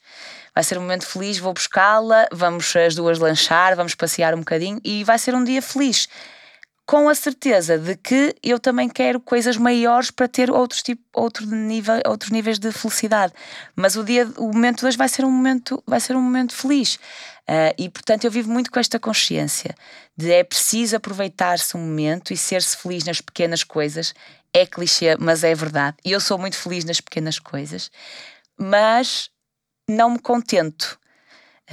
Vai 0.52 0.64
ser 0.64 0.76
um 0.76 0.80
momento 0.80 1.06
feliz, 1.06 1.38
vou 1.38 1.52
buscá-la, 1.54 2.26
vamos 2.32 2.74
as 2.74 2.96
duas 2.96 3.20
lanchar, 3.20 3.76
vamos 3.76 3.94
passear 3.94 4.34
um 4.34 4.40
bocadinho 4.40 4.80
e 4.82 5.04
vai 5.04 5.20
ser 5.20 5.36
um 5.36 5.44
dia 5.44 5.62
feliz 5.62 6.08
com 6.84 7.08
a 7.08 7.14
certeza 7.14 7.78
de 7.78 7.96
que 7.96 8.34
eu 8.42 8.58
também 8.58 8.88
quero 8.88 9.20
coisas 9.20 9.56
maiores 9.56 10.10
para 10.10 10.28
ter 10.28 10.50
outros, 10.50 10.82
tipo, 10.82 11.02
outro 11.14 11.46
nível, 11.46 11.94
outros 12.06 12.30
níveis 12.30 12.58
de 12.58 12.70
felicidade. 12.72 13.32
Mas 13.74 13.96
o 13.96 14.04
dia, 14.04 14.28
o 14.36 14.52
momento 14.52 14.80
de 14.80 14.86
hoje 14.86 14.98
vai 14.98 15.08
ser 15.08 15.24
um 15.24 15.30
momento, 15.30 15.82
vai 15.86 16.00
ser 16.00 16.16
um 16.16 16.20
momento 16.20 16.54
feliz. 16.54 16.98
Ah, 17.48 17.74
e 17.78 17.88
portanto 17.88 18.24
eu 18.24 18.30
vivo 18.30 18.50
muito 18.50 18.70
com 18.70 18.78
esta 18.78 18.98
consciência 19.00 19.74
de 20.16 20.30
é 20.30 20.44
preciso 20.44 20.96
aproveitar-se 20.96 21.76
um 21.76 21.80
momento 21.80 22.32
e 22.32 22.36
ser-se 22.36 22.76
feliz 22.76 23.04
nas 23.04 23.20
pequenas 23.20 23.64
coisas. 23.64 24.14
É 24.54 24.66
clichê, 24.66 25.16
mas 25.18 25.42
é 25.44 25.54
verdade. 25.54 25.96
E 26.04 26.12
eu 26.12 26.20
sou 26.20 26.38
muito 26.38 26.56
feliz 26.56 26.84
nas 26.84 27.00
pequenas 27.00 27.38
coisas, 27.38 27.90
mas 28.58 29.30
não 29.88 30.10
me 30.10 30.18
contento. 30.20 30.98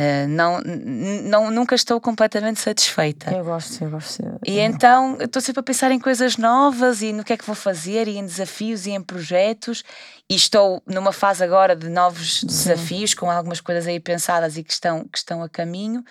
Ah, 0.01 0.25
não, 0.27 0.61
não, 0.61 1.51
nunca 1.51 1.75
estou 1.75 1.99
completamente 1.99 2.61
satisfeita. 2.61 3.31
Eu 3.35 3.43
gosto, 3.43 3.83
eu 3.83 3.89
gosto. 3.89 4.23
E 4.47 4.57
então 4.59 5.17
estou 5.19 5.41
sempre 5.41 5.59
a 5.59 5.63
pensar 5.63 5.91
em 5.91 5.99
coisas 5.99 6.37
novas 6.37 7.01
e 7.01 7.11
no 7.11 7.21
que 7.21 7.33
é 7.33 7.37
que 7.37 7.45
vou 7.45 7.53
fazer, 7.55 8.07
e 8.07 8.17
em 8.17 8.25
desafios 8.25 8.85
e 8.85 8.91
em 8.91 9.01
projetos. 9.01 9.83
E 10.29 10.35
estou 10.35 10.81
numa 10.87 11.11
fase 11.11 11.43
agora 11.43 11.75
de 11.75 11.89
novos 11.89 12.43
desafios, 12.45 13.13
com 13.13 13.29
algumas 13.29 13.59
coisas 13.59 13.85
aí 13.87 13.99
pensadas 13.99 14.55
e 14.57 14.63
que 14.63 14.71
estão, 14.71 15.03
que 15.03 15.17
estão 15.17 15.43
a 15.43 15.49
caminho, 15.49 16.01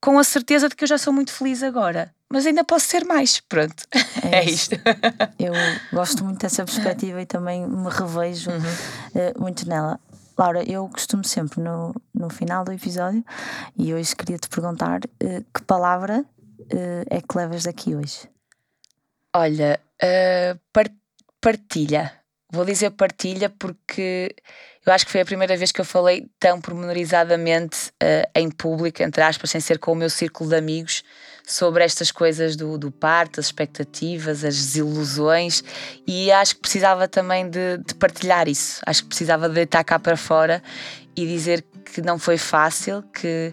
com 0.00 0.18
a 0.18 0.24
certeza 0.24 0.68
de 0.70 0.74
que 0.74 0.84
eu 0.84 0.88
já 0.88 0.96
sou 0.96 1.12
muito 1.12 1.30
feliz 1.30 1.62
agora. 1.62 2.10
Mas 2.30 2.46
ainda 2.46 2.64
posso 2.64 2.86
ser 2.86 3.04
mais. 3.04 3.38
Pronto. 3.40 3.84
É 4.22 4.38
É, 4.40 4.44
isto. 4.44 4.74
Eu 5.38 5.52
gosto 5.92 6.24
muito 6.24 6.40
dessa 6.40 6.64
perspectiva 6.64 7.20
e 7.20 7.26
também 7.26 7.66
me 7.68 7.90
revejo 7.90 8.50
Uhum. 8.50 8.62
eh, 9.14 9.34
muito 9.38 9.68
nela. 9.68 10.00
Laura, 10.36 10.62
eu 10.68 10.88
costumo 10.88 11.24
sempre 11.24 11.60
no, 11.60 11.94
no 12.12 12.28
final 12.28 12.64
do 12.64 12.72
episódio 12.72 13.24
e 13.78 13.94
hoje 13.94 14.16
queria 14.16 14.38
te 14.38 14.48
perguntar 14.48 15.00
eh, 15.20 15.42
que 15.54 15.62
palavra 15.62 16.24
eh, 16.70 17.04
é 17.08 17.20
que 17.20 17.36
levas 17.36 17.64
daqui 17.64 17.94
hoje? 17.94 18.28
Olha, 19.34 19.80
uh, 20.02 20.58
par- 20.72 20.90
partilha. 21.40 22.12
Vou 22.52 22.64
dizer 22.64 22.90
partilha 22.90 23.50
porque 23.50 24.34
eu 24.86 24.92
acho 24.92 25.04
que 25.06 25.12
foi 25.12 25.20
a 25.22 25.24
primeira 25.24 25.56
vez 25.56 25.72
que 25.72 25.80
eu 25.80 25.84
falei 25.84 26.28
tão 26.38 26.60
pormenorizadamente 26.60 27.88
uh, 28.02 28.30
em 28.34 28.50
público, 28.50 29.02
entre 29.02 29.22
aspas, 29.22 29.50
sem 29.50 29.60
ser 29.60 29.78
com 29.78 29.92
o 29.92 29.96
meu 29.96 30.10
círculo 30.10 30.50
de 30.50 30.56
amigos, 30.56 31.02
sobre 31.46 31.84
estas 31.84 32.10
coisas 32.10 32.56
do, 32.56 32.78
do 32.78 32.90
parto, 32.90 33.38
as 33.38 33.46
expectativas, 33.46 34.44
as 34.44 34.56
desilusões, 34.56 35.62
e 36.06 36.32
acho 36.32 36.54
que 36.54 36.62
precisava 36.62 37.06
também 37.06 37.48
de, 37.48 37.78
de 37.86 37.94
partilhar 37.94 38.48
isso. 38.48 38.80
Acho 38.86 39.02
que 39.02 39.08
precisava 39.08 39.48
de 39.48 39.54
deitar 39.54 39.84
cá 39.84 39.98
para 39.98 40.16
fora 40.16 40.62
e 41.14 41.26
dizer 41.26 41.64
que 41.84 42.00
não 42.00 42.18
foi 42.18 42.38
fácil, 42.38 43.02
que 43.12 43.52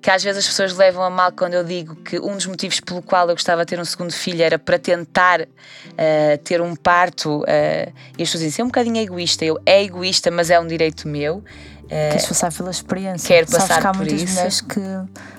que 0.00 0.10
às 0.10 0.22
vezes 0.22 0.38
as 0.38 0.46
pessoas 0.46 0.76
levam 0.76 1.02
a 1.02 1.10
mal 1.10 1.30
quando 1.32 1.54
eu 1.54 1.62
digo 1.62 1.94
que 1.96 2.18
um 2.18 2.34
dos 2.34 2.46
motivos 2.46 2.80
pelo 2.80 3.02
qual 3.02 3.28
eu 3.28 3.34
gostava 3.34 3.64
de 3.64 3.70
ter 3.70 3.80
um 3.80 3.84
segundo 3.84 4.12
filho 4.12 4.42
era 4.42 4.58
para 4.58 4.78
tentar 4.78 5.46
eh, 5.96 6.36
ter 6.38 6.60
um 6.60 6.74
parto. 6.74 7.44
eh, 7.46 7.92
e 8.18 8.22
as 8.22 8.28
pessoas 8.28 8.40
dizem, 8.42 8.48
"Isso 8.48 8.60
é 8.62 8.64
um 8.64 8.68
bocadinho 8.68 8.96
egoísta. 8.96 9.44
Eu, 9.44 9.58
é 9.66 9.82
egoísta, 9.82 10.30
mas 10.30 10.48
é 10.50 10.58
um 10.58 10.66
direito 10.66 11.06
meu. 11.06 11.44
Queres 11.90 12.26
passar 12.26 12.52
pela 12.52 12.70
experiência? 12.70 13.26
quero 13.28 13.50
Sabes 13.50 13.66
passar 13.68 13.80
que 13.80 13.86
há 13.86 13.90
por 13.90 13.98
muitas 13.98 14.22
isso. 14.22 14.32
mulheres 14.34 14.60
que 14.60 14.80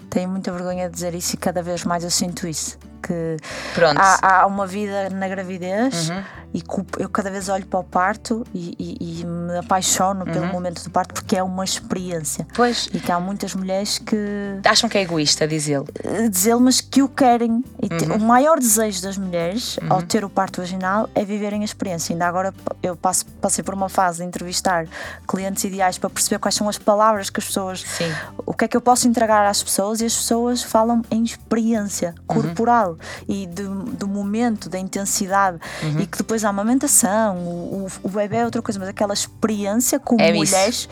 têm 0.09 0.27
muita 0.27 0.51
vergonha 0.51 0.87
de 0.89 0.93
dizer 0.93 1.15
isso 1.15 1.33
e 1.35 1.37
cada 1.37 1.63
vez 1.63 1.83
mais 1.85 2.03
eu 2.03 2.11
sinto 2.11 2.47
isso. 2.47 2.77
Que 3.01 3.37
pronto. 3.73 3.97
há, 3.99 4.41
há 4.41 4.45
uma 4.45 4.67
vida 4.67 5.09
na 5.09 5.27
gravidez 5.27 6.09
Uhum. 6.09 6.23
E 6.53 6.61
eu 6.99 7.09
cada 7.09 7.29
vez 7.31 7.47
olho 7.49 7.65
para 7.65 7.79
o 7.79 7.83
parto 7.83 8.45
e, 8.53 8.75
e- 8.77 9.21
e 9.21 9.25
me 9.25 9.57
apaixono 9.57 10.25
pelo 10.25 10.45
Uhum. 10.45 10.51
momento 10.51 10.83
do 10.83 10.89
parto 10.89 11.13
porque 11.13 11.35
é 11.37 11.43
uma 11.43 11.63
experiência. 11.63 12.45
Pois, 12.53 12.87
E 12.93 12.99
que 12.99 13.11
há 13.11 13.19
muitas 13.19 13.55
mulheres 13.55 13.97
que 13.97 14.17
acham 14.65 14.89
que 14.89 14.97
é 14.97 15.01
egoísta 15.01 15.47
dizê-lo. 15.47 15.87
eh, 16.03 16.27
dizê-lo, 16.29 16.59
mas 16.61 16.81
que 16.81 17.01
o 17.01 17.07
querem. 17.09 17.51
Uhum. 17.51 18.15
O 18.17 18.19
maior 18.19 18.59
desejo 18.59 19.01
das 19.01 19.17
mulheres 19.17 19.77
ao 19.89 20.01
ter 20.01 20.25
o 20.25 20.29
parto 20.29 20.61
vaginal 20.61 21.09
é 21.15 21.23
viverem 21.23 21.61
a 21.61 21.65
experiência. 21.65 22.13
Ainda 22.13 22.27
agora 22.27 22.53
eu 22.83 22.95
passo, 22.95 23.25
passei 23.41 23.63
por 23.63 23.73
uma 23.73 23.89
fase 23.89 24.19
de 24.19 24.25
entrevistar 24.25 24.87
clientes 25.27 25.63
ideais 25.63 25.97
para 25.97 26.09
perceber 26.09 26.39
quais 26.39 26.55
são 26.55 26.67
as 26.67 26.77
palavras 26.77 27.29
que 27.29 27.39
as 27.39 27.45
pessoas. 27.45 27.81
Sim. 27.81 28.11
O 28.45 28.53
que 28.53 28.65
é 28.65 28.67
que 28.67 28.75
eu 28.77 28.81
posso 28.81 29.07
entregar 29.07 29.45
às 29.45 29.63
pessoas 29.63 30.01
e 30.01 30.05
as 30.05 30.15
pessoas 30.15 30.61
falam 30.63 31.01
em 31.09 31.23
experiência 31.23 32.09
Uhum. 32.19 32.25
corporal 32.41 32.97
e 33.27 33.45
de- 33.47 33.63
do 33.95 34.07
momento, 34.07 34.69
da 34.69 34.77
intensidade 34.79 35.57
Uhum. 35.83 35.99
e 35.99 36.05
que 36.07 36.17
depois 36.17 36.40
a 36.43 36.49
amamentação, 36.49 37.37
o, 37.37 37.87
o, 38.03 38.09
bebê 38.09 38.37
é 38.37 38.45
outra 38.45 38.61
coisa, 38.61 38.79
mas 38.79 38.89
aquela 38.89 39.13
experiência 39.13 39.99
como 39.99 40.21
É 40.21 40.33
mulheres 40.33 40.87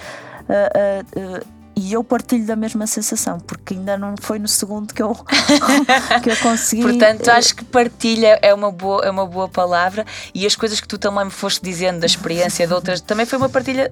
Uh, 0.50 1.39
uh, 1.43 1.60
e 1.80 1.93
eu 1.93 2.04
partilho 2.04 2.45
da 2.45 2.58
mesma 2.58 2.86
sensação, 2.86 3.39
porque 3.39 3.74
ainda 3.74 3.97
não 3.97 4.16
foi 4.20 4.38
no 4.38 4.50
segundo 4.50 4.93
que 4.93 5.02
eu, 5.02 5.16
que 6.22 6.30
eu 6.30 6.36
consegui. 6.38 6.82
Portanto, 6.82 7.30
acho 7.30 7.56
que 7.56 7.64
partilha 7.64 8.38
é 8.41 8.54
uma, 8.54 8.70
boa, 8.70 9.06
é 9.06 9.10
uma 9.10 9.26
boa 9.26 9.47
palavra 9.47 10.06
e 10.36 10.45
as 10.45 10.58
coisas 10.58 10.82
que 10.82 10.88
tu 10.88 10.97
também 10.97 11.24
me 11.24 11.32
foste 11.32 11.64
dizendo 11.64 12.02
da 12.02 12.06
experiência 12.06 12.68
de 12.68 12.74
outras, 12.74 13.00
também 13.00 13.26
foi 13.26 13.38
uma 13.38 13.47
partilha 13.47 13.89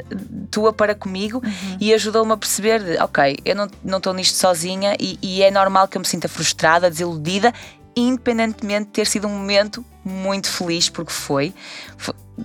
tua 0.51 0.73
para 0.73 0.93
comigo 0.93 1.41
uhum. 1.41 1.77
e 1.79 1.93
ajudou-me 1.93 2.33
a 2.33 2.37
perceber: 2.37 3.01
ok, 3.01 3.37
eu 3.45 3.55
não 3.55 3.97
estou 3.97 4.13
nisto 4.13 4.37
sozinha 4.37 4.97
e, 4.99 5.17
e 5.21 5.41
é 5.41 5.49
normal 5.49 5.87
que 5.87 5.97
eu 5.97 6.01
me 6.01 6.07
sinta 6.07 6.27
frustrada, 6.27 6.89
desiludida 6.89 7.53
independentemente 8.01 8.85
de 8.85 8.91
ter 8.91 9.07
sido 9.07 9.27
um 9.27 9.31
momento 9.31 9.83
muito 10.03 10.49
feliz, 10.49 10.89
porque 10.89 11.11
foi. 11.11 11.53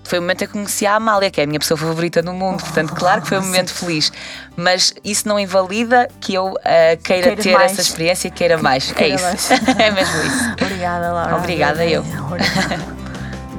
Foi, 0.05 0.19
o 0.19 0.23
momento 0.23 0.43
em 0.43 0.47
que 0.47 0.53
conheci 0.55 0.87
a 0.87 0.95
Amália, 0.95 1.31
que 1.31 1.39
é 1.39 1.45
a 1.45 1.47
minha 1.47 1.61
pessoa 1.61 1.77
favorita 1.77 2.23
no 2.23 2.33
mundo, 2.33 2.63
portanto, 2.63 2.95
claro 2.95 3.21
que 3.21 3.29
foi 3.29 3.39
um 3.39 3.43
momento 3.43 3.75
feliz, 3.75 4.11
mas 4.57 4.95
isso 5.05 5.29
não 5.29 5.39
invalida 5.39 6.09
que 6.19 6.33
eu 6.33 6.47
uh, 6.47 6.57
queira, 7.05 7.23
queira, 7.23 7.37
ter 7.37 7.53
mais. 7.53 7.73
essa 7.73 7.83
experiência 7.83 8.29
e 8.29 8.31
queira 8.31 8.57
mais. 8.57 8.91
É 8.91 8.95
queira 8.95 9.21
é 9.21 9.35
isso. 9.35 9.53
é 9.79 9.91
mesmo 9.91 10.23
isso. 10.23 10.53
Obrigada, 10.63 11.13
Laura. 11.13 11.37
Obrigada, 11.37 11.85
eu. 11.85 12.03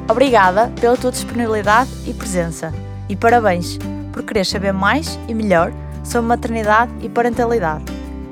Obrigada 0.09 0.71
pela 0.81 0.97
tua 0.97 1.11
disponibilidade 1.11 1.89
e 2.07 2.13
presença. 2.13 2.73
E 3.07 3.15
parabéns 3.15 3.77
por 4.11 4.23
querer 4.23 4.45
saber 4.45 4.73
mais 4.73 5.19
e 5.27 5.35
melhor 5.35 5.71
sobre 6.03 6.27
maternidade 6.27 6.91
e 7.01 7.09
parentalidade. 7.09 7.85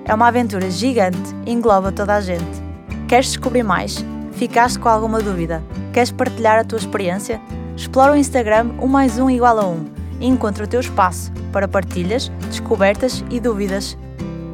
É 0.06 0.14
uma 0.14 0.28
aventura 0.28 0.70
gigante 0.72 1.36
e 1.46 1.52
engloba 1.52 1.92
toda 1.92 2.16
a 2.16 2.22
gente. 2.22 2.71
Queres 3.12 3.28
descobrir 3.28 3.62
mais? 3.62 4.06
Ficaste 4.32 4.80
com 4.80 4.88
alguma 4.88 5.22
dúvida? 5.22 5.62
Queres 5.92 6.12
partilhar 6.12 6.58
a 6.58 6.64
tua 6.64 6.78
experiência? 6.78 7.42
Explora 7.76 8.14
o 8.14 8.16
Instagram 8.16 8.70
1 8.80 8.88
mais 8.88 9.20
1 9.20 9.30
igual 9.32 9.60
a 9.60 9.68
1 9.68 9.86
e 10.22 10.28
encontra 10.28 10.64
o 10.64 10.68
teu 10.68 10.80
espaço 10.80 11.30
para 11.52 11.68
partilhas, 11.68 12.32
descobertas 12.48 13.22
e 13.30 13.38
dúvidas. 13.38 13.98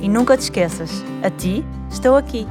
E 0.01 0.09
nunca 0.09 0.35
te 0.35 0.41
esqueças, 0.41 0.89
a 1.21 1.29
ti 1.29 1.63
estou 1.91 2.15
aqui. 2.15 2.47